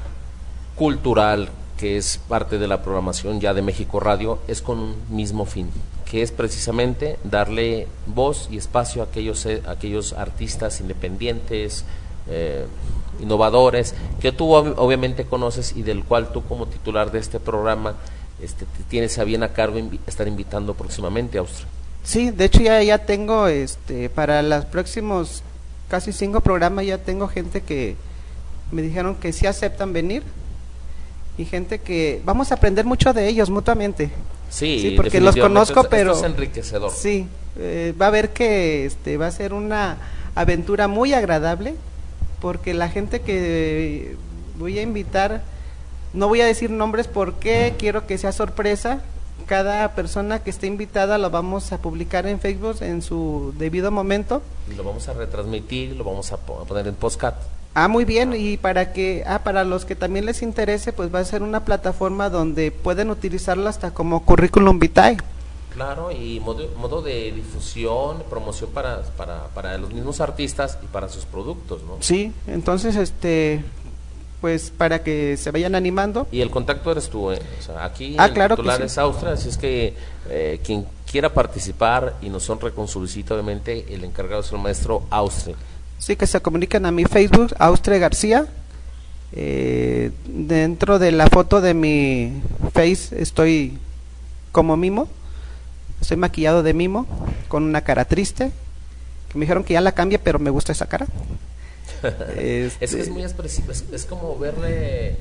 cultural, 0.76 1.48
que 1.82 1.96
es 1.96 2.18
parte 2.28 2.58
de 2.58 2.68
la 2.68 2.80
programación 2.80 3.40
ya 3.40 3.54
de 3.54 3.60
México 3.62 3.98
Radio, 3.98 4.38
es 4.46 4.62
con 4.62 4.78
un 4.78 4.94
mismo 5.10 5.46
fin, 5.46 5.68
que 6.08 6.22
es 6.22 6.30
precisamente 6.30 7.18
darle 7.24 7.88
voz 8.06 8.46
y 8.52 8.56
espacio 8.56 9.02
a 9.02 9.06
aquellos, 9.06 9.44
eh, 9.46 9.62
aquellos 9.66 10.12
artistas 10.12 10.80
independientes, 10.80 11.84
eh, 12.28 12.66
innovadores, 13.20 13.96
que 14.20 14.30
tú 14.30 14.50
ob- 14.52 14.74
obviamente 14.76 15.24
conoces 15.24 15.74
y 15.76 15.82
del 15.82 16.04
cual 16.04 16.30
tú 16.32 16.44
como 16.44 16.66
titular 16.66 17.10
de 17.10 17.18
este 17.18 17.40
programa 17.40 17.96
este, 18.40 18.64
te 18.64 18.84
tienes 18.88 19.18
a 19.18 19.24
bien 19.24 19.42
a 19.42 19.48
cargo 19.52 19.78
estar 20.06 20.28
invitando 20.28 20.74
próximamente 20.74 21.38
a 21.38 21.40
Austria. 21.40 21.66
sí 22.04 22.30
de 22.30 22.44
hecho 22.44 22.60
ya 22.62 22.80
ya 22.82 22.98
tengo 22.98 23.48
este 23.48 24.08
para 24.08 24.40
los 24.42 24.64
próximos 24.66 25.42
casi 25.88 26.12
cinco 26.12 26.40
programas 26.42 26.86
ya 26.86 26.98
tengo 26.98 27.26
gente 27.26 27.60
que 27.62 27.96
me 28.70 28.82
dijeron 28.82 29.16
que 29.16 29.32
sí 29.32 29.46
aceptan 29.48 29.92
venir 29.92 30.22
y 31.38 31.44
gente 31.44 31.80
que 31.80 32.20
vamos 32.24 32.50
a 32.52 32.56
aprender 32.56 32.84
mucho 32.84 33.12
de 33.12 33.26
ellos 33.28 33.48
mutuamente 33.50 34.10
Sí, 34.50 34.78
Sí, 34.82 34.90
porque 34.96 35.18
los 35.20 35.34
conozco, 35.36 35.80
esto- 35.80 35.90
pero- 35.90 36.12
esto 36.12 36.26
es 36.26 36.30
enriquecedor. 36.32 36.90
Sí, 36.90 37.26
eh, 37.58 37.94
va 38.00 38.08
a 38.08 38.10
ver 38.10 38.34
que 38.34 38.84
este 38.84 39.16
va 39.16 39.28
a 39.28 39.30
ser 39.30 39.54
una 39.54 39.96
aventura 40.34 40.88
muy 40.88 41.14
agradable 41.14 41.74
porque 42.40 42.74
la 42.74 42.90
gente 42.90 43.22
que 43.22 44.16
voy 44.58 44.78
a 44.78 44.82
invitar 44.82 45.42
no 46.12 46.28
voy 46.28 46.42
a 46.42 46.46
decir 46.46 46.68
nombres 46.70 47.08
porque 47.08 47.74
quiero 47.78 48.06
que 48.06 48.18
sea 48.18 48.32
sorpresa. 48.32 49.00
Cada 49.46 49.94
persona 49.94 50.42
que 50.42 50.50
esté 50.50 50.66
invitada 50.66 51.16
lo 51.16 51.30
vamos 51.30 51.72
a 51.72 51.78
publicar 51.78 52.26
en 52.26 52.38
Facebook 52.38 52.76
en 52.82 53.00
su 53.00 53.54
debido 53.58 53.90
momento. 53.90 54.42
Y 54.70 54.74
lo 54.74 54.84
vamos 54.84 55.08
a 55.08 55.14
retransmitir, 55.14 55.96
lo 55.96 56.04
vamos 56.04 56.30
a, 56.32 56.36
po- 56.36 56.60
a 56.60 56.64
poner 56.66 56.86
en 56.88 56.94
postcat. 56.94 57.36
Ah, 57.74 57.88
muy 57.88 58.04
bien, 58.04 58.34
y 58.36 58.58
para 58.58 58.92
que, 58.92 59.24
ah, 59.26 59.40
para 59.44 59.64
los 59.64 59.84
que 59.86 59.96
también 59.96 60.26
les 60.26 60.42
interese, 60.42 60.92
pues 60.92 61.12
va 61.14 61.20
a 61.20 61.24
ser 61.24 61.42
una 61.42 61.64
plataforma 61.64 62.28
donde 62.28 62.70
pueden 62.70 63.10
utilizarlo 63.10 63.68
hasta 63.68 63.92
como 63.92 64.24
currículum 64.24 64.78
vitae. 64.78 65.16
Claro, 65.72 66.12
y 66.12 66.38
modo, 66.40 66.68
modo 66.76 67.00
de 67.00 67.32
difusión, 67.32 68.24
promoción 68.28 68.68
para, 68.74 69.00
para, 69.16 69.46
para 69.54 69.78
los 69.78 69.90
mismos 69.90 70.20
artistas 70.20 70.78
y 70.82 70.86
para 70.86 71.08
sus 71.08 71.24
productos, 71.24 71.82
¿no? 71.84 71.96
Sí, 72.00 72.30
entonces, 72.46 72.94
este, 72.96 73.64
pues 74.42 74.70
para 74.76 75.02
que 75.02 75.38
se 75.38 75.50
vayan 75.50 75.74
animando. 75.74 76.26
Y 76.30 76.42
el 76.42 76.50
contacto 76.50 76.92
eres 76.92 77.08
tú, 77.08 77.30
¿eh? 77.32 77.40
O 77.58 77.62
sea, 77.62 77.86
aquí 77.86 78.16
Ah, 78.18 78.26
el 78.26 78.34
claro 78.34 78.54
titular 78.56 78.80
sí. 78.80 78.82
es 78.84 78.98
Austria, 78.98 79.32
así 79.32 79.48
es 79.48 79.56
que 79.56 79.94
eh, 80.28 80.60
quien 80.62 80.84
quiera 81.10 81.32
participar 81.32 82.16
y 82.20 82.28
nos 82.28 82.50
honre 82.50 82.72
con 82.72 82.86
su 82.86 83.00
visita, 83.00 83.32
obviamente, 83.32 83.94
el 83.94 84.04
encargado 84.04 84.42
es 84.42 84.52
el 84.52 84.58
maestro 84.58 85.04
Austria. 85.08 85.56
Sí, 86.02 86.16
que 86.16 86.26
se 86.26 86.40
comuniquen 86.40 86.84
a 86.84 86.90
mi 86.90 87.04
Facebook, 87.04 87.54
Austre 87.60 88.00
García. 88.00 88.48
Eh, 89.34 90.10
dentro 90.26 90.98
de 90.98 91.12
la 91.12 91.28
foto 91.28 91.60
de 91.60 91.74
mi 91.74 92.42
face 92.72 93.22
estoy 93.22 93.78
como 94.50 94.76
mimo. 94.76 95.06
Estoy 96.00 96.16
maquillado 96.16 96.64
de 96.64 96.74
mimo, 96.74 97.06
con 97.46 97.62
una 97.62 97.82
cara 97.82 98.04
triste. 98.04 98.50
Que 99.30 99.38
me 99.38 99.44
dijeron 99.44 99.62
que 99.62 99.74
ya 99.74 99.80
la 99.80 99.92
cambie, 99.92 100.18
pero 100.18 100.40
me 100.40 100.50
gusta 100.50 100.72
esa 100.72 100.86
cara. 100.86 101.06
Es 102.36 102.74
que 102.78 102.84
Este, 102.84 103.00
es 103.00 103.08
muy 103.08 103.22
expresivo, 103.22 103.70
es, 103.70 103.84
es 103.92 104.04
como 104.04 104.36
verle, 104.36 105.14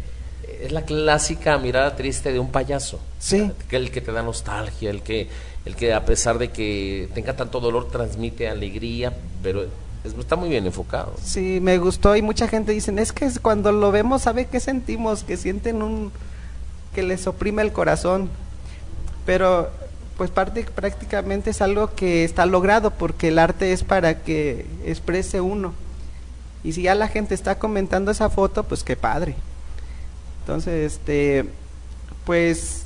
es 0.64 0.72
la 0.72 0.82
clásica 0.82 1.60
mirada 1.60 1.96
triste 1.96 2.34
de 2.34 2.40
un 2.40 2.52
payaso. 2.52 3.00
Sí. 3.20 3.52
El 3.70 3.92
que 3.92 4.02
te 4.02 4.12
da 4.12 4.24
nostalgia, 4.24 4.90
el 4.90 5.04
que, 5.04 5.30
el 5.64 5.76
que 5.76 5.94
a 5.94 6.04
pesar 6.06 6.40
de 6.40 6.50
que 6.50 7.08
tenga 7.14 7.36
tanto 7.36 7.60
dolor 7.60 7.92
transmite 7.92 8.50
alegría, 8.50 9.14
pero 9.44 9.68
está 10.04 10.36
muy 10.36 10.50
bien 10.50 10.66
enfocado. 10.66 11.14
Sí, 11.24 11.60
me 11.62 11.78
gustó 11.78 12.16
y 12.16 12.22
mucha 12.22 12.48
gente 12.48 12.72
dicen, 12.72 13.00
es 13.00 13.12
que 13.12 13.30
cuando 13.42 13.72
lo 13.72 13.92
vemos, 13.92 14.24
¿sabe 14.24 14.46
qué 14.46 14.60
sentimos? 14.60 15.24
Que 15.24 15.38
sienten 15.38 15.82
un... 15.82 16.12
que 16.94 17.04
les 17.04 17.28
oprime 17.28 17.62
el 17.62 17.72
corazón. 17.72 18.30
Pero 19.26 19.70
pues 20.18 20.30
parte, 20.30 20.64
prácticamente 20.64 21.50
es 21.52 21.62
algo 21.62 21.96
que 21.96 22.24
está 22.24 22.46
logrado 22.46 22.92
porque 22.92 23.30
el 23.30 23.40
arte 23.40 23.74
es 23.74 23.84
para 23.84 24.20
que 24.20 24.66
exprese 24.86 25.42
uno. 25.42 25.74
Y 26.64 26.74
si 26.74 26.84
ya 26.84 26.96
la 26.96 27.08
gente 27.08 27.34
está 27.34 27.58
comentando 27.58 28.12
esa 28.12 28.30
foto, 28.30 28.64
pues 28.64 28.84
qué 28.84 28.96
padre. 28.96 29.36
Entonces, 30.42 30.94
este, 30.94 31.46
pues 32.26 32.86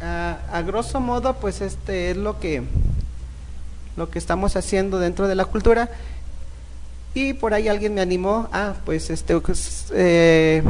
a, 0.00 0.38
a 0.52 0.62
grosso 0.62 1.00
modo, 1.00 1.34
pues 1.34 1.60
este 1.60 2.10
es 2.10 2.16
lo 2.16 2.38
que 2.38 2.62
lo 3.96 4.10
que 4.10 4.18
estamos 4.18 4.56
haciendo 4.56 4.98
dentro 4.98 5.28
de 5.28 5.34
la 5.34 5.44
cultura. 5.44 5.90
Y 7.14 7.34
por 7.34 7.52
ahí 7.52 7.68
alguien 7.68 7.94
me 7.94 8.00
animó, 8.00 8.48
ah, 8.52 8.74
pues 8.86 9.10
este, 9.10 9.38
pues, 9.38 9.86
eh, 9.94 10.62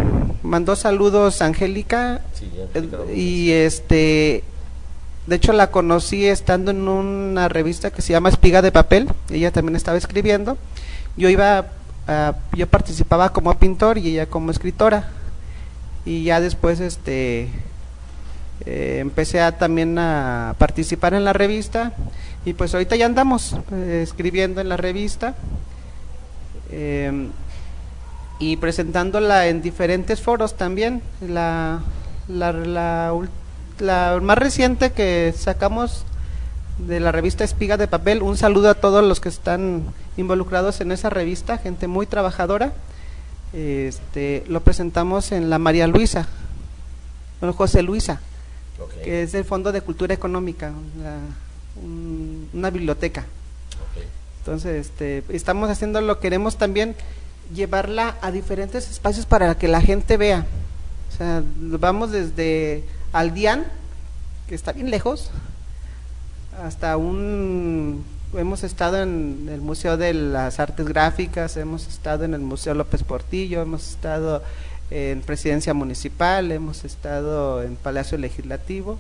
mandó 0.43 0.75
saludos 0.75 1.41
Angélica. 1.41 2.21
Sí, 2.35 2.51
eh, 2.75 3.15
y 3.15 3.51
este, 3.53 4.43
de 5.29 5.37
hecho 5.37 5.53
la 5.53 5.71
conocí 5.71 6.27
estando 6.27 6.73
en 6.73 6.89
una 6.89 7.49
revista 7.49 7.93
que 7.93 8.03
se 8.03 8.13
llama 8.13 8.29
Espiga 8.29 8.61
de 8.61 8.73
Papel, 8.73 9.09
ella 9.31 9.53
también 9.53 9.77
estaba 9.77 9.97
escribiendo, 9.97 10.59
yo 11.17 11.29
iba, 11.29 11.67
a- 12.09 12.35
yo 12.55 12.67
participaba 12.67 13.29
como 13.33 13.57
pintor 13.57 13.99
y 13.99 14.09
ella 14.09 14.27
como 14.27 14.51
escritora, 14.51 15.11
y 16.05 16.25
ya 16.25 16.41
después 16.41 16.81
este, 16.81 17.49
eh, 18.67 18.99
empecé 19.01 19.41
a, 19.41 19.57
también 19.59 19.97
a 19.97 20.57
participar 20.59 21.15
en 21.15 21.25
la 21.25 21.33
revista. 21.33 21.93
Y 22.45 22.55
pues 22.55 22.75
ahorita 22.75 22.97
ya 22.97 23.07
andamos 23.07 23.55
eh, 23.71 24.01
escribiendo 24.03 24.61
en 24.61 24.69
la 24.69 24.77
revista 24.77 25.37
eh, 26.73 27.29
y 28.39 28.57
presentándola 28.57 29.47
en 29.49 29.63
diferentes 29.63 30.21
foros 30.21 30.57
también. 30.57 31.01
La, 31.21 31.81
la, 32.29 32.53
la, 33.79 34.19
más 34.21 34.39
reciente 34.39 34.91
que 34.93 35.33
sacamos 35.37 36.05
de 36.79 36.99
la 37.01 37.13
revista 37.13 37.45
Espiga 37.45 37.77
de 37.77 37.87
Papel, 37.87 38.23
un 38.23 38.37
saludo 38.37 38.71
a 38.71 38.75
todos 38.75 39.05
los 39.05 39.21
que 39.21 39.29
están 39.29 39.85
involucrados 40.17 40.81
en 40.81 40.91
esa 40.93 41.11
revista, 41.11 41.59
gente 41.59 41.87
muy 41.87 42.07
trabajadora. 42.07 42.73
Este, 43.53 44.45
lo 44.49 44.61
presentamos 44.61 45.31
en 45.31 45.51
la 45.51 45.59
María 45.59 45.87
Luisa, 45.87 46.27
bueno, 47.41 47.53
José 47.53 47.83
Luisa 47.83 48.21
que 49.05 49.23
es 49.25 49.35
el 49.35 49.45
Fondo 49.45 49.71
de 49.73 49.83
Cultura 49.83 50.15
Económica, 50.15 50.73
la- 51.03 51.19
un- 51.83 52.49
una 52.55 52.71
biblioteca. 52.71 53.27
Entonces, 54.43 54.87
este, 54.87 55.23
estamos 55.29 55.71
haciéndolo, 55.71 56.19
queremos 56.19 56.57
también 56.57 56.97
llevarla 57.55 58.17
a 58.23 58.33
diferentes 58.33 58.91
espacios 58.91 59.25
para 59.25 59.57
que 59.57 59.69
la 59.69 59.81
gente 59.81 60.17
vea. 60.17 60.45
O 61.13 61.17
sea, 61.17 61.45
vamos 61.57 62.11
desde 62.11 62.83
Aldián, 63.13 63.67
que 64.49 64.57
está 64.57 64.73
bien 64.73 64.91
lejos, 64.91 65.31
hasta 66.61 66.97
un 66.97 68.05
hemos 68.35 68.65
estado 68.65 69.01
en 69.01 69.49
el 69.53 69.61
Museo 69.61 69.97
de 69.97 70.15
las 70.15 70.59
Artes 70.59 70.87
Gráficas, 70.89 71.57
hemos 71.57 71.87
estado 71.87 72.25
en 72.25 72.35
el 72.35 72.41
Museo 72.41 72.75
López 72.75 73.05
Portillo, 73.05 73.63
hemos 73.63 73.91
estado 73.91 74.43
en 74.91 75.21
Presidencia 75.21 75.75
Municipal, 75.75 76.51
hemos 76.51 76.85
estado 76.85 77.63
en 77.63 77.77
Palacio 77.77 78.19
Legislativo, 78.19 78.99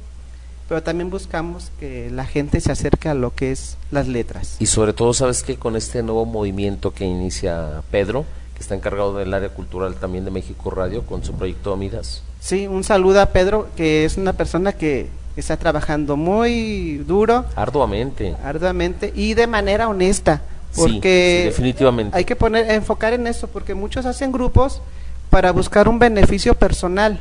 pero 0.69 0.83
también 0.83 1.11
buscamos 1.11 1.71
que 1.79 2.11
la 2.11 2.25
gente 2.25 2.61
se 2.61 2.73
acerque 2.73 3.09
a 3.09 3.15
lo 3.15 3.35
que 3.35 3.53
es 3.53 3.77
las 3.91 4.09
letras. 4.09 4.57
Y 4.59 4.67
sobre 4.67 4.93
todo, 4.93 5.13
¿sabes 5.15 5.43
que 5.43 5.57
Con 5.57 5.77
este 5.77 6.03
nuevo 6.03 6.25
movimiento 6.25 6.93
que 6.93 7.05
inicia 7.05 7.83
Pedro, 7.91 8.25
que 8.55 8.61
está 8.61 8.75
encargado 8.75 9.17
del 9.17 9.33
área 9.35 9.51
cultural 9.51 9.95
también 9.97 10.25
de 10.25 10.31
México 10.31 10.71
Radio, 10.71 11.05
con 11.05 11.25
su 11.25 11.35
proyecto 11.35 11.73
Amidas. 11.73 12.23
Sí, 12.41 12.67
un 12.67 12.85
saludo 12.85 13.21
a 13.21 13.27
Pedro, 13.27 13.69
que 13.77 14.05
es 14.05 14.17
una 14.17 14.33
persona 14.33 14.73
que 14.73 15.09
está 15.37 15.57
trabajando 15.57 16.17
muy 16.17 16.99
duro. 16.99 17.45
Arduamente. 17.57 18.35
Arduamente 18.45 19.13
y 19.15 19.35
de 19.35 19.47
manera 19.47 19.89
honesta. 19.89 20.43
Porque 20.75 21.43
definitivamente. 21.47 22.17
hay 22.17 22.25
que 22.25 22.35
poner, 22.35 22.71
enfocar 22.71 23.13
en 23.13 23.27
eso, 23.27 23.47
porque 23.47 23.75
muchos 23.75 24.07
hacen 24.07 24.33
grupos 24.33 24.81
para 25.29 25.53
buscar 25.53 25.89
un 25.89 25.99
beneficio 25.99 26.55
personal. 26.55 27.19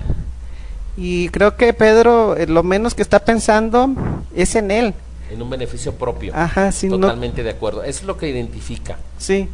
Y 0.97 1.29
creo 1.29 1.55
que 1.55 1.73
Pedro, 1.73 2.35
eh, 2.35 2.47
lo 2.47 2.63
menos 2.63 2.93
que 2.93 3.01
está 3.01 3.19
pensando 3.19 3.89
es 4.35 4.55
en 4.55 4.71
él. 4.71 4.93
En 5.29 5.41
un 5.41 5.49
beneficio 5.49 5.93
propio. 5.93 6.33
Ajá, 6.35 6.71
sí. 6.71 6.89
Totalmente 6.89 7.43
de 7.43 7.51
acuerdo. 7.51 7.83
Eso 7.83 8.01
es 8.01 8.05
lo 8.05 8.17
que 8.17 8.27
identifica. 8.29 8.97
Sí. 9.17 9.47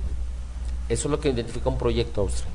Eso 0.89 1.07
es 1.07 1.11
lo 1.11 1.19
que 1.19 1.29
identifica 1.29 1.69
un 1.69 1.77
proyecto 1.77 2.21
Austria. 2.21 2.49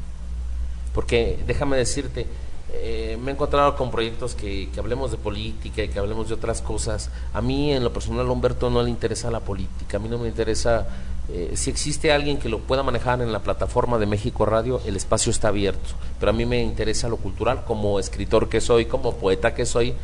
Porque 0.92 1.38
déjame 1.46 1.76
decirte, 1.76 2.26
eh, 2.72 3.18
me 3.22 3.30
he 3.30 3.34
encontrado 3.34 3.76
con 3.76 3.90
proyectos 3.90 4.34
que, 4.34 4.68
que, 4.72 4.80
hablemos 4.80 5.10
de 5.10 5.18
política 5.18 5.82
y 5.84 5.88
que 5.88 5.98
hablemos 5.98 6.28
de 6.28 6.34
otras 6.34 6.60
cosas. 6.60 7.10
A 7.32 7.40
mí, 7.40 7.72
en 7.72 7.84
lo 7.84 7.92
personal, 7.92 8.26
a 8.26 8.30
Humberto 8.30 8.70
no 8.70 8.82
le 8.82 8.90
interesa 8.90 9.30
la 9.30 9.40
política. 9.40 9.98
A 9.98 10.00
mí 10.00 10.08
no 10.08 10.18
me 10.18 10.28
interesa. 10.28 10.86
Eh, 11.34 11.52
si 11.54 11.70
existe 11.70 12.12
alguien 12.12 12.38
que 12.38 12.50
lo 12.50 12.58
pueda 12.58 12.82
manejar 12.82 13.22
en 13.22 13.32
la 13.32 13.42
plataforma 13.42 13.98
de 13.98 14.04
México 14.04 14.44
Radio, 14.44 14.82
el 14.84 14.96
espacio 14.96 15.30
está 15.30 15.48
abierto. 15.48 15.90
Pero 16.20 16.30
a 16.30 16.32
mí 16.34 16.44
me 16.44 16.62
interesa 16.62 17.08
lo 17.08 17.16
cultural, 17.16 17.64
como 17.64 17.98
escritor 17.98 18.50
que 18.50 18.60
soy, 18.60 18.84
como 18.84 19.14
poeta 19.14 19.54
que 19.54 19.64
soy. 19.64 19.94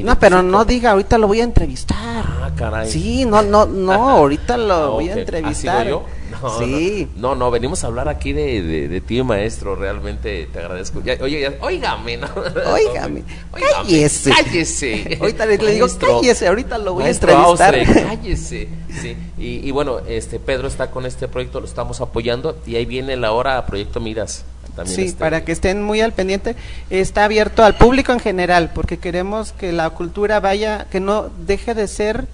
No, 0.00 0.18
pero 0.18 0.42
no 0.42 0.64
diga, 0.64 0.92
ahorita 0.92 1.18
lo 1.18 1.26
voy 1.26 1.40
a 1.40 1.44
entrevistar. 1.44 2.24
Ah, 2.26 2.50
caray. 2.56 2.90
Sí, 2.90 3.24
no, 3.24 3.42
no, 3.42 3.66
no, 3.66 3.92
ahorita 4.10 4.56
lo 4.56 4.74
ah, 4.74 4.88
voy 4.88 5.08
a 5.10 5.14
entrevistar. 5.14 5.86
yo? 5.86 6.04
No, 6.42 6.58
sí. 6.58 7.08
No, 7.14 7.34
no, 7.34 7.50
venimos 7.50 7.84
a 7.84 7.88
hablar 7.88 8.08
aquí 8.08 8.32
de, 8.32 8.88
de, 8.88 9.00
ti, 9.02 9.22
maestro. 9.22 9.76
Realmente 9.76 10.48
te 10.50 10.58
agradezco. 10.58 11.00
oye, 11.20 11.40
ya, 11.40 11.52
óigame, 11.60 12.16
¿no? 12.16 12.26
Óigame. 12.72 13.22
Cállese. 13.52 14.30
Cállese. 14.30 15.18
ahorita 15.20 15.44
le, 15.44 15.58
digo, 15.58 15.86
cállese, 16.00 16.48
ahorita 16.48 16.78
lo 16.78 16.94
voy 16.94 17.04
a 17.04 17.10
entrevistar. 17.10 17.76
cállese. 17.84 18.66
Sí. 19.00 19.16
Y, 19.38 19.68
y, 19.68 19.70
bueno, 19.72 19.98
este 20.08 20.40
Pedro 20.40 20.68
está 20.68 20.90
con 20.90 21.04
este 21.04 21.28
proyecto, 21.28 21.60
lo 21.60 21.66
estamos 21.66 22.00
apoyando. 22.00 22.56
Y 22.66 22.76
ahí 22.76 22.86
viene 22.86 23.14
la 23.16 23.32
hora 23.32 23.64
Proyecto 23.66 24.00
Miras. 24.00 24.44
También 24.76 24.96
sí, 24.96 25.02
este, 25.02 25.18
para 25.18 25.44
que 25.44 25.52
estén 25.52 25.82
muy 25.82 26.00
al 26.00 26.12
pendiente. 26.12 26.56
Está 26.90 27.24
abierto 27.24 27.64
al 27.64 27.76
público 27.76 28.12
en 28.12 28.20
general, 28.20 28.70
porque 28.74 28.98
queremos 28.98 29.52
que 29.52 29.72
la 29.72 29.90
cultura 29.90 30.40
vaya, 30.40 30.86
que 30.90 31.00
no 31.00 31.30
deje 31.46 31.74
de 31.74 31.88
ser 31.88 32.26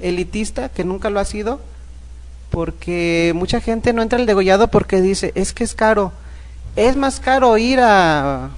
elitista, 0.00 0.68
que 0.68 0.84
nunca 0.84 1.10
lo 1.10 1.20
ha 1.20 1.24
sido, 1.24 1.60
porque 2.50 3.32
mucha 3.34 3.60
gente 3.60 3.92
no 3.92 4.02
entra 4.02 4.18
al 4.18 4.26
degollado 4.26 4.68
porque 4.68 5.00
dice, 5.00 5.32
es 5.34 5.52
que 5.52 5.64
es 5.64 5.74
caro. 5.74 6.12
Es 6.76 6.96
más 6.96 7.20
caro 7.20 7.56
ir 7.56 7.80
a, 7.80 8.50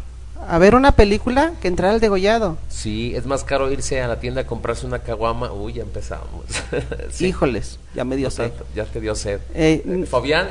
a 0.49 0.59
ver 0.59 0.75
una 0.75 0.93
película 0.93 1.53
que 1.61 1.69
entrar 1.69 1.91
al 1.91 2.01
degollado. 2.01 2.57
Sí, 2.71 3.15
es 3.15 3.27
más 3.27 3.45
caro 3.45 3.71
irse 3.71 4.01
a 4.01 4.09
la 4.09 4.19
tienda 4.19 4.41
a 4.41 4.47
comprarse 4.47 4.87
una 4.87 5.01
caguama. 5.01 5.53
Uy, 5.53 5.75
ya 5.75 5.83
empezamos. 5.83 6.47
Híjoles, 7.21 7.79
ya 7.95 8.05
me 8.05 8.17
dio 8.17 8.31
sed. 8.31 8.53
Ya 8.75 8.87
te 8.87 9.01
dio 9.01 9.15
sed. 9.15 9.41
Eh, 9.55 10.07
Fabián. 10.11 10.49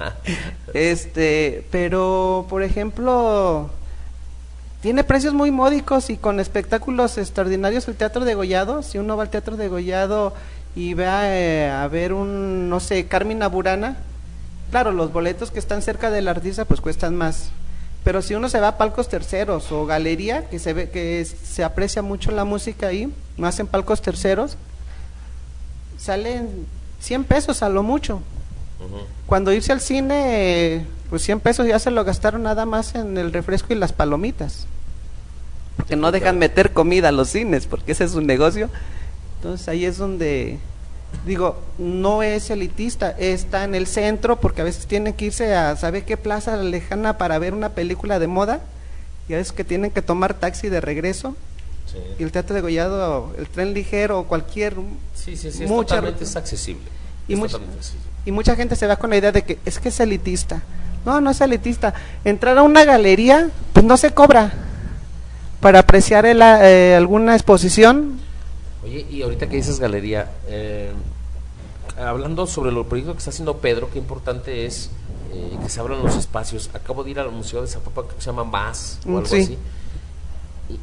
este, 0.74 1.66
pero, 1.70 2.46
por 2.50 2.62
ejemplo, 2.62 3.70
tiene 4.82 5.02
precios 5.02 5.32
muy 5.32 5.50
módicos 5.50 6.10
y 6.10 6.18
con 6.18 6.38
espectáculos 6.38 7.16
extraordinarios 7.16 7.88
el 7.88 7.96
Teatro 7.96 8.26
Degollado. 8.26 8.82
Si 8.82 8.98
uno 8.98 9.16
va 9.16 9.22
al 9.22 9.30
Teatro 9.30 9.56
Degollado 9.56 10.34
y 10.76 10.92
va 10.92 11.34
eh, 11.34 11.70
a 11.70 11.88
ver 11.88 12.12
un, 12.12 12.68
no 12.68 12.80
sé, 12.80 13.06
Carmina 13.06 13.48
Burana, 13.48 13.96
claro, 14.70 14.92
los 14.92 15.10
boletos 15.10 15.50
que 15.50 15.58
están 15.58 15.80
cerca 15.80 16.10
de 16.10 16.20
la 16.20 16.32
artista 16.32 16.66
pues 16.66 16.82
cuestan 16.82 17.16
más. 17.16 17.50
Pero 18.04 18.20
si 18.20 18.34
uno 18.34 18.48
se 18.48 18.60
va 18.60 18.68
a 18.68 18.78
palcos 18.78 19.08
terceros 19.08 19.70
o 19.70 19.86
galería, 19.86 20.48
que 20.48 20.58
se 20.58 20.72
ve 20.72 20.90
que 20.90 21.24
se 21.24 21.62
aprecia 21.62 22.02
mucho 22.02 22.30
la 22.32 22.44
música 22.44 22.88
ahí, 22.88 23.12
más 23.36 23.60
en 23.60 23.68
palcos 23.68 24.02
terceros, 24.02 24.56
salen 25.98 26.66
100 27.00 27.24
pesos 27.24 27.62
a 27.62 27.68
lo 27.68 27.82
mucho. 27.82 28.20
Cuando 29.26 29.52
irse 29.52 29.70
al 29.70 29.80
cine, 29.80 30.84
pues 31.08 31.22
100 31.22 31.40
pesos 31.40 31.66
ya 31.66 31.78
se 31.78 31.92
lo 31.92 32.02
gastaron 32.04 32.42
nada 32.42 32.66
más 32.66 32.96
en 32.96 33.16
el 33.16 33.32
refresco 33.32 33.72
y 33.72 33.76
las 33.76 33.92
palomitas. 33.92 34.66
Que 35.88 35.94
no 35.94 36.10
dejan 36.10 36.38
meter 36.38 36.72
comida 36.72 37.08
a 37.08 37.12
los 37.12 37.28
cines, 37.28 37.66
porque 37.66 37.92
ese 37.92 38.04
es 38.04 38.14
un 38.14 38.26
negocio. 38.26 38.68
Entonces 39.36 39.68
ahí 39.68 39.84
es 39.84 39.98
donde 39.98 40.58
digo, 41.26 41.60
no 41.78 42.22
es 42.22 42.50
elitista, 42.50 43.10
está 43.10 43.64
en 43.64 43.74
el 43.74 43.86
centro 43.86 44.40
porque 44.40 44.62
a 44.62 44.64
veces 44.64 44.86
tienen 44.86 45.14
que 45.14 45.26
irse 45.26 45.54
a 45.54 45.76
saber 45.76 46.04
qué 46.04 46.16
plaza 46.16 46.56
lejana 46.56 47.18
para 47.18 47.38
ver 47.38 47.54
una 47.54 47.70
película 47.70 48.18
de 48.18 48.26
moda 48.26 48.60
y 49.28 49.34
a 49.34 49.36
veces 49.36 49.52
que 49.52 49.64
tienen 49.64 49.90
que 49.90 50.02
tomar 50.02 50.34
taxi 50.34 50.68
de 50.68 50.80
regreso. 50.80 51.36
Y 52.18 52.22
el 52.22 52.32
Teatro 52.32 52.54
de 52.54 52.62
Gollado, 52.62 53.34
el 53.36 53.48
tren 53.48 53.74
ligero 53.74 54.24
cualquier... 54.24 54.76
Sí, 55.14 55.36
sí, 55.36 55.52
sí, 55.52 55.66
mucha, 55.66 56.02
es 56.20 56.36
accesible. 56.36 56.84
Y, 57.28 57.36
mucha, 57.36 57.58
y 58.24 58.32
mucha 58.32 58.56
gente 58.56 58.76
se 58.76 58.86
va 58.86 58.96
con 58.96 59.10
la 59.10 59.18
idea 59.18 59.30
de 59.30 59.42
que 59.42 59.58
es 59.66 59.78
que 59.78 59.90
es 59.90 60.00
elitista. 60.00 60.62
No, 61.04 61.20
no 61.20 61.30
es 61.30 61.40
elitista. 61.40 61.92
Entrar 62.24 62.56
a 62.56 62.62
una 62.62 62.84
galería, 62.84 63.50
pues 63.72 63.84
no 63.84 63.96
se 63.96 64.12
cobra. 64.12 64.52
Para 65.60 65.80
apreciar 65.80 66.24
eh, 66.24 66.94
alguna 66.96 67.34
exposición, 67.34 68.20
Oye, 68.84 69.06
y 69.10 69.22
ahorita 69.22 69.48
que 69.48 69.56
dices 69.56 69.78
galería, 69.78 70.32
eh, 70.48 70.90
hablando 71.98 72.46
sobre 72.46 72.70
el 72.70 72.84
proyecto 72.84 73.12
que 73.12 73.18
está 73.18 73.30
haciendo 73.30 73.58
Pedro, 73.58 73.88
qué 73.90 73.98
importante 73.98 74.66
es 74.66 74.90
eh, 75.32 75.56
que 75.62 75.68
se 75.68 75.80
abran 75.80 76.02
los 76.02 76.16
espacios. 76.16 76.70
Acabo 76.74 77.04
de 77.04 77.12
ir 77.12 77.20
al 77.20 77.30
Museo 77.30 77.62
de 77.62 77.68
Zapopan, 77.68 78.08
que 78.08 78.20
se 78.20 78.26
llama 78.26 78.44
Más 78.44 78.98
o 79.06 79.18
algo 79.18 79.20
así. 79.20 79.56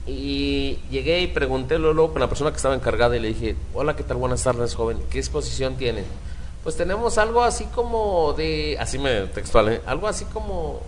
Y, 0.05 0.79
llegué 0.89 1.21
y 1.21 1.27
pregunté 1.27 1.77
luego 1.79 2.11
con 2.11 2.21
la 2.21 2.29
persona 2.29 2.51
que 2.51 2.57
estaba 2.57 2.75
encargada 2.75 3.17
y 3.17 3.19
le 3.19 3.29
dije, 3.29 3.55
hola, 3.73 3.95
¿qué 3.95 4.03
tal? 4.03 4.17
Buenas 4.17 4.43
tardes, 4.43 4.75
joven. 4.75 4.99
¿Qué 5.09 5.19
exposición 5.19 5.75
tienen? 5.75 6.05
Pues 6.63 6.77
tenemos 6.77 7.17
algo 7.17 7.43
así 7.43 7.65
como 7.65 8.33
de, 8.33 8.77
así 8.79 8.99
me 8.99 9.21
textual, 9.27 9.69
¿eh? 9.69 9.81
algo 9.85 10.07
así 10.07 10.25
como, 10.25 10.81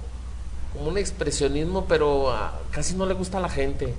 como 0.73 0.89
un 0.89 0.97
expresionismo, 0.97 1.85
pero 1.87 2.29
ah, 2.31 2.59
casi 2.71 2.93
no 2.93 3.05
le 3.05 3.13
gusta 3.13 3.37
a 3.37 3.41
la 3.41 3.49
gente 3.49 3.95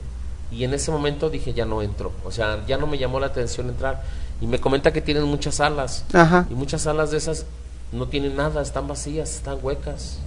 y 0.53 0.65
en 0.65 0.75
ese 0.75 0.91
momento 0.91 1.31
dije 1.31 1.53
ya 1.53 1.65
no 1.65 1.83
entro, 1.83 2.13
o 2.25 2.31
sea, 2.31 2.65
ya 2.67 2.77
no 2.77 2.87
me 2.87 2.99
llamó 2.99 3.19
la 3.19 3.27
atención 3.27 3.69
entrar 3.69 4.03
y 4.41 4.47
me 4.47 4.61
comenta 4.61 4.93
que 4.93 5.01
tienen 5.01 5.25
muchas 5.25 5.57
salas 5.57 6.05
y 6.51 6.55
muchas 6.55 6.83
salas 6.83 7.11
de 7.11 7.19
esas 7.19 7.47
no 7.93 8.09
tienen 8.09 8.37
nada, 8.37 8.63
están 8.63 8.89
vacías, 8.89 9.37
están 9.37 9.59
huecas. 9.63 10.19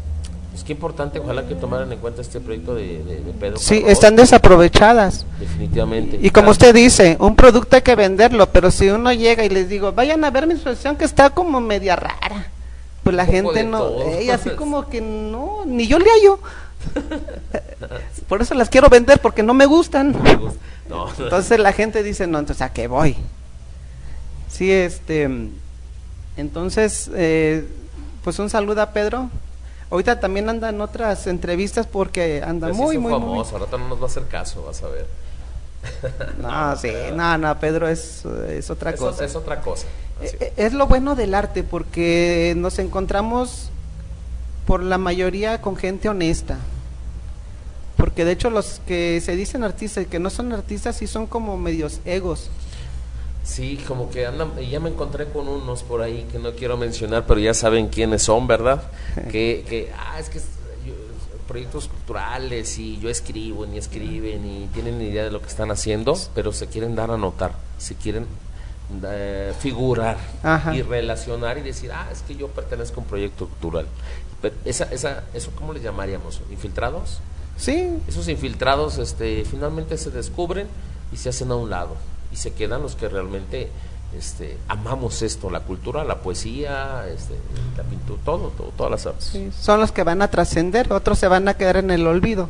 Es 0.53 0.63
que 0.63 0.71
importante, 0.71 1.19
ojalá 1.19 1.45
que 1.45 1.55
tomaran 1.55 1.91
en 1.91 1.99
cuenta 1.99 2.21
este 2.21 2.39
proyecto 2.39 2.75
de, 2.75 3.03
de, 3.03 3.33
Pedro. 3.37 3.57
Sí, 3.57 3.83
están 3.85 4.15
desaprovechadas. 4.15 5.25
Definitivamente. 5.37 6.17
Y, 6.21 6.29
como 6.29 6.51
usted 6.51 6.73
dice, 6.73 7.17
un 7.19 7.35
producto 7.35 7.75
hay 7.75 7.81
que 7.81 7.93
venderlo, 7.95 8.47
pero 8.49 8.71
si 8.71 8.89
uno 8.89 9.11
llega 9.11 9.43
y 9.43 9.49
les 9.49 9.67
digo, 9.67 9.91
vayan 9.91 10.23
a 10.23 10.31
ver 10.31 10.47
mi 10.47 10.53
expresión 10.53 10.95
que 10.95 11.03
está 11.03 11.31
como 11.31 11.59
media 11.59 11.97
rara, 11.97 12.49
pues 13.03 13.13
la 13.17 13.25
gente 13.25 13.65
no, 13.65 13.85
así 14.31 14.49
como 14.57 14.87
que 14.87 15.01
no, 15.01 15.63
ni 15.65 15.87
yo 15.87 15.99
le 15.99 16.05
hallo. 16.09 16.39
Por 18.35 18.41
eso 18.41 18.53
las 18.53 18.67
quiero 18.67 18.89
vender 18.89 19.21
porque 19.21 19.43
no 19.43 19.53
me 19.53 19.65
gustan. 19.65 20.13
Entonces 20.89 21.57
la 21.57 21.71
gente 21.71 22.03
dice, 22.03 22.27
no, 22.27 22.37
entonces 22.37 22.61
a 22.63 22.73
qué 22.73 22.87
voy. 22.87 23.15
Sí, 24.49 24.69
este, 24.69 25.29
entonces, 26.35 27.09
eh, 27.15 27.65
pues 28.25 28.37
un 28.39 28.49
saludo 28.49 28.81
a 28.81 28.91
Pedro. 28.91 29.29
Ahorita 29.89 30.19
también 30.19 30.49
anda 30.49 30.67
en 30.67 30.81
otras 30.81 31.27
entrevistas 31.27 31.87
porque 31.87 32.43
anda 32.45 32.67
pues 32.67 32.77
muy, 32.77 32.97
muy, 32.97 33.13
famoso. 33.13 33.55
Ahorita 33.55 33.77
no 33.77 33.87
nos 33.87 33.99
va 33.99 34.03
a 34.03 34.07
hacer 34.07 34.27
caso, 34.27 34.63
vas 34.63 34.83
a 34.83 34.89
ver. 34.89 35.07
No, 36.37 36.75
sí, 36.75 36.91
no, 37.13 37.37
no, 37.37 37.57
Pedro 37.57 37.87
es, 37.87 38.25
es 38.49 38.69
otra 38.69 38.97
cosa. 38.97 39.23
Es 39.23 39.35
otra 39.37 39.61
cosa. 39.61 39.87
Eh, 40.19 40.51
es 40.57 40.73
lo 40.73 40.87
bueno 40.87 41.15
del 41.15 41.35
arte 41.35 41.63
porque 41.63 42.53
nos 42.57 42.79
encontramos 42.79 43.69
por 44.65 44.83
la 44.83 44.97
mayoría 44.97 45.61
con 45.61 45.77
gente 45.77 46.09
honesta. 46.09 46.57
Porque 48.05 48.23
de 48.23 48.33
hecho 48.33 48.51
los 48.51 48.81
que 48.85 49.19
se 49.19 49.35
dicen 49.35 49.63
artistas 49.63 50.03
y 50.03 50.05
que 50.05 50.19
no 50.19 50.29
son 50.29 50.53
artistas 50.53 50.95
sí 50.95 51.07
son 51.07 51.25
como 51.25 51.57
medios 51.57 52.01
egos. 52.05 52.51
Sí, 53.43 53.79
como 53.87 54.11
que 54.11 54.27
andan, 54.27 54.51
y 54.61 54.69
ya 54.69 54.79
me 54.79 54.89
encontré 54.91 55.25
con 55.25 55.47
unos 55.47 55.81
por 55.81 56.03
ahí 56.03 56.27
que 56.31 56.37
no 56.37 56.51
quiero 56.51 56.77
mencionar, 56.77 57.25
pero 57.25 57.39
ya 57.39 57.55
saben 57.55 57.87
quiénes 57.87 58.21
son, 58.21 58.45
¿verdad? 58.45 58.83
que, 59.31 59.65
que, 59.67 59.91
ah, 59.97 60.19
es 60.19 60.29
que 60.29 60.37
yo- 60.37 60.93
proyectos 61.47 61.87
culturales 61.87 62.77
y 62.77 62.99
yo 62.99 63.09
escribo, 63.09 63.65
ni 63.65 63.79
escriben, 63.79 64.43
ni 64.43 64.67
tienen 64.67 64.99
ni 64.99 65.05
idea 65.05 65.23
de 65.23 65.31
lo 65.31 65.41
que 65.41 65.47
están 65.47 65.71
haciendo, 65.71 66.15
pero 66.35 66.53
se 66.53 66.67
quieren 66.67 66.95
dar 66.95 67.09
a 67.09 67.17
notar, 67.17 67.53
se 67.79 67.95
quieren 67.95 68.27
eh, 69.03 69.51
figurar 69.59 70.17
Ajá. 70.43 70.75
y 70.75 70.83
relacionar 70.83 71.57
y 71.57 71.61
decir, 71.61 71.91
ah, 71.91 72.07
es 72.11 72.21
que 72.21 72.35
yo 72.35 72.49
pertenezco 72.49 72.99
a 72.99 73.03
un 73.03 73.09
proyecto 73.09 73.47
cultural. 73.47 73.87
Pero 74.43 74.53
esa, 74.63 74.83
esa, 74.91 75.23
¿Eso 75.33 75.49
cómo 75.55 75.73
le 75.73 75.79
llamaríamos? 75.81 76.39
¿Infiltrados? 76.51 77.19
Sí, 77.57 77.89
Esos 78.07 78.27
infiltrados 78.27 78.97
este, 78.97 79.45
finalmente 79.45 79.97
se 79.97 80.11
descubren 80.11 80.67
y 81.11 81.17
se 81.17 81.29
hacen 81.29 81.51
a 81.51 81.55
un 81.55 81.69
lado. 81.69 81.95
Y 82.31 82.35
se 82.35 82.53
quedan 82.53 82.81
los 82.81 82.95
que 82.95 83.07
realmente 83.07 83.69
este, 84.17 84.57
amamos 84.67 85.21
esto, 85.21 85.49
la 85.49 85.61
cultura, 85.61 86.03
la 86.03 86.21
poesía, 86.21 87.05
este, 87.07 87.35
la 87.77 87.83
pintura, 87.83 88.19
todo, 88.23 88.49
todo, 88.49 88.71
todas 88.75 88.91
las 88.91 89.05
artes. 89.05 89.25
sí, 89.25 89.51
son 89.57 89.79
los 89.79 89.91
que 89.91 90.03
van 90.03 90.21
a 90.21 90.29
trascender, 90.29 90.91
otros 90.91 91.19
se 91.19 91.27
van 91.27 91.47
a 91.47 91.55
quedar 91.55 91.77
en 91.77 91.91
el 91.91 92.05
olvido. 92.07 92.49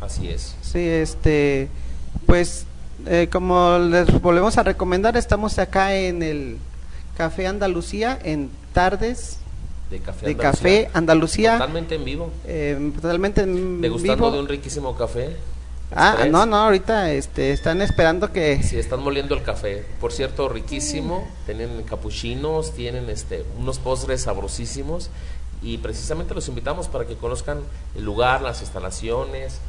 Así 0.00 0.28
es. 0.28 0.54
Sí, 0.62 0.80
este, 0.80 1.68
pues 2.26 2.66
eh, 3.06 3.28
como 3.30 3.78
les 3.78 4.20
volvemos 4.20 4.58
a 4.58 4.62
recomendar, 4.62 5.16
estamos 5.16 5.58
acá 5.58 5.94
en 5.94 6.22
el 6.22 6.58
Café 7.16 7.46
Andalucía 7.46 8.18
en 8.22 8.50
tardes 8.72 9.38
De 9.98 10.00
café. 10.00 10.26
de 10.26 10.32
Andalucía. 10.32 10.50
Café 10.52 10.90
Andalucía, 10.94 11.52
Totalmente 11.52 11.94
en 11.96 12.04
vivo. 12.04 12.30
eh, 12.46 12.92
totalmente 12.96 13.40
en 13.42 13.80
Degustando 13.80 14.16
vivo. 14.24 14.30
de 14.32 14.38
un 14.40 14.48
riquísimo 14.48 14.96
café. 14.96 15.36
Ah, 15.96 16.10
Express. 16.12 16.32
no, 16.32 16.46
no, 16.46 16.56
ahorita 16.56 17.12
este, 17.12 17.52
están 17.52 17.80
esperando 17.82 18.32
que... 18.32 18.62
Sí, 18.62 18.78
están 18.78 19.00
moliendo 19.00 19.34
el 19.34 19.42
café. 19.42 19.84
Por 20.00 20.12
cierto, 20.12 20.48
riquísimo. 20.48 21.28
Tienen 21.46 21.82
capuchinos, 21.84 22.74
tienen 22.74 23.08
este, 23.10 23.44
unos 23.58 23.78
postres 23.78 24.22
sabrosísimos. 24.22 25.10
Y 25.62 25.78
precisamente 25.78 26.34
los 26.34 26.48
invitamos 26.48 26.88
para 26.88 27.06
que 27.06 27.14
conozcan 27.16 27.60
el 27.96 28.04
lugar, 28.04 28.42
las 28.42 28.60
instalaciones, 28.60 29.60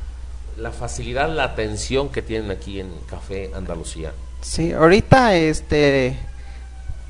la 0.58 0.72
facilidad, 0.72 1.30
la 1.30 1.44
atención 1.44 2.10
que 2.10 2.22
tienen 2.22 2.50
aquí 2.50 2.80
en 2.80 2.90
Café 3.10 3.52
Andalucía. 3.54 4.12
Sí, 4.42 4.72
ahorita, 4.74 5.36
este, 5.36 6.18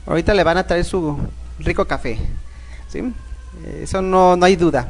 ahorita 0.06 0.34
le 0.34 0.44
van 0.44 0.58
a 0.58 0.68
traer 0.68 0.84
su 0.86 1.18
rico 1.60 1.86
café, 1.86 2.18
¿sí? 3.02 3.14
Eso 3.82 4.02
no, 4.02 4.36
no 4.36 4.46
hay 4.46 4.56
duda. 4.56 4.88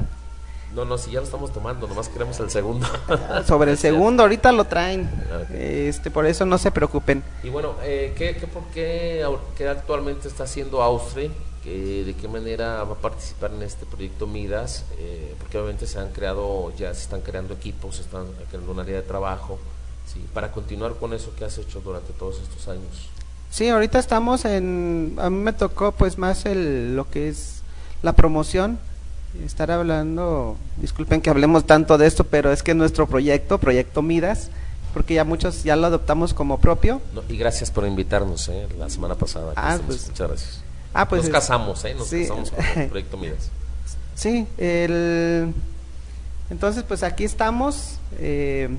No, 0.73 0.83
no, 0.83 0.97
si 0.97 1.11
ya 1.11 1.19
lo 1.19 1.25
estamos 1.25 1.53
tomando, 1.53 1.87
nomás 1.87 2.09
queremos 2.09 2.37
el 2.41 2.49
segundo. 2.49 2.85
Sobre 3.47 3.71
el 3.71 3.77
segundo, 3.77 4.23
ahorita 4.23 4.51
lo 4.51 4.65
traen, 4.65 5.09
Ok. 5.43 5.51
este, 5.51 6.11
por 6.11 6.25
eso 6.25 6.45
no 6.45 6.57
se 6.57 6.69
preocupen. 6.71 7.23
Y 7.43 7.49
bueno, 7.49 7.75
eh, 7.83 8.13
¿qué, 8.17 8.35
qué, 8.35 8.45
por 8.47 8.63
qué, 8.73 9.23
actualmente 9.69 10.27
está 10.27 10.43
haciendo 10.43 10.81
Austre? 10.81 11.31
¿Qué- 11.63 12.03
¿De 12.05 12.13
qué 12.13 12.27
manera 12.27 12.83
va 12.83 12.93
a 12.95 12.97
participar 12.97 13.51
en 13.53 13.63
este 13.63 13.85
proyecto 13.85 14.27
Midas? 14.27 14.83
Eh, 14.97 15.33
porque 15.39 15.57
obviamente 15.57 15.87
se 15.87 15.97
han 15.97 16.09
creado, 16.09 16.73
ya 16.77 16.93
se 16.93 17.03
están 17.03 17.21
creando 17.21 17.53
equipos, 17.53 17.95
se 17.95 18.01
están 18.01 18.25
creando 18.49 18.71
un 18.73 18.79
área 18.81 18.95
de 18.97 19.01
trabajo, 19.01 19.57
¿sí? 20.11 20.25
para 20.33 20.51
continuar 20.51 20.95
con 20.95 21.13
eso 21.13 21.31
que 21.37 21.45
has 21.45 21.57
hecho 21.57 21.79
durante 21.79 22.11
todos 22.13 22.41
estos 22.41 22.67
años. 22.67 23.09
Sí, 23.49 23.69
ahorita 23.69 23.97
estamos 23.97 24.43
en, 24.43 25.15
a 25.19 25.29
mí 25.29 25.37
me 25.37 25.53
tocó 25.53 25.93
pues 25.93 26.17
más 26.17 26.45
el, 26.45 26.95
lo 26.97 27.09
que 27.09 27.29
es 27.29 27.61
la 28.05 28.13
promoción, 28.13 28.77
estar 29.43 29.71
hablando, 29.71 30.57
disculpen 30.77 31.21
que 31.21 31.31
hablemos 31.31 31.65
tanto 31.65 31.97
de 31.97 32.05
esto, 32.05 32.23
pero 32.23 32.51
es 32.51 32.61
que 32.61 32.75
nuestro 32.75 33.07
proyecto, 33.07 33.57
Proyecto 33.57 34.03
Midas, 34.03 34.51
porque 34.93 35.15
ya 35.15 35.23
muchos 35.25 35.63
ya 35.63 35.75
lo 35.75 35.87
adoptamos 35.87 36.35
como 36.35 36.59
propio. 36.59 37.01
No, 37.15 37.23
y 37.27 37.35
gracias 37.35 37.71
por 37.71 37.85
invitarnos 37.87 38.47
¿eh? 38.49 38.67
la 38.77 38.91
semana 38.91 39.15
pasada. 39.15 39.53
Ah, 39.55 39.79
pues, 39.83 40.07
Muchas 40.07 40.27
gracias. 40.29 40.61
Ah, 40.93 41.09
pues 41.09 41.23
Nos 41.23 41.31
casamos, 41.31 41.83
¿eh? 41.83 41.95
Nos 41.95 42.07
sí. 42.07 42.21
casamos 42.21 42.51
con 42.51 42.63
el 42.83 42.89
proyecto 42.89 43.17
Midas. 43.17 43.49
Sí, 44.13 44.47
el, 44.59 45.51
entonces 46.51 46.83
pues 46.87 47.01
aquí 47.01 47.23
estamos. 47.23 47.97
eh, 48.19 48.69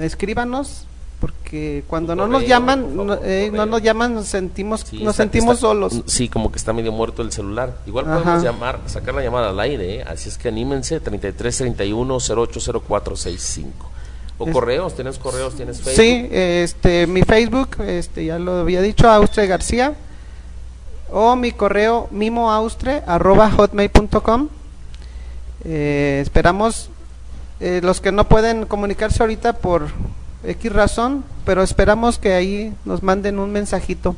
escríbanos 0.00 0.85
porque 1.20 1.82
cuando 1.86 2.14
no 2.14 2.26
nos 2.26 2.46
llaman, 2.46 2.94
no, 2.94 3.04
favor, 3.06 3.20
eh, 3.24 3.50
no 3.52 3.64
nos 3.66 3.80
llaman, 3.82 4.14
nos 4.14 4.26
sentimos, 4.26 4.80
Sí, 4.82 4.98
nos 5.02 5.14
está- 5.14 5.22
sentimos 5.24 5.54
está- 5.54 5.68
solos. 5.68 6.02
Sí, 6.06 6.28
como 6.28 6.52
que 6.52 6.58
está 6.58 6.72
medio 6.74 6.92
muerto 6.92 7.22
el 7.22 7.32
celular. 7.32 7.78
Igual 7.86 8.04
Ajá. 8.06 8.18
podemos 8.22 8.42
llamar, 8.42 8.80
sacar 8.86 9.14
la 9.14 9.22
llamada 9.22 9.50
al 9.50 9.60
aire, 9.60 9.96
¿eh? 10.00 10.04
así 10.06 10.28
es 10.28 10.36
que 10.36 10.48
anímense, 10.48 11.00
33 11.00 11.56
31 11.56 12.20
080465. 12.20 13.90
O 14.38 14.46
Es- 14.46 14.52
correos, 14.52 14.94
¿tienes 14.94 15.18
correos? 15.18 15.54
¿Tienes 15.54 15.80
Facebook? 15.80 15.96
Sí, 16.04 16.28
este, 16.30 17.06
mi 17.06 17.22
Facebook, 17.22 17.70
este, 17.86 18.26
ya 18.26 18.38
lo 18.38 18.56
había 18.58 18.82
dicho, 18.82 19.08
Austre 19.08 19.46
García, 19.46 19.94
o 21.10 21.34
mi 21.36 21.52
correo 21.52 22.08
mimoaustre 22.10 23.02
arroba 23.06 23.50
hotmail.com. 23.50 24.48
Eh, 25.64 26.18
esperamos 26.22 26.90
eh, 27.60 27.80
los 27.82 28.02
que 28.02 28.12
no 28.12 28.28
pueden 28.28 28.66
comunicarse 28.66 29.22
ahorita 29.22 29.54
por 29.54 29.86
X 30.46 30.72
razón, 30.72 31.24
pero 31.44 31.62
esperamos 31.62 32.18
que 32.18 32.32
ahí 32.34 32.72
nos 32.84 33.02
manden 33.02 33.38
un 33.38 33.50
mensajito. 33.52 34.14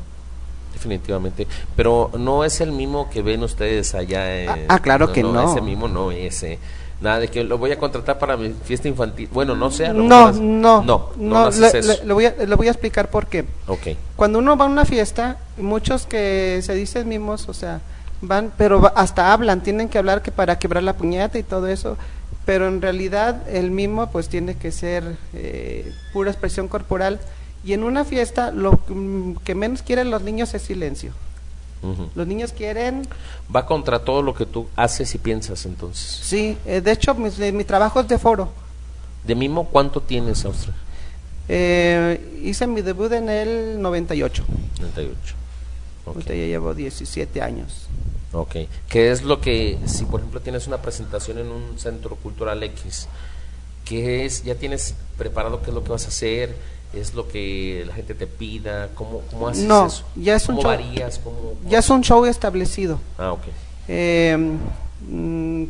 Definitivamente. 0.73 1.47
Pero 1.75 2.11
no 2.17 2.43
es 2.45 2.61
el 2.61 2.71
mismo 2.71 3.09
que 3.09 3.21
ven 3.21 3.43
ustedes 3.43 3.95
allá 3.95 4.43
en... 4.43 4.49
Ah, 4.49 4.57
ah, 4.69 4.79
claro 4.79 5.11
que 5.11 5.23
no. 5.23 5.51
Ese 5.51 5.61
mismo 5.61 5.87
no 5.87 6.11
es. 6.11 6.43
eh. 6.43 6.59
Nada 7.01 7.19
de 7.19 7.27
que 7.29 7.43
lo 7.43 7.57
voy 7.57 7.71
a 7.71 7.79
contratar 7.79 8.19
para 8.19 8.35
mi 8.37 8.53
fiesta 8.63 8.87
infantil. 8.87 9.29
Bueno, 9.31 9.55
no 9.55 9.71
sé. 9.71 9.87
No, 9.93 10.31
no, 10.31 10.31
No, 10.33 10.83
no, 10.83 11.09
no, 11.17 11.49
le, 11.49 11.67
eso. 11.67 11.77
le- 11.93 12.05
le 12.05 12.13
voy 12.13 12.25
a, 12.25 12.31
le 12.45 12.55
voy 12.55 12.67
a 12.67 12.71
explicar 12.71 13.09
por 13.09 13.27
qué. 13.27 13.45
Ok. 13.67 13.87
Cuando 14.15 14.37
uno 14.39 14.57
va 14.57 14.65
a 14.65 14.67
una 14.67 14.85
fiesta, 14.85 15.37
muchos 15.57 16.05
que 16.05 16.59
se 16.61 16.73
dicen 16.75 17.07
mimos, 17.07 17.47
o 17.47 17.53
sea, 17.53 17.79
van, 18.21 18.51
pero 18.57 18.91
hasta 18.95 19.31
hablan, 19.31 19.61
tienen 19.63 19.87
que 19.87 19.97
hablar 19.97 20.21
que 20.21 20.31
para 20.31 20.59
quebrar 20.59 20.83
la 20.83 20.93
puñeta 20.93 21.39
y 21.39 21.43
todo 21.43 21.67
eso, 21.67 21.97
pero 22.49 22.67
en 22.67 22.81
realidad 22.81 23.47
el 23.47 23.69
mimo 23.69 24.09
pues 24.09 24.27
tiene 24.27 24.55
que 24.55 24.71
ser 24.71 25.17
eh, 25.35 25.93
pura 26.11 26.31
expresión 26.31 26.67
corporal 26.67 27.19
y 27.63 27.73
en 27.73 27.83
una 27.83 28.05
fiesta 28.05 28.49
lo 28.49 28.79
mm, 28.87 29.33
que 29.43 29.53
menos 29.53 29.83
quieren 29.83 30.09
los 30.09 30.23
niños 30.23 30.51
es 30.55 30.63
silencio. 30.63 31.11
Los 32.15 32.25
niños 32.25 32.51
quieren, 32.51 33.03
Va 33.55 33.67
contra 33.67 33.99
todo 33.99 34.23
lo 34.23 34.33
que 34.33 34.47
tú 34.47 34.67
haces 34.75 35.13
y 35.13 35.19
piensas 35.19 35.67
entonces. 35.67 36.21
sí, 36.23 36.57
eh, 36.65 36.81
de 36.81 36.91
hecho 36.91 37.13
mis- 37.13 37.39
eh, 37.39 37.51
mi, 37.51 37.65
trabajo 37.65 37.99
es 37.99 38.07
de 38.07 38.17
foro. 38.17 38.49
¿De 39.23 39.35
mimo 39.35 39.65
cuánto 39.65 40.01
tienes, 40.01 40.43
Austria? 40.43 40.73
Eh, 41.47 42.41
hice 42.43 42.65
mi 42.65 42.81
debut 42.81 43.11
en 43.11 43.29
el 43.29 43.79
98. 43.79 44.43
38. 44.75 45.35
Ok. 46.05 46.15
Ahorita 46.15 46.33
ya 46.33 46.45
llevo 46.47 46.73
17 46.73 47.43
años. 47.43 47.85
Ok. 48.33 48.55
¿Qué 48.87 49.11
es 49.11 49.23
lo 49.23 49.41
que, 49.41 49.77
si 49.85 50.05
por 50.05 50.19
ejemplo 50.19 50.39
tienes 50.41 50.67
una 50.67 50.77
presentación 50.81 51.39
en 51.39 51.47
un 51.47 51.79
centro 51.79 52.15
cultural 52.15 52.61
X, 52.63 53.07
qué 53.85 54.25
es, 54.25 54.43
ya 54.43 54.55
tienes 54.55 54.93
preparado 55.17 55.61
qué 55.61 55.69
es 55.71 55.73
lo 55.73 55.83
que 55.83 55.89
vas 55.91 56.05
a 56.05 56.09
hacer, 56.09 56.55
es 56.93 57.13
lo 57.15 57.27
que 57.27 57.83
la 57.87 57.93
gente 57.93 58.13
te 58.15 58.27
pida, 58.27 58.89
cómo, 58.95 59.21
cómo 59.31 59.47
haces 59.47 59.63
No, 59.63 59.87
eso? 59.87 60.03
ya 60.15 60.35
es 60.35 60.47
un 60.47 60.55
¿Cómo 60.57 60.61
show. 60.69 60.71
varías? 60.71 61.19
¿Cómo- 61.23 61.53
Ya 61.67 61.79
es 61.79 61.89
un 61.89 62.01
show 62.03 62.25
establecido. 62.25 62.99
Ah, 63.17 63.31
ok. 63.31 63.41
Eh, 63.87 64.37
mm, 65.07 65.63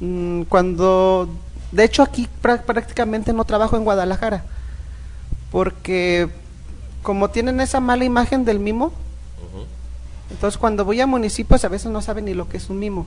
mm, 0.00 0.42
cuando, 0.44 1.28
de 1.72 1.84
hecho 1.84 2.02
aquí 2.02 2.28
prá- 2.42 2.62
prácticamente 2.62 3.32
no 3.32 3.44
trabajo 3.44 3.76
en 3.76 3.84
Guadalajara, 3.84 4.44
porque 5.50 6.28
como 7.02 7.30
tienen 7.30 7.60
esa 7.60 7.80
mala 7.80 8.04
imagen 8.04 8.44
del 8.44 8.58
mimo. 8.58 8.92
Entonces 10.30 10.58
cuando 10.58 10.84
voy 10.84 11.00
a 11.00 11.06
municipios 11.06 11.64
a 11.64 11.68
veces 11.68 11.90
no 11.90 12.00
saben 12.00 12.24
ni 12.24 12.34
lo 12.34 12.48
que 12.48 12.56
es 12.56 12.70
un 12.70 12.78
mimo. 12.78 13.06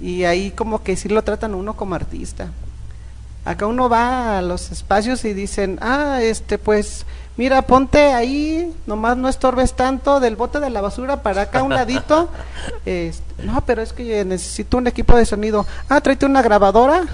Y 0.00 0.24
ahí 0.24 0.50
como 0.50 0.82
que 0.82 0.96
sí 0.96 1.08
lo 1.08 1.22
tratan 1.22 1.54
uno 1.54 1.74
como 1.74 1.94
artista. 1.94 2.48
Acá 3.44 3.66
uno 3.66 3.88
va 3.88 4.38
a 4.38 4.42
los 4.42 4.70
espacios 4.70 5.24
y 5.24 5.32
dicen, 5.32 5.78
ah, 5.80 6.18
este, 6.20 6.58
pues, 6.58 7.06
mira, 7.36 7.62
ponte 7.62 8.12
ahí, 8.12 8.74
nomás 8.86 9.16
no 9.16 9.28
estorbes 9.28 9.74
tanto 9.74 10.20
del 10.20 10.36
bote 10.36 10.60
de 10.60 10.70
la 10.70 10.82
basura 10.82 11.22
para 11.22 11.42
acá 11.42 11.60
a 11.60 11.62
un 11.62 11.74
ladito. 11.74 12.28
Este, 12.84 13.44
no, 13.44 13.64
pero 13.64 13.82
es 13.82 13.92
que 13.92 14.24
necesito 14.24 14.76
un 14.76 14.86
equipo 14.86 15.16
de 15.16 15.24
sonido. 15.24 15.66
Ah, 15.88 16.00
tráete 16.00 16.26
una 16.26 16.42
grabadora. 16.42 17.06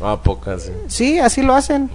Ah, 0.00 0.18
pocas. 0.22 0.62
sí. 0.62 0.72
Sí, 0.86 1.18
así 1.18 1.42
lo 1.42 1.54
hacen. 1.54 1.90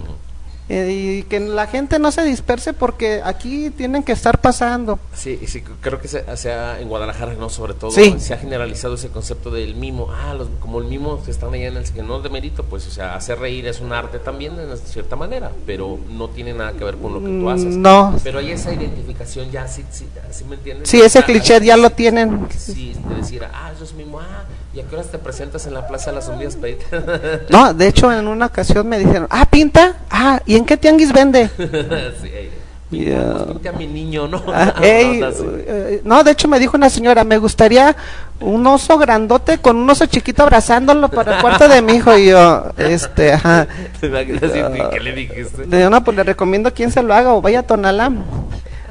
Eh, 0.66 1.18
y 1.20 1.22
que 1.24 1.40
la 1.40 1.66
gente 1.66 1.98
no 1.98 2.10
se 2.10 2.24
disperse 2.24 2.72
porque 2.72 3.20
aquí 3.22 3.68
tienen 3.68 4.02
que 4.02 4.12
estar 4.12 4.40
pasando. 4.40 4.98
Sí, 5.12 5.38
sí, 5.46 5.60
creo 5.82 6.00
que 6.00 6.08
se, 6.08 6.24
se 6.38 6.52
ha- 6.54 6.80
en 6.80 6.88
Guadalajara, 6.88 7.34
¿no? 7.34 7.50
Sobre 7.50 7.74
todo, 7.74 7.90
Sí. 7.90 8.14
se 8.18 8.32
ha 8.32 8.38
generalizado 8.38 8.94
ese 8.94 9.08
concepto 9.10 9.50
del 9.50 9.74
mimo. 9.74 10.08
Ah, 10.10 10.32
los, 10.32 10.48
como 10.60 10.78
el 10.80 10.86
mimo 10.86 11.22
que 11.22 11.30
están 11.32 11.52
allá 11.52 11.68
en 11.68 11.76
el 11.76 11.84
que 11.84 12.02
no 12.02 12.16
es 12.16 12.22
de 12.22 12.30
mérito, 12.30 12.64
pues, 12.64 12.86
o 12.86 12.90
sea, 12.90 13.14
hacer 13.14 13.38
reír 13.40 13.66
es 13.66 13.80
un 13.80 13.92
arte 13.92 14.18
también 14.18 14.58
en 14.58 14.74
cierta 14.78 15.16
manera, 15.16 15.52
pero 15.66 15.98
no 16.08 16.30
tiene 16.30 16.54
nada 16.54 16.72
que 16.72 16.82
ver 16.84 16.96
con 16.96 17.12
lo 17.12 17.20
que 17.20 17.26
tú 17.28 17.50
haces. 17.50 17.76
Mm, 17.76 17.82
No. 17.82 18.18
Pero 18.24 18.38
hay 18.38 18.52
esa 18.52 18.72
identificación 18.72 19.50
ya, 19.50 19.68
sí, 19.68 19.84
sí, 19.90 20.06
¿sí 20.30 20.44
me 20.44 20.54
entiendes? 20.56 20.88
Sí, 20.88 20.98
ese 20.98 21.18
Ah, 21.18 21.26
cliché 21.26 21.60
ya 21.62 21.76
lo 21.76 21.90
tienen. 21.90 22.48
Sí, 22.56 22.94
de 23.06 23.16
decir, 23.16 23.44
ah, 23.52 23.70
eso 23.74 23.84
es 23.84 23.92
mimo, 23.92 24.18
ah, 24.18 24.44
¿y 24.74 24.80
a 24.80 24.82
qué 24.84 24.96
horas 24.96 25.06
te 25.08 25.18
presentas 25.18 25.66
en 25.66 25.74
la 25.74 25.86
Plaza 25.86 26.10
de 26.10 26.16
las 26.16 26.26
Zombies 26.26 26.58
No, 27.48 27.72
de 27.74 27.86
hecho 27.86 28.12
en 28.12 28.26
una 28.26 28.46
ocasión 28.46 28.88
me 28.88 28.98
dijeron, 28.98 29.28
ah, 29.30 29.46
pinta, 29.46 29.94
ah, 30.10 30.40
¿y 30.46 30.56
en 30.56 30.64
qué 30.64 30.76
tianguis 30.76 31.12
vende? 31.12 31.48
sí, 31.56 32.28
eh, 32.32 32.50
pues, 32.90 33.42
pinta 33.52 33.70
a 33.70 33.72
mi 33.72 33.86
niño, 33.86 34.26
¿no? 34.26 34.42
Ah, 34.48 34.74
así. 34.76 34.82
eh, 34.84 36.00
no, 36.04 36.24
de 36.24 36.32
hecho 36.32 36.48
me 36.48 36.58
dijo 36.58 36.76
una 36.76 36.90
señora, 36.90 37.22
me 37.22 37.38
gustaría 37.38 37.94
un 38.40 38.66
oso 38.66 38.98
grandote 38.98 39.58
con 39.58 39.76
un 39.76 39.88
oso 39.88 40.06
chiquito 40.06 40.42
abrazándolo 40.42 41.08
para 41.08 41.36
el 41.36 41.40
cuarto 41.40 41.68
de 41.68 41.80
mi 41.80 41.94
hijo 41.94 42.16
y 42.18 42.26
yo, 42.30 42.64
este, 42.76 43.32
ajá. 43.32 43.68
¿Te 44.00 44.08
imaginas 44.08 44.42
así? 44.42 44.60
¿Qué 44.92 45.00
le 45.00 45.12
dijiste? 45.12 45.88
No, 45.88 46.02
pues 46.02 46.16
le 46.16 46.24
recomiendo 46.24 46.74
quien 46.74 46.90
se 46.90 47.02
lo 47.02 47.14
haga 47.14 47.32
o 47.32 47.40
vaya 47.40 47.60
a 47.60 47.62
Tonalá. 47.62 48.10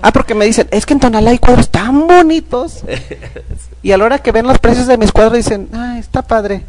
Ah, 0.05 0.11
porque 0.11 0.35
me 0.35 0.43
dicen, 0.43 0.67
es 0.71 0.85
que 0.85 0.91
en 0.91 0.99
Tonalá 0.99 1.31
hay 1.31 1.39
cuadros 1.39 1.69
tan 1.69 2.07
bonitos. 2.07 2.83
Y 3.81 3.91
a 3.91 3.97
la 3.97 4.05
hora 4.05 4.19
que 4.19 4.31
ven 4.31 4.47
los 4.47 4.59
precios 4.59 4.87
de 4.87 4.97
mis 4.97 5.11
cuadros 5.11 5.33
dicen, 5.33 5.67
ah, 5.73 5.97
está 5.99 6.21
padre. 6.21 6.63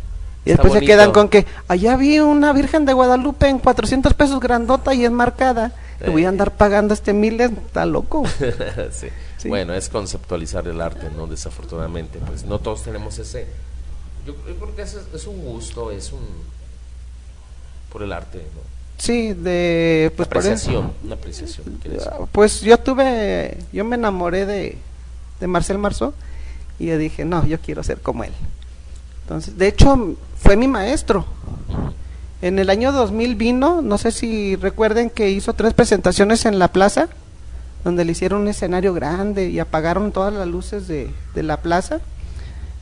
Y 0.44 0.50
Está 0.50 0.64
después 0.64 0.80
se 0.80 0.86
quedan 0.86 1.12
con 1.12 1.28
que, 1.28 1.46
allá 1.68 1.96
vi 1.96 2.18
una 2.18 2.52
Virgen 2.52 2.84
de 2.86 2.92
Guadalupe 2.92 3.48
en 3.48 3.60
400 3.60 4.14
pesos 4.14 4.40
grandota 4.40 4.94
y 4.94 5.04
enmarcada. 5.04 5.72
Le 6.00 6.10
voy 6.10 6.24
a 6.24 6.28
andar 6.28 6.50
pagando 6.50 6.92
este 6.92 7.12
miles, 7.12 7.52
está 7.66 7.86
loco. 7.86 8.24
sí. 8.90 9.06
Sí. 9.36 9.48
Bueno, 9.48 9.74
es 9.74 9.88
conceptualizar 9.88 10.66
el 10.66 10.80
arte, 10.80 11.08
¿no? 11.16 11.28
Desafortunadamente, 11.28 12.18
pues 12.18 12.44
no 12.44 12.58
todos 12.58 12.82
tenemos 12.82 13.16
ese. 13.20 13.46
Yo, 14.26 14.34
yo 14.46 14.56
creo 14.56 14.74
que 14.74 14.82
es, 14.82 14.98
es 15.14 15.26
un 15.28 15.40
gusto, 15.40 15.92
es 15.92 16.12
un. 16.12 16.24
por 17.92 18.02
el 18.02 18.12
arte, 18.12 18.38
¿no? 18.38 18.73
Sí, 18.96 19.32
de, 19.34 20.12
pues 20.16 20.26
apreciación, 20.28 20.92
una 21.02 21.14
apreciación. 21.14 21.78
Pues 22.32 22.60
yo 22.60 22.78
tuve, 22.78 23.58
yo 23.72 23.84
me 23.84 23.96
enamoré 23.96 24.46
de, 24.46 24.78
de 25.40 25.46
Marcel 25.46 25.78
Marceau 25.78 26.14
y 26.78 26.86
yo 26.86 26.98
dije, 26.98 27.24
no, 27.24 27.44
yo 27.46 27.58
quiero 27.60 27.82
ser 27.82 28.00
como 28.00 28.24
él. 28.24 28.32
Entonces, 29.22 29.58
de 29.58 29.68
hecho, 29.68 30.16
fue 30.36 30.56
mi 30.56 30.68
maestro. 30.68 31.24
En 32.42 32.58
el 32.58 32.68
año 32.70 32.92
2000 32.92 33.36
vino, 33.36 33.80
no 33.82 33.96
sé 33.98 34.12
si 34.12 34.54
recuerden 34.56 35.10
que 35.10 35.30
hizo 35.30 35.54
tres 35.54 35.72
presentaciones 35.74 36.44
en 36.44 36.58
la 36.58 36.68
plaza, 36.68 37.08
donde 37.84 38.04
le 38.04 38.12
hicieron 38.12 38.42
un 38.42 38.48
escenario 38.48 38.92
grande 38.94 39.48
y 39.48 39.58
apagaron 39.58 40.12
todas 40.12 40.32
las 40.32 40.46
luces 40.46 40.86
de, 40.86 41.10
de 41.34 41.42
la 41.42 41.58
plaza. 41.58 42.00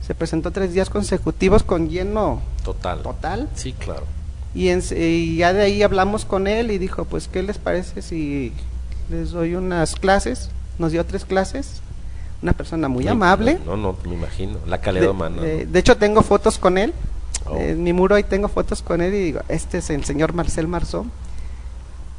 Se 0.05 0.13
presentó 0.15 0.51
tres 0.51 0.73
días 0.73 0.89
consecutivos 0.89 1.63
con 1.63 1.89
lleno 1.89 2.41
Total. 2.63 3.01
total. 3.01 3.49
Sí, 3.55 3.73
claro. 3.73 4.03
Y, 4.55 4.69
en- 4.69 4.83
y 4.95 5.37
ya 5.37 5.51
de 5.53 5.63
ahí 5.63 5.81
hablamos 5.83 6.25
con 6.25 6.47
él 6.47 6.69
y 6.71 6.77
dijo, 6.77 7.05
pues, 7.05 7.27
¿qué 7.27 7.41
les 7.43 7.57
parece 7.57 8.01
si 8.01 8.53
les 9.09 9.31
doy 9.31 9.55
unas 9.55 9.95
clases? 9.95 10.49
Nos 10.77 10.91
dio 10.91 11.05
tres 11.05 11.25
clases. 11.25 11.81
Una 12.41 12.53
persona 12.53 12.87
muy 12.89 13.07
amable. 13.07 13.57
No, 13.65 13.77
no, 13.77 13.95
me 14.05 14.13
imagino. 14.15 14.57
La 14.67 14.79
calidad 14.79 15.05
De, 15.05 15.09
humana. 15.09 15.41
de 15.41 15.79
hecho, 15.79 15.95
tengo 15.97 16.21
fotos 16.23 16.57
con 16.59 16.77
él. 16.77 16.93
Oh. 17.45 17.57
En 17.57 17.83
mi 17.83 17.93
muro 17.93 18.15
ahí 18.15 18.23
tengo 18.23 18.47
fotos 18.47 18.81
con 18.81 19.01
él 19.01 19.13
y 19.13 19.17
digo, 19.19 19.41
este 19.49 19.77
es 19.79 19.89
el 19.89 20.03
señor 20.05 20.33
Marcel 20.33 20.67
Marceau. 20.67 21.05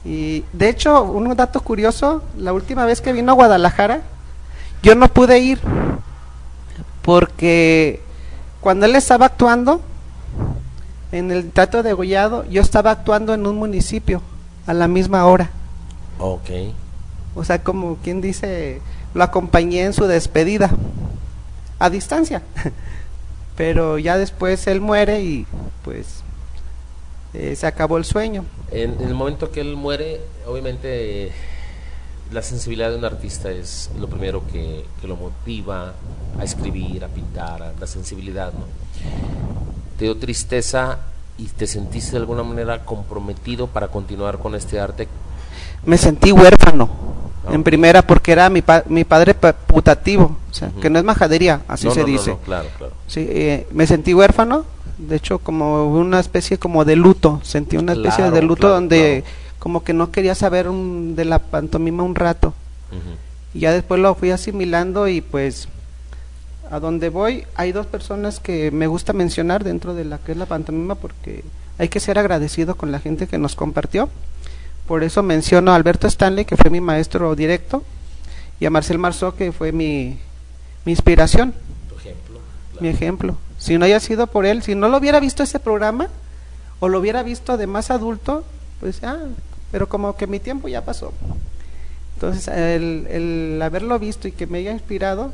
Y 0.05 0.45
de 0.53 0.69
hecho, 0.71 1.03
un 1.03 1.35
dato 1.37 1.61
curioso, 1.61 2.23
la 2.39 2.53
última 2.53 2.85
vez 2.85 3.01
que 3.01 3.13
vino 3.13 3.33
a 3.33 3.35
Guadalajara, 3.35 4.03
yo 4.83 4.95
no 4.95 5.09
pude 5.09 5.39
ir 5.39 5.59
porque 7.03 8.01
cuando 8.61 8.87
él 8.87 8.97
estaba 8.97 9.27
actuando 9.27 9.81
en 11.17 11.31
el 11.31 11.51
Teatro 11.51 11.83
de 11.83 11.93
Gollado, 11.93 12.45
yo 12.47 12.61
estaba 12.61 12.91
actuando 12.91 13.35
en 13.35 13.47
un 13.47 13.57
municipio 13.57 14.21
a 14.67 14.75
la 14.75 14.89
misma 14.89 15.25
hora. 15.27 15.51
Ok. 16.19 16.51
O 17.35 17.45
sea, 17.45 17.63
como 17.63 17.97
quien 17.97 18.21
dice, 18.21 18.81
lo 19.15 19.25
acompañé 19.25 19.83
en 19.85 19.93
su 19.93 20.07
despedida, 20.07 20.71
a 21.79 21.91
distancia. 21.91 22.43
Pero 23.57 23.99
ya 23.99 24.17
después 24.19 24.67
él 24.67 24.81
muere 24.81 25.23
y 25.23 25.47
pues 25.85 26.23
eh, 27.35 27.55
se 27.57 27.67
acabó 27.67 27.97
el 27.99 28.05
sueño. 28.05 28.45
En, 28.73 28.95
en 29.01 29.09
el 29.09 29.15
momento 29.15 29.51
que 29.53 29.61
él 29.61 29.77
muere, 29.77 30.21
obviamente 30.47 31.27
eh, 31.27 31.33
la 32.33 32.43
sensibilidad 32.43 32.91
de 32.91 32.97
un 32.97 33.05
artista 33.05 33.51
es 33.53 33.91
lo 33.99 34.09
primero 34.09 34.43
que, 34.53 34.85
que 35.01 35.07
lo 35.07 35.15
motiva 35.17 35.93
a 36.41 36.43
escribir, 36.45 37.05
a 37.05 37.09
pintar, 37.09 37.63
a- 37.63 37.73
la 37.79 37.87
sensibilidad, 37.87 38.53
¿no? 38.53 38.65
Te 40.05 40.09
dio 40.09 40.19
tristeza 40.19 40.99
y 41.39 41.45
te 41.47 41.67
sentiste 41.67 42.11
de 42.11 42.19
alguna 42.19 42.43
manera 42.43 42.85
comprometido 42.85 43.69
para 43.69 43.89
continuar 43.89 44.39
con 44.39 44.55
este 44.55 44.79
arte. 44.79 45.09
Me 45.87 45.97
sentí 45.97 46.31
huérfano 46.31 46.91
Ah. 47.49 47.55
en 47.55 47.63
primera 47.65 48.03
porque 48.03 48.33
era 48.33 48.51
mi, 48.51 48.61
pa- 48.61 48.83
mi 48.87 49.05
padre 49.05 49.33
pa- 49.33 49.55
putativo, 49.55 50.37
o 50.51 50.53
sea, 50.53 50.69
Ujú. 50.69 50.81
que 50.81 50.91
no 50.91 50.99
es 50.99 51.07
majadería, 51.07 51.63
así 51.69 51.87
No, 51.87 51.95
se 51.95 52.01
no, 52.01 52.07
dice. 52.07 52.37
claro, 52.45 52.69
claro. 52.77 52.93
Sí, 53.07 53.27
eh, 53.31 53.67
me 53.73 53.87
sentí 53.87 54.13
huérfano, 54.13 54.67
de 54.99 55.17
hecho 55.17 55.39
como 55.39 55.87
una 55.87 56.21
especie 56.21 56.59
como 56.59 56.85
de 56.85 56.97
luto, 56.97 57.41
sentí 57.43 57.79
una 57.79 57.93
especie 57.95 58.17
Claro, 58.25 58.35
de 58.35 58.43
luto 58.43 58.61
claro, 58.61 58.75
donde 58.75 59.23
claro. 59.25 59.37
como 59.59 59.85
que 59.85 59.95
no 59.95 60.11
quería 60.13 60.35
saber 60.35 60.69
un- 60.69 61.17
de 61.17 61.25
la 61.25 61.39
pantomima 61.39 62.03
un 62.03 62.15
rato. 62.15 62.53
Y 63.55 63.61
ya 63.61 63.73
después 63.73 63.99
lo 64.03 64.15
fui 64.15 64.33
asimilando 64.33 65.09
y 65.09 65.23
pues 65.23 65.67
a 66.71 66.81
donde 66.81 67.09
voy 67.09 67.45
hay 67.55 67.73
dos 67.73 67.87
personas 67.87 68.41
que 68.41 68.71
me 68.71 68.87
gusta 68.87 69.13
mencionar 69.13 69.65
dentro 69.65 69.95
de 69.95 70.05
la 70.05 70.19
que 70.19 70.33
es 70.33 70.39
la 70.39 70.47
pantomima 70.47 70.95
porque 70.95 71.45
hay 71.79 71.89
que 71.89 72.01
ser 72.01 72.19
agradecido 72.19 72.77
con 72.77 72.93
la 72.93 73.01
gente 73.01 73.27
que 73.27 73.39
nos 73.39 73.57
compartió. 73.57 74.09
Por 74.87 75.03
eso 75.03 75.23
menciono 75.23 75.73
a 75.73 75.77
Alberto 75.77 76.07
Stanley, 76.07 76.45
que 76.45 76.57
fue 76.57 76.71
mi 76.71 76.81
maestro 76.81 77.35
directo, 77.35 77.83
y 78.61 78.67
a 78.67 78.71
Marcel 78.71 78.99
Marceau, 78.99 79.35
que 79.35 79.51
fue 79.51 79.73
mi, 79.73 80.19
mi 80.85 80.93
inspiración, 80.93 81.55
Tu 81.89 81.97
ejemplo. 81.97 82.41
mi 82.81 82.89
ejemplo. 82.89 83.37
Si 83.59 83.79
no 83.79 83.87
haya 83.87 83.99
sido 83.99 84.27
por 84.27 84.47
él, 84.47 84.63
si 84.63 84.75
no 84.75 84.89
lo 84.89 84.99
hubiera 84.99 85.21
visto 85.21 85.43
ese 85.43 85.59
programa, 85.59 86.09
o 86.81 86.89
lo 86.89 86.99
hubiera 87.01 87.23
visto 87.23 87.57
de 87.57 87.67
más 87.67 87.91
adulto, 87.91 88.45
pues 88.81 89.03
ah, 89.03 89.19
pero 89.73 89.89
como 89.89 90.17
que 90.17 90.27
mi 90.27 90.39
tiempo 90.39 90.69
ya 90.69 90.85
pasó. 90.85 91.13
Entonces, 92.15 92.47
el, 92.49 93.07
el 93.11 93.63
haberlo 93.63 93.99
visto 93.99 94.29
y 94.29 94.33
que 94.33 94.47
me 94.47 94.59
haya 94.59 94.73
inspirado, 94.73 95.33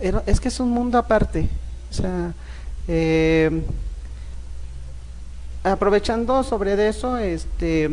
es 0.00 0.40
que 0.40 0.48
es 0.48 0.60
un 0.60 0.70
mundo 0.70 0.98
aparte. 0.98 1.48
O 1.90 1.94
sea, 1.94 2.32
eh, 2.88 3.62
aprovechando 5.62 6.42
sobre 6.42 6.88
eso, 6.88 7.16
este, 7.16 7.90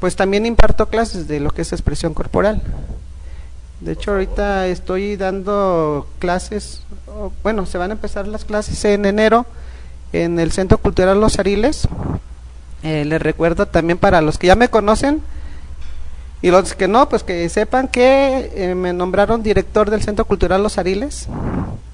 pues 0.00 0.16
también 0.16 0.46
imparto 0.46 0.88
clases 0.88 1.28
de 1.28 1.40
lo 1.40 1.50
que 1.50 1.62
es 1.62 1.72
expresión 1.72 2.14
corporal. 2.14 2.62
De 3.80 3.92
hecho, 3.92 4.12
ahorita 4.12 4.66
estoy 4.66 5.16
dando 5.16 6.08
clases, 6.18 6.82
bueno, 7.42 7.66
se 7.66 7.78
van 7.78 7.90
a 7.90 7.94
empezar 7.94 8.26
las 8.26 8.44
clases 8.44 8.84
en 8.84 9.04
enero 9.04 9.46
en 10.12 10.38
el 10.38 10.52
Centro 10.52 10.78
Cultural 10.78 11.20
Los 11.20 11.38
Ariles. 11.38 11.88
Eh, 12.82 13.04
les 13.04 13.20
recuerdo 13.20 13.66
también 13.66 13.98
para 13.98 14.20
los 14.20 14.38
que 14.38 14.48
ya 14.48 14.56
me 14.56 14.68
conocen 14.68 15.22
y 16.44 16.50
los 16.50 16.74
que 16.74 16.88
no, 16.88 17.08
pues 17.08 17.22
que 17.22 17.48
sepan 17.48 17.88
que 17.88 18.52
eh, 18.54 18.74
me 18.74 18.92
nombraron 18.92 19.42
director 19.42 19.88
del 19.90 20.02
Centro 20.02 20.26
Cultural 20.26 20.62
Los 20.62 20.76
Ariles. 20.76 21.26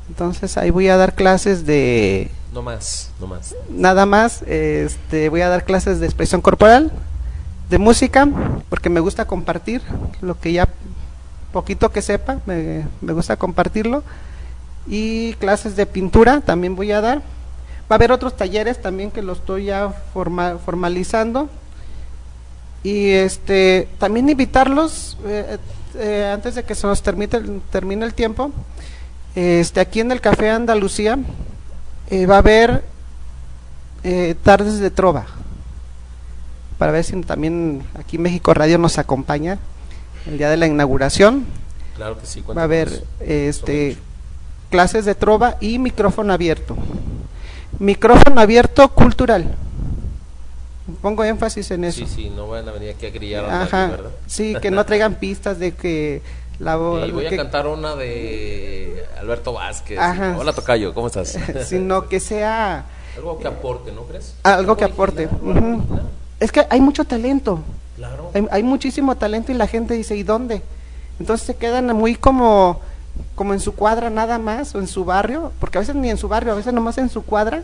Entonces 0.09 0.57
ahí 0.57 0.71
voy 0.71 0.89
a 0.89 0.97
dar 0.97 1.15
clases 1.15 1.65
de 1.67 2.29
No 2.53 2.61
más, 2.61 3.13
no 3.21 3.29
más. 3.29 3.55
nada 3.69 4.07
más, 4.07 4.43
este, 4.43 5.29
voy 5.29 5.43
a 5.43 5.49
dar 5.49 5.65
clases 5.65 6.01
de 6.01 6.07
expresión 6.07 6.41
corporal, 6.41 6.91
de 7.69 7.79
música, 7.79 8.29
porque 8.69 8.91
me 8.91 8.99
gusta 8.99 9.25
compartir 9.25 9.83
lo 10.21 10.37
que 10.41 10.53
ya 10.53 10.69
poquito 11.53 11.91
que 11.93 12.03
sepa, 12.03 12.39
me, 12.47 12.87
me 13.01 13.13
gusta 13.13 13.37
compartirlo, 13.37 14.03
y 14.89 15.35
clases 15.35 15.77
de 15.77 15.87
pintura 15.87 16.41
también 16.41 16.75
voy 16.75 16.91
a 16.91 17.01
dar. 17.01 17.19
Va 17.89 17.91
a 17.91 17.95
haber 17.95 18.11
otros 18.11 18.37
talleres 18.37 18.83
también 18.83 19.13
que 19.13 19.23
lo 19.23 19.33
estoy 19.35 19.67
ya 19.67 19.91
forma- 20.13 20.59
formalizando. 20.59 21.49
Y 22.83 23.11
este 23.11 23.89
también 23.99 24.29
invitarlos, 24.29 25.19
eh, 25.27 25.59
eh, 25.97 26.31
antes 26.33 26.55
de 26.55 26.63
que 26.65 26.75
se 26.75 26.87
nos 26.87 27.03
termine, 27.03 27.37
el- 27.37 27.61
termine 27.71 28.05
el 28.07 28.15
tiempo, 28.15 28.53
este 29.35 29.81
aquí 29.81 30.01
en 30.01 30.11
el 30.13 30.21
Café 30.21 30.51
Andalucía 30.51 31.19
eh, 32.11 32.27
va 32.27 32.37
a 32.37 32.39
haber 32.39 32.83
eh, 34.03 34.35
tardes 34.43 34.79
de 34.79 34.91
trova. 34.91 35.27
Para 36.79 36.93
ver 36.93 37.05
si 37.05 37.21
también 37.23 37.83
aquí 37.99 38.17
México 38.17 38.55
Radio 38.55 38.79
nos 38.79 38.97
acompaña 38.99 39.59
el 40.27 40.39
día 40.39 40.49
de 40.49 40.57
la 40.57 40.67
inauguración. 40.67 41.45
Claro 41.97 42.19
que 42.19 42.25
sí. 42.27 42.43
va 42.57 42.63
a 42.63 42.65
haber 42.65 43.05
este 43.21 43.99
clases 44.71 45.05
de 45.05 45.15
trova 45.15 45.57
y 45.61 45.79
micrófono 45.79 46.33
abierto. 46.33 46.77
Micrófono 47.79 48.41
abierto 48.41 48.89
cultural 48.89 49.55
pongo 50.97 51.25
énfasis 51.25 51.71
en 51.71 51.85
eso 51.85 52.01
Sí, 52.01 52.07
sí, 52.07 52.33
no 52.35 52.49
van 52.49 52.69
a 52.69 52.73
venir 52.73 52.91
aquí 52.91 53.07
a 53.07 53.11
grillar 53.11 53.45
a 53.45 53.63
ajá 53.63 53.77
nadie, 53.79 53.97
¿verdad? 53.97 54.11
sí 54.27 54.55
que 54.61 54.71
no 54.71 54.85
traigan 54.85 55.15
pistas 55.17 55.59
de 55.59 55.73
que 55.75 56.23
la 56.59 56.77
voz 56.77 57.09
Y 57.09 57.11
voy 57.13 57.27
a 57.27 57.31
que- 57.31 57.37
cantar 57.37 57.67
una 57.67 57.97
de 57.97 59.05
Alberto 59.19 59.53
Vázquez. 59.55 59.99
Ajá. 59.99 60.37
Hola, 60.39 60.53
Tocayo, 60.53 60.93
¿cómo 60.95 61.07
estás? 61.07 61.39
sino 61.67 62.07
que 62.09 62.21
sea 62.21 62.85
Algo 63.17 63.39
que 63.39 63.49
aporte, 63.49 63.93
¿no 63.93 64.03
crees? 64.03 64.35
algo 64.43 64.77
que 64.77 64.85
aporte 64.85 65.27
Ujú. 65.27 65.51
original. 65.51 66.09
es 66.39 66.53
que 66.53 66.67
hay 66.69 66.81
mucho 66.81 67.05
talento 67.05 67.61
Claro. 67.97 68.31
hay, 68.35 68.47
hay 68.51 68.63
muchísimo 68.63 69.17
talento 69.17 69.53
y 69.53 69.55
la 69.55 69.67
gente 69.67 69.95
dice, 69.95 70.17
¿y 70.17 70.23
dónde? 70.23 70.63
Entonces 71.19 71.47
se 71.47 71.55
quedan 71.57 71.87
muy 71.95 72.15
como, 72.15 72.81
como 73.35 73.53
en 73.53 73.61
su 73.61 73.75
cuadra 73.75 74.09
nada 74.09 74.39
más, 74.39 74.75
o 74.75 74.79
en 74.79 74.87
su 74.87 75.05
barrio, 75.05 75.53
porque 75.61 75.77
a 75.77 75.81
veces 75.83 75.95
ni 75.97 76.09
en 76.09 76.17
su 76.17 76.27
barrio, 76.29 76.53
a 76.53 76.57
veces 76.57 76.73
nomás 76.73 76.97
en 76.97 77.11
su 77.11 77.23
cuadra, 77.23 77.63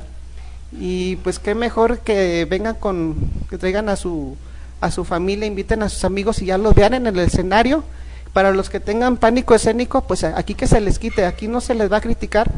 y 0.73 1.17
pues 1.17 1.39
qué 1.39 1.55
mejor 1.55 2.01
que 2.01 2.45
vengan 2.45 2.75
con, 2.75 3.17
que 3.49 3.59
traigan 3.59 3.89
a 3.89 3.97
su, 3.97 4.37
a 4.81 4.91
su 4.91 5.05
familia, 5.05 5.47
inviten 5.47 5.83
a 5.83 5.89
sus 5.89 6.05
amigos 6.05 6.43
y 6.43 6.47
ya 6.47 6.59
los 6.59 6.75
vean 6.75 6.95
en 6.95 7.07
el 7.07 7.19
escenario. 7.19 7.85
Para 8.33 8.53
los 8.53 8.69
que 8.69 8.81
tengan 8.81 9.17
pánico 9.17 9.55
escénico, 9.55 10.03
pues 10.03 10.23
aquí 10.25 10.55
que 10.55 10.67
se 10.67 10.81
les 10.81 10.99
quite, 10.99 11.25
aquí 11.25 11.49
no 11.49 11.63
se 11.63 11.75
les 11.75 11.91
va 11.91 11.99
a 11.99 12.03
criticar 12.03 12.51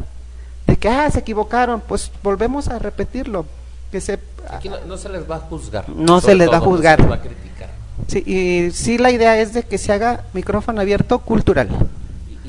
de 0.67 0.77
que, 0.77 0.89
ah, 0.89 1.09
se 1.09 1.19
equivocaron, 1.19 1.81
pues 1.81 2.11
volvemos 2.21 2.67
a 2.67 2.79
repetirlo. 2.79 3.45
Que 3.91 4.01
se, 4.01 4.19
aquí 4.49 4.69
no, 4.69 4.97
se 4.97 5.09
les 5.09 5.29
va 5.29 5.37
a 5.37 5.39
juzgar. 5.39 5.89
No 5.89 6.21
se 6.21 6.35
les 6.35 6.49
va 6.49 6.57
a 6.57 6.59
juzgar. 6.59 6.97
se 6.97 7.03
les 7.03 7.11
va 7.11 7.15
a 7.15 7.21
criticar. 7.21 7.69
Sí, 8.07 8.23
y 8.25 8.71
sí 8.71 8.97
la 8.97 9.11
idea 9.11 9.39
es 9.39 9.53
de 9.53 9.63
que 9.63 9.77
se 9.77 9.91
haga 9.91 10.25
micrófono 10.33 10.81
abierto 10.81 11.19
cultural. 11.19 11.69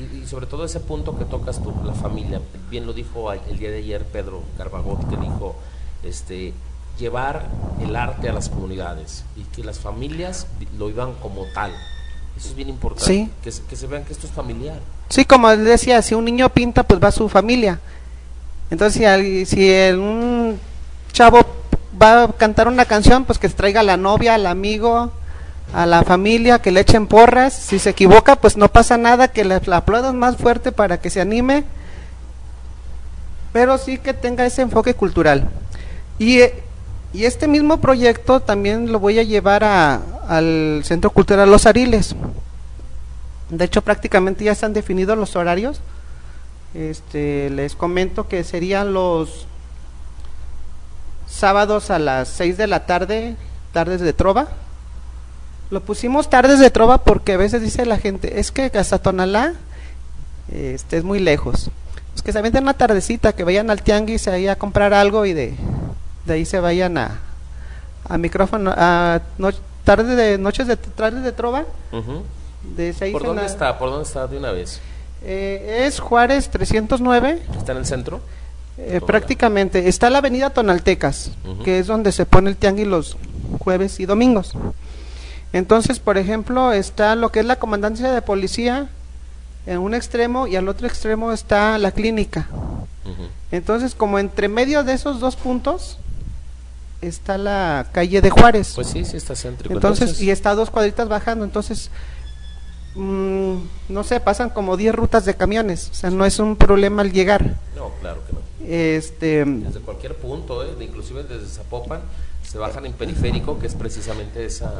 Y, 0.01 0.27
sobre 0.27 0.45
todo 0.45 0.65
ese 0.65 0.79
punto 0.79 1.17
que 1.17 1.25
tocas 1.25 1.61
tú, 1.61 1.73
la 1.83 1.93
familia. 1.93 2.41
Bien 2.69 2.85
lo 2.85 2.93
dijo 2.93 3.31
el 3.31 3.59
día 3.59 3.71
de 3.71 3.77
ayer 3.77 4.05
Pedro 4.05 4.41
Carbagot, 4.57 5.09
que 5.09 5.17
dijo, 5.17 5.55
este, 6.03 6.53
llevar 6.99 7.47
el 7.81 7.95
arte 7.95 8.29
a 8.29 8.33
las 8.33 8.49
comunidades 8.49 9.25
y 9.35 9.43
que 9.55 9.63
las 9.63 9.79
familias 9.79 10.47
lo 10.77 10.89
iban 10.89 11.13
como 11.15 11.45
tal. 11.53 11.71
Eso 12.37 12.49
es 12.49 12.55
bien 12.55 12.69
importante, 12.69 13.29
que, 13.43 13.51
se 13.51 13.87
vean 13.87 14.05
que 14.05 14.13
esto 14.13 14.25
es 14.25 14.33
familiar. 14.33 14.79
Sí, 15.09 15.25
como 15.25 15.49
decía, 15.49 16.01
si 16.01 16.15
un 16.15 16.25
niño 16.25 16.49
pinta, 16.49 16.83
pues 16.83 17.03
va 17.03 17.11
su 17.11 17.27
familia. 17.27 17.79
Entonces, 18.69 19.01
si, 19.01 19.45
si 19.45 19.91
un 19.91 20.57
chavo 21.11 21.45
va 22.01 22.23
a 22.23 22.27
cantar 22.29 22.67
una 22.69 22.85
canción, 22.85 23.25
pues 23.25 23.37
que 23.37 23.49
se 23.49 23.55
traiga 23.55 23.81
a 23.81 23.83
la 23.83 23.97
novia, 23.97 24.35
al 24.35 24.47
amigo, 24.47 25.11
a 25.73 25.85
la 25.85 26.03
familia, 26.03 26.59
que 26.59 26.71
le 26.71 26.81
echen 26.81 27.07
porras. 27.07 27.53
Si 27.53 27.79
se 27.79 27.91
equivoca, 27.91 28.35
pues 28.35 28.57
no 28.57 28.67
pasa 28.67 28.97
nada, 28.97 29.29
que 29.29 29.45
le 29.45 29.55
aplaudan 29.55 30.17
más 30.17 30.37
fuerte 30.37 30.71
para 30.71 30.99
que 30.99 31.09
se 31.09 31.21
anime. 31.21 31.63
Pero 33.53 33.77
sí 33.77 33.97
que 33.97 34.13
tenga 34.13 34.45
ese 34.45 34.61
enfoque 34.61 34.93
cultural. 34.93 35.49
Y 36.19 36.39
eh, 36.39 36.63
y 37.13 37.25
este 37.25 37.47
mismo 37.47 37.81
proyecto 37.81 38.39
también 38.39 38.91
lo 38.91 38.99
voy 38.99 39.19
a 39.19 39.23
llevar 39.23 39.65
a, 39.65 40.01
al 40.29 40.81
Centro 40.85 41.09
Cultural 41.09 41.51
Los 41.51 41.65
Ariles. 41.65 42.15
De 43.49 43.65
hecho, 43.65 43.81
prácticamente 43.81 44.45
ya 44.45 44.53
están 44.53 44.71
definidos 44.71 45.17
los 45.17 45.35
horarios. 45.35 45.81
Este, 46.73 47.49
les 47.49 47.75
comento 47.75 48.29
que 48.29 48.45
serían 48.45 48.93
los 48.93 49.45
sábados 51.27 51.91
a 51.91 51.99
las 51.99 52.29
6 52.29 52.55
de 52.55 52.67
la 52.67 52.85
tarde, 52.85 53.35
tardes 53.73 53.99
de 53.99 54.13
trova. 54.13 54.47
Lo 55.71 55.81
pusimos 55.81 56.29
tardes 56.29 56.59
de 56.59 56.69
trova 56.69 56.99
porque 56.99 57.33
a 57.33 57.37
veces 57.37 57.61
dice 57.61 57.85
la 57.85 57.97
gente, 57.97 58.39
es 58.39 58.51
que 58.51 58.71
hasta 58.75 58.99
Tonalá 58.99 59.53
este, 60.51 60.97
es 60.97 61.03
muy 61.03 61.19
lejos. 61.19 61.71
Es 62.13 62.21
que 62.21 62.31
se 62.31 62.39
avienten 62.39 62.63
una 62.63 62.73
tardecita, 62.73 63.33
que 63.33 63.43
vayan 63.43 63.71
al 63.71 63.81
tianguis 63.81 64.27
ahí 64.27 64.47
a 64.47 64.57
comprar 64.57 64.93
algo 64.93 65.25
y 65.25 65.33
de 65.33 65.55
de 66.25 66.33
ahí 66.33 66.45
se 66.45 66.59
vayan 66.59 66.97
a, 66.97 67.19
a 68.07 68.17
micrófono, 68.17 68.73
a 68.75 69.21
tarde 69.83 70.15
de 70.15 70.37
noches 70.37 70.67
de 70.67 70.77
tardes 70.77 71.23
de 71.23 71.31
trova. 71.31 71.65
de 72.75 73.11
¿Por 73.11 73.23
dónde 73.23 73.45
está? 73.45 73.77
¿Por 73.77 73.89
dónde 73.89 74.05
está 74.05 74.27
de 74.27 74.37
una 74.37 74.51
vez? 74.51 74.79
Eh, 75.23 75.85
es 75.87 75.99
Juárez 75.99 76.49
309. 76.49 77.41
¿Está 77.57 77.71
en 77.71 77.77
el 77.79 77.85
centro? 77.85 78.21
Eh, 78.77 79.01
prácticamente. 79.05 79.87
Está 79.87 80.09
la 80.09 80.19
avenida 80.19 80.51
Tonaltecas, 80.51 81.31
que 81.63 81.79
es 81.79 81.87
donde 81.87 82.11
se 82.11 82.25
pone 82.25 82.49
el 82.49 82.57
tianguis 82.57 82.87
los 82.87 83.17
jueves 83.59 83.99
y 83.99 84.05
domingos. 84.05 84.53
Entonces, 85.53 85.99
por 85.99 86.17
ejemplo, 86.17 86.71
está 86.71 87.15
lo 87.15 87.31
que 87.31 87.41
es 87.41 87.45
la 87.45 87.57
comandancia 87.57 88.11
de 88.11 88.21
policía 88.21 88.89
en 89.65 89.79
un 89.79 89.93
extremo 89.93 90.47
y 90.47 90.55
al 90.55 90.67
otro 90.67 90.87
extremo 90.87 91.31
está 91.31 91.77
la 91.77 91.91
clínica. 91.91 92.47
Entonces, 93.51 93.95
como 93.95 94.17
entre 94.17 94.47
medio 94.47 94.83
de 94.83 94.93
esos 94.93 95.19
dos 95.19 95.35
puntos, 95.35 95.97
está 97.01 97.37
la 97.37 97.87
calle 97.91 98.21
de 98.21 98.29
Juárez. 98.29 98.73
Pues 98.75 98.87
sí, 98.87 99.03
sí 99.03 99.17
está 99.17 99.35
céntrico. 99.35 99.73
Entonces, 99.73 100.21
y 100.21 100.31
está 100.31 100.55
dos 100.55 100.69
cuadritas 100.69 101.09
bajando, 101.09 101.43
entonces, 101.43 101.89
mm, 102.95 103.55
no 103.89 104.03
sé, 104.03 104.21
pasan 104.21 104.51
como 104.51 104.77
10 104.77 104.95
rutas 104.95 105.25
de 105.25 105.35
camiones, 105.35 105.89
o 105.89 105.93
sea, 105.93 106.09
no 106.11 106.25
es 106.25 106.39
un 106.39 106.55
problema 106.55 107.01
al 107.01 107.11
llegar. 107.11 107.55
No, 107.75 107.89
claro 107.99 108.21
que 108.25 108.33
no. 108.33 108.39
Este, 108.65 109.43
desde 109.43 109.79
cualquier 109.81 110.15
punto, 110.15 110.63
¿eh? 110.63 110.69
inclusive 110.79 111.23
desde 111.23 111.47
Zapopan, 111.47 112.01
se 112.51 112.57
bajan 112.57 112.85
en 112.85 112.93
periférico, 112.93 113.57
que 113.59 113.67
es 113.67 113.75
precisamente 113.75 114.45
esa... 114.45 114.73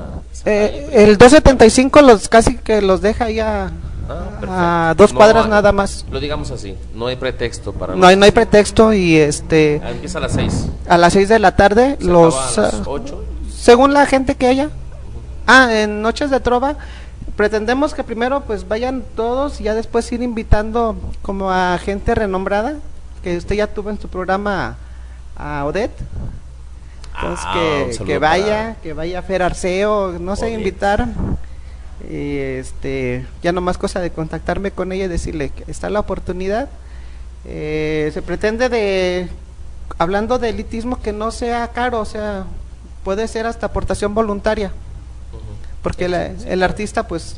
eh, 0.45 0.89
el 0.91 1.17
275 1.17 2.01
los 2.01 2.27
casi 2.27 2.57
que 2.57 2.81
los 2.81 3.01
deja 3.01 3.29
ya 3.29 3.71
Ah, 4.47 4.89
a 4.89 4.93
dos 4.95 5.13
cuadras 5.13 5.47
nada 5.47 5.71
más. 5.71 6.05
Lo 6.11 6.19
digamos 6.19 6.51
así, 6.51 6.75
no 6.93 7.07
hay 7.07 7.15
pretexto 7.15 7.71
para... 7.71 7.95
No 7.95 8.07
hay, 8.07 8.15
no 8.15 8.25
hay 8.25 8.31
pretexto 8.31 8.91
y 8.93 9.15
este... 9.15 9.81
Ah, 9.83 9.91
empieza 9.91 10.17
a 10.17 10.21
las 10.21 10.33
seis. 10.33 10.67
A 10.87 10.97
las 10.97 11.13
seis 11.13 11.29
de 11.29 11.39
la 11.39 11.55
tarde, 11.55 11.97
los... 12.01 12.57
A 12.57 12.63
las 12.63 12.81
ocho. 12.85 13.23
Según 13.55 13.93
la 13.93 14.05
gente 14.05 14.35
que 14.35 14.47
haya. 14.47 14.69
Ah, 15.47 15.69
en 15.71 16.01
Noches 16.01 16.29
de 16.29 16.39
Trova 16.39 16.75
pretendemos 17.35 17.93
que 17.93 18.03
primero 18.03 18.41
pues 18.41 18.67
vayan 18.67 19.03
todos 19.15 19.61
y 19.61 19.63
ya 19.63 19.73
después 19.73 20.11
ir 20.11 20.21
invitando 20.21 20.95
como 21.21 21.51
a 21.51 21.77
gente 21.77 22.13
renombrada, 22.13 22.75
que 23.23 23.37
usted 23.37 23.55
ya 23.55 23.67
tuvo 23.67 23.89
en 23.91 23.99
su 23.99 24.09
programa 24.09 24.75
a 25.37 25.63
Odette. 25.65 25.97
Entonces 27.15 27.45
ah, 27.47 27.53
que, 27.53 28.05
que, 28.05 28.17
vaya, 28.17 28.75
que 28.81 28.93
vaya 28.93 29.21
Fer 29.21 29.43
Arceo, 29.43 30.17
no 30.19 30.35
sé, 30.35 30.51
invitar 30.51 31.07
y 32.09 32.37
este 32.37 33.25
ya 33.43 33.51
no 33.51 33.61
más 33.61 33.77
cosa 33.77 33.99
de 33.99 34.09
contactarme 34.09 34.71
con 34.71 34.91
ella 34.91 35.05
y 35.05 35.07
decirle 35.07 35.49
que 35.49 35.69
está 35.69 35.87
la 35.91 35.99
oportunidad 35.99 36.67
eh, 37.45 38.09
se 38.11 38.23
pretende 38.23 38.69
de 38.69 39.29
hablando 39.99 40.39
de 40.39 40.49
elitismo 40.49 40.99
que 40.99 41.13
no 41.13 41.29
sea 41.29 41.67
caro 41.67 41.99
o 41.99 42.05
sea 42.05 42.47
puede 43.03 43.27
ser 43.27 43.45
hasta 43.45 43.67
aportación 43.67 44.13
voluntaria. 44.13 44.71
Porque 45.81 46.05
el 46.05 46.63
artista 46.63 47.07
pues 47.07 47.37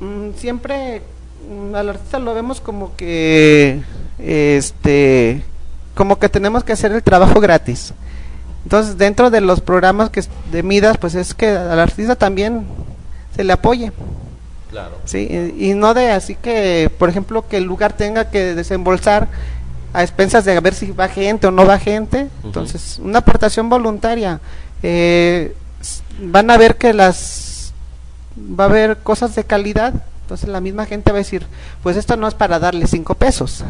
mm, 0.00 0.30
siempre 0.36 1.02
mm, 1.50 1.74
al 1.74 1.90
artista 1.90 2.18
lo 2.18 2.32
vemos 2.32 2.60
como 2.60 2.96
que 2.96 3.82
este 4.18 5.42
como 5.94 6.18
que 6.18 6.30
tenemos 6.30 6.64
que 6.64 6.72
hacer 6.72 6.92
el 6.92 7.02
trabajo 7.02 7.40
gratis 7.40 7.92
entonces 8.68 8.98
dentro 8.98 9.30
de 9.30 9.40
los 9.40 9.62
programas 9.62 10.10
que 10.10 10.22
de 10.52 10.62
Midas 10.62 10.98
pues 10.98 11.14
es 11.14 11.32
que 11.32 11.48
al 11.48 11.80
artista 11.80 12.16
también 12.16 12.66
se 13.34 13.42
le 13.42 13.54
apoye. 13.54 13.92
Claro. 14.68 14.98
Sí, 15.06 15.26
y, 15.58 15.72
no 15.72 15.94
de 15.94 16.10
así 16.10 16.34
que, 16.34 16.92
por 16.98 17.08
ejemplo, 17.08 17.48
que 17.48 17.56
el 17.56 17.64
lugar 17.64 17.94
tenga 17.94 18.28
que 18.28 18.54
desembolsar 18.54 19.28
a 19.94 20.02
expensas 20.02 20.44
de 20.44 20.60
ver 20.60 20.74
si 20.74 20.90
va 20.90 21.08
gente 21.08 21.46
o 21.46 21.50
no 21.50 21.64
va 21.64 21.78
gente. 21.78 22.28
Entonces, 22.44 23.00
una 23.02 23.20
aportación 23.20 23.70
voluntaria. 23.70 24.38
Eh, 24.82 25.56
van 26.20 26.50
a 26.50 26.58
ver 26.58 26.76
que 26.76 26.92
las 26.92 27.72
va 28.38 28.64
a 28.64 28.66
haber 28.66 28.98
cosas 28.98 29.34
de 29.34 29.44
calidad. 29.44 29.94
Entonces, 30.24 30.46
la 30.46 30.60
misma 30.60 30.84
gente 30.84 31.10
va 31.10 31.16
a 31.16 31.24
decir, 31.24 31.46
pues 31.82 31.96
esto 31.96 32.18
no 32.18 32.28
es 32.28 32.34
para 32.34 32.58
darle 32.58 32.86
cinco 32.86 33.14
pesos. 33.14 33.64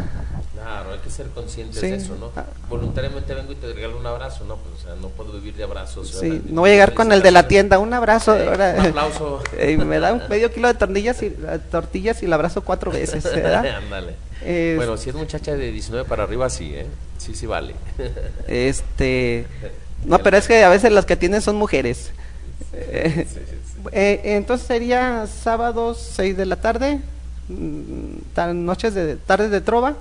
Que 1.09 1.15
ser 1.15 1.27
conscientes 1.29 1.81
de 1.81 1.95
eso, 1.95 2.17
¿no? 2.17 2.31
Ah. 2.37 2.45
Voluntariamente 2.69 3.33
vengo 3.33 3.53
y 3.53 3.55
te 3.55 3.73
regalo 3.73 3.99
un 3.99 4.07
abrazo, 4.07 4.45
¿no? 4.45 4.57
Pues, 4.57 4.83
o 4.83 4.87
sea, 4.87 4.95
no 5.01 5.09
puedo 5.09 5.33
vivir 5.33 5.55
de 5.55 5.65
abrazos. 5.65 6.09
Sí, 6.09 6.43
no 6.51 6.61
voy 6.61 6.71
a 6.71 6.73
llegar 6.75 6.93
con 6.93 7.13
el 7.13 7.23
de 7.23 7.31
la 7.31 7.49
tienda, 7.49 7.79
un 7.79 7.95
abrazo. 7.95 8.35
un 8.35 8.61
aplauso. 8.61 9.43
me 9.87 10.01
da 10.01 10.13
un 10.13 10.23
medio 10.29 10.53
kilo 10.53 10.69
de 10.69 10.75
tortillas 10.75 11.23
y, 11.23 11.27
eh, 11.27 11.59
tortillas 11.71 12.23
y 12.23 12.27
el 12.27 12.33
abrazo 12.35 12.63
cuatro 12.63 12.91
veces. 12.91 13.25
Ándale. 13.27 14.17
bueno, 14.77 14.99
si 14.99 15.09
es 15.09 15.17
muchacha 15.17 15.57
de 15.57 15.73
19 15.73 16.07
para 16.07 16.25
arriba, 16.25 16.51
sí, 16.51 16.75
¿eh? 16.75 16.87
Sí, 17.17 17.35
sí 17.35 17.47
vale. 17.47 17.75
este... 18.47 19.47
No, 20.05 20.19
pero 20.19 20.37
es 20.37 20.47
que 20.47 20.63
a 20.63 20.69
veces 20.69 20.93
las 20.93 21.07
que 21.07 21.17
tienen 21.17 21.41
son 21.41 21.57
mujeres. 21.57 22.13
Eh, 23.93 24.21
entonces 24.25 24.67
sería 24.67 25.27
sábados 25.27 26.13
6 26.17 26.37
de 26.37 26.47
la 26.47 26.57
tarde, 26.57 27.01
mm, 27.49 28.65
noches 28.65 28.95
de 28.95 29.17
tardes 29.17 29.51
de 29.51 29.61
trova 29.61 29.97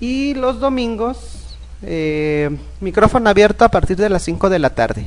y 0.00 0.34
los 0.34 0.60
domingos, 0.60 1.56
eh, 1.82 2.50
micrófono 2.80 3.30
abierto 3.30 3.64
a 3.64 3.68
partir 3.68 3.96
de 3.96 4.08
las 4.08 4.22
5 4.22 4.50
de 4.50 4.58
la 4.58 4.70
tarde. 4.70 5.06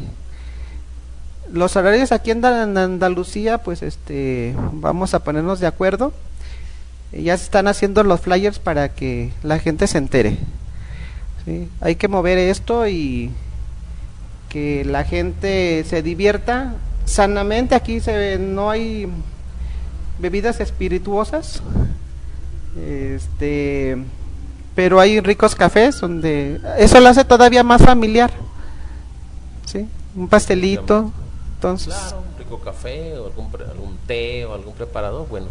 Los 1.52 1.76
horarios 1.76 2.12
aquí 2.12 2.32
en 2.32 2.44
Andalucía, 2.46 3.60
pues 3.60 3.82
este, 3.82 4.56
vamos 4.74 5.14
a 5.14 5.24
ponernos 5.24 5.60
de 5.60 5.68
acuerdo. 5.68 6.14
Ya 7.12 7.38
se 7.38 7.46
están 7.46 7.68
haciendo 7.68 8.04
los 8.04 8.22
flyers 8.22 8.60
para 8.60 8.90
que 8.90 9.32
la 9.44 9.60
gente 9.60 9.88
se 9.88 9.98
entere. 9.98 10.38
Hay 11.80 11.96
que 11.96 12.10
mover 12.10 12.38
esto 12.38 12.88
y 12.88 13.32
que 14.50 14.84
la 14.84 15.06
gente 15.06 15.86
se 15.88 16.02
divierta 16.02 16.76
sanamente. 17.06 17.76
Aquí 17.76 18.02
se, 18.02 18.38
no 18.38 18.70
hay 18.70 19.08
bebidas 20.20 20.60
espirituosas. 20.60 21.62
Este 22.78 23.98
pero 24.78 25.00
hay 25.00 25.20
ricos 25.22 25.56
cafés 25.56 26.00
donde 26.00 26.62
eso 26.78 27.00
lo 27.00 27.10
hace 27.10 27.26
todavía 27.26 27.64
más 27.64 27.82
familiar. 27.82 28.30
¿Sí? 29.66 29.88
Un 30.16 30.28
pastelito. 30.28 31.12
Entonces, 31.56 31.96
claro, 31.96 32.20
un 32.20 32.38
rico 32.38 32.60
café 32.60 33.18
o 33.18 33.26
algún, 33.26 33.50
algún 33.72 33.98
té 34.06 34.46
o 34.46 34.54
algún 34.54 34.76
preparado, 34.76 35.26
bueno, 35.26 35.48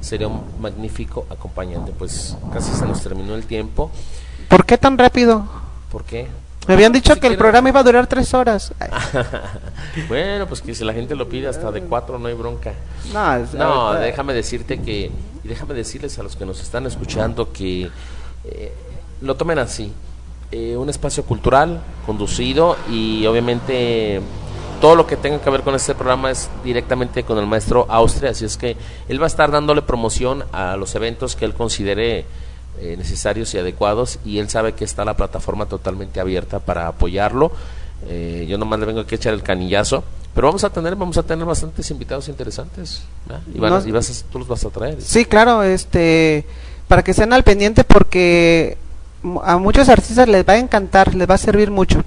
sería 0.00 0.28
un 0.28 0.44
magnífico 0.58 1.26
acompañante. 1.28 1.92
Pues 1.92 2.34
casi 2.54 2.72
se 2.72 2.86
nos 2.86 3.02
terminó 3.02 3.34
el 3.34 3.44
tiempo. 3.44 3.90
¿Por 4.48 4.64
qué 4.64 4.78
tan 4.78 4.96
rápido? 4.96 5.44
¿Por 5.92 6.04
qué? 6.04 6.28
Me 6.66 6.72
habían 6.72 6.92
dicho 6.92 7.14
que 7.20 7.26
el 7.26 7.36
programa 7.36 7.68
iba 7.68 7.80
a 7.80 7.82
durar 7.82 8.06
tres 8.06 8.32
horas. 8.32 8.72
bueno, 10.08 10.46
pues 10.46 10.62
que 10.62 10.74
si 10.74 10.84
la 10.84 10.94
gente 10.94 11.14
lo 11.14 11.28
pide 11.28 11.48
hasta 11.48 11.70
de 11.70 11.82
cuatro 11.82 12.18
no 12.18 12.28
hay 12.28 12.34
bronca. 12.34 12.72
No, 13.12 13.38
no 13.58 13.92
déjame 13.92 14.32
decirte 14.32 14.80
que, 14.80 15.10
y 15.44 15.48
déjame 15.48 15.74
decirles 15.74 16.18
a 16.18 16.22
los 16.22 16.34
que 16.34 16.46
nos 16.46 16.62
están 16.62 16.86
escuchando 16.86 17.52
que 17.52 17.90
eh, 18.44 18.72
lo 19.20 19.36
tomen 19.36 19.58
así. 19.58 19.92
Eh, 20.52 20.76
un 20.76 20.90
espacio 20.90 21.24
cultural 21.24 21.80
conducido 22.04 22.76
y 22.90 23.24
obviamente 23.26 24.20
todo 24.80 24.96
lo 24.96 25.06
que 25.06 25.16
tenga 25.16 25.40
que 25.40 25.48
ver 25.48 25.62
con 25.62 25.76
este 25.76 25.94
programa 25.94 26.30
es 26.30 26.50
directamente 26.64 27.22
con 27.22 27.38
el 27.38 27.46
maestro 27.46 27.86
Austria, 27.88 28.30
así 28.30 28.46
es 28.46 28.56
que 28.56 28.76
él 29.08 29.20
va 29.20 29.26
a 29.26 29.28
estar 29.28 29.52
dándole 29.52 29.82
promoción 29.82 30.42
a 30.52 30.76
los 30.76 30.94
eventos 30.96 31.36
que 31.36 31.44
él 31.44 31.54
considere 31.54 32.24
eh, 32.80 32.96
necesarios 32.96 33.54
y 33.54 33.58
adecuados 33.58 34.18
y 34.24 34.38
él 34.38 34.48
sabe 34.48 34.72
que 34.72 34.84
está 34.84 35.04
la 35.04 35.14
plataforma 35.14 35.66
totalmente 35.66 36.18
abierta 36.18 36.58
para 36.58 36.88
apoyarlo. 36.88 37.52
Eh, 38.08 38.46
yo 38.48 38.58
nomás 38.58 38.80
le 38.80 38.86
vengo 38.86 39.00
aquí 39.00 39.14
a 39.14 39.18
echar 39.18 39.34
el 39.34 39.42
canillazo, 39.42 40.02
pero 40.34 40.48
vamos 40.48 40.64
a 40.64 40.70
tener 40.70 40.96
vamos 40.96 41.18
a 41.18 41.22
tener 41.22 41.44
bastantes 41.44 41.90
invitados 41.90 42.28
interesantes 42.28 43.02
y, 43.54 43.58
vas 43.60 44.24
tú 44.32 44.38
los 44.38 44.48
vas 44.48 44.64
a 44.64 44.70
traer. 44.70 45.00
Sí, 45.00 45.26
claro, 45.26 45.62
este 45.62 46.46
para 46.90 47.04
que 47.04 47.12
estén 47.12 47.32
al 47.32 47.44
pendiente 47.44 47.84
porque 47.84 48.76
a 49.44 49.58
muchos 49.58 49.88
artistas 49.88 50.26
les 50.26 50.44
va 50.44 50.54
a 50.54 50.58
encantar, 50.58 51.14
les 51.14 51.30
va 51.30 51.34
a 51.34 51.38
servir 51.38 51.70
mucho. 51.70 52.02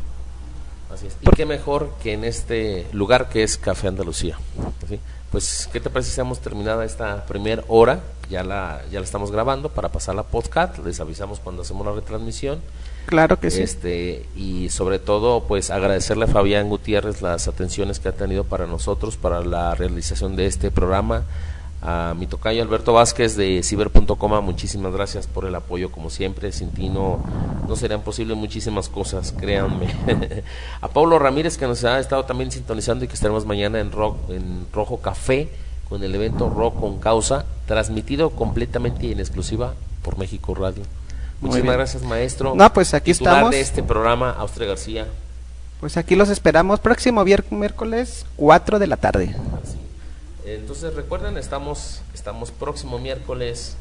Y 1.22 1.30
qué 1.38 1.46
mejor 1.46 1.94
que 2.04 2.12
en 2.12 2.26
este 2.26 2.86
lugar 2.92 3.30
que 3.30 3.44
es 3.44 3.58
Café 3.58 3.88
Andalucía. 3.88 4.38
Pues, 5.32 5.70
¿qué 5.72 5.80
te 5.80 5.90
parece 5.90 6.12
si 6.12 6.20
hemos 6.20 6.42
terminado 6.42 6.84
esta 6.84 7.26
primera 7.26 7.64
hora? 7.70 8.02
Ya 8.30 8.44
la, 8.44 8.82
ya 8.92 9.00
la 9.00 9.06
estamos 9.06 9.32
grabando 9.32 9.70
para 9.70 9.88
pasar 9.88 10.16
la 10.16 10.24
podcast. 10.24 10.78
Les 10.80 11.00
avisamos 11.00 11.40
cuando 11.40 11.62
hacemos 11.62 11.86
la 11.86 11.94
retransmisión. 11.94 12.60
Claro 13.06 13.40
que 13.40 13.52
sí. 13.52 13.62
Este, 13.62 14.26
y 14.36 14.68
sobre 14.68 15.00
todo, 15.00 15.46
pues 15.46 15.72
agradecerle 15.72 16.26
a 16.26 16.28
Fabián 16.28 16.68
Gutiérrez 16.68 17.22
las 17.22 17.48
atenciones 17.48 18.02
que 18.02 18.10
ha 18.10 18.14
tenido 18.14 18.44
para 18.44 18.68
nosotros, 18.68 19.16
para 19.16 19.40
la 19.46 19.76
realización 19.76 20.36
de 20.36 20.46
este 20.46 20.72
programa 20.72 21.24
a 21.86 22.14
mi 22.18 22.28
tocayo 22.28 22.64
Alberto 22.64 22.94
Vázquez 22.94 23.36
de 23.36 23.62
ciber.com, 23.62 24.46
muchísimas 24.46 24.94
gracias 24.94 25.28
por 25.28 25.44
el 25.44 25.54
apoyo 25.54 25.92
como 25.92 26.10
siempre, 26.10 26.54
sin 26.54 26.70
ti 26.70 26.88
no, 26.88 27.20
no 27.68 27.76
serían 27.76 28.02
posibles 28.02 28.38
muchísimas 28.38 28.88
cosas, 28.88 29.34
créanme. 29.38 29.94
a 30.82 30.88
Pablo 30.88 31.20
Ramírez 31.20 31.58
que 31.58 31.68
nos 31.68 31.84
ha 31.84 32.00
estado 32.00 32.24
también 32.24 32.52
sintonizando 32.52 33.04
y 33.04 33.10
que 33.10 33.16
estaremos 33.16 33.46
mañana 33.46 33.82
en, 33.82 33.92
rock, 33.92 34.16
en 34.30 34.66
Rojo 34.72 35.02
Café 35.02 35.50
con 35.90 36.02
el 36.02 36.16
evento 36.16 36.50
Rock 36.50 36.80
con 36.80 37.00
Causa, 37.00 37.44
transmitido 37.68 38.30
completamente 38.30 39.08
y 39.08 39.12
en 39.12 39.20
exclusiva 39.20 39.74
por 40.04 40.18
México 40.18 40.56
Radio. 40.56 40.84
Muchísimas 41.42 41.76
gracias 41.76 42.04
maestro. 42.04 42.56
No, 42.56 42.72
pues 42.72 42.94
aquí 42.94 43.12
estamos. 43.12 43.52
de 43.52 43.60
este 43.60 43.84
programa, 43.84 44.32
Austria 44.32 44.70
García. 44.70 45.08
Pues 45.82 45.98
aquí 45.98 46.16
los 46.16 46.30
esperamos 46.30 46.80
próximo 46.80 47.26
miércoles 47.26 48.26
4 48.38 48.80
de 48.80 48.88
la 48.88 48.96
tarde. 48.96 49.36
Entonces 50.46 50.94
recuerden, 50.94 51.38
estamos, 51.38 52.02
estamos 52.14 52.52
próximo 52.52 53.00
miércoles 53.00 53.78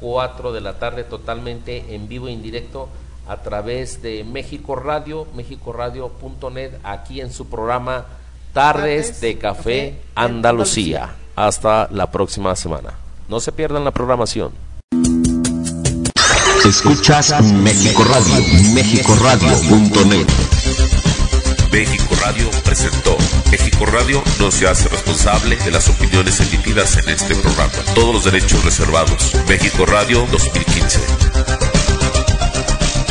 4 0.00 0.52
de 0.52 0.60
la 0.60 0.78
tarde 0.78 1.04
totalmente 1.04 1.94
en 1.94 2.08
vivo 2.08 2.28
e 2.28 2.32
indirecto 2.32 2.88
a 3.28 3.38
través 3.38 4.02
de 4.02 4.22
México 4.24 4.76
Radio, 4.76 5.26
mexicoradio.net, 5.34 6.72
aquí 6.84 7.20
en 7.20 7.32
su 7.32 7.48
programa 7.48 8.06
Tardes 8.52 9.20
de 9.20 9.36
Café 9.36 10.00
Andalucía. 10.14 11.14
Hasta 11.34 11.88
la 11.90 12.10
próxima 12.10 12.54
semana. 12.54 12.94
No 13.28 13.40
se 13.40 13.52
pierdan 13.52 13.84
la 13.84 13.90
programación. 13.90 14.52
Escuchas 16.64 17.42
México 17.42 18.04
Radio, 18.04 18.34
mexicoradio.net. 18.74 20.26
México 21.72 22.14
Radio 22.22 22.48
presentó. 22.64 23.16
México 23.58 23.86
Radio 23.86 24.22
no 24.38 24.50
se 24.50 24.68
hace 24.68 24.86
responsable 24.90 25.56
de 25.56 25.70
las 25.70 25.88
opiniones 25.88 26.40
emitidas 26.40 26.98
en 26.98 27.08
este 27.08 27.34
programa. 27.34 27.72
Todos 27.94 28.12
los 28.12 28.24
derechos 28.24 28.62
reservados. 28.62 29.32
México 29.48 29.86
Radio 29.86 30.26
2015. 30.30 31.75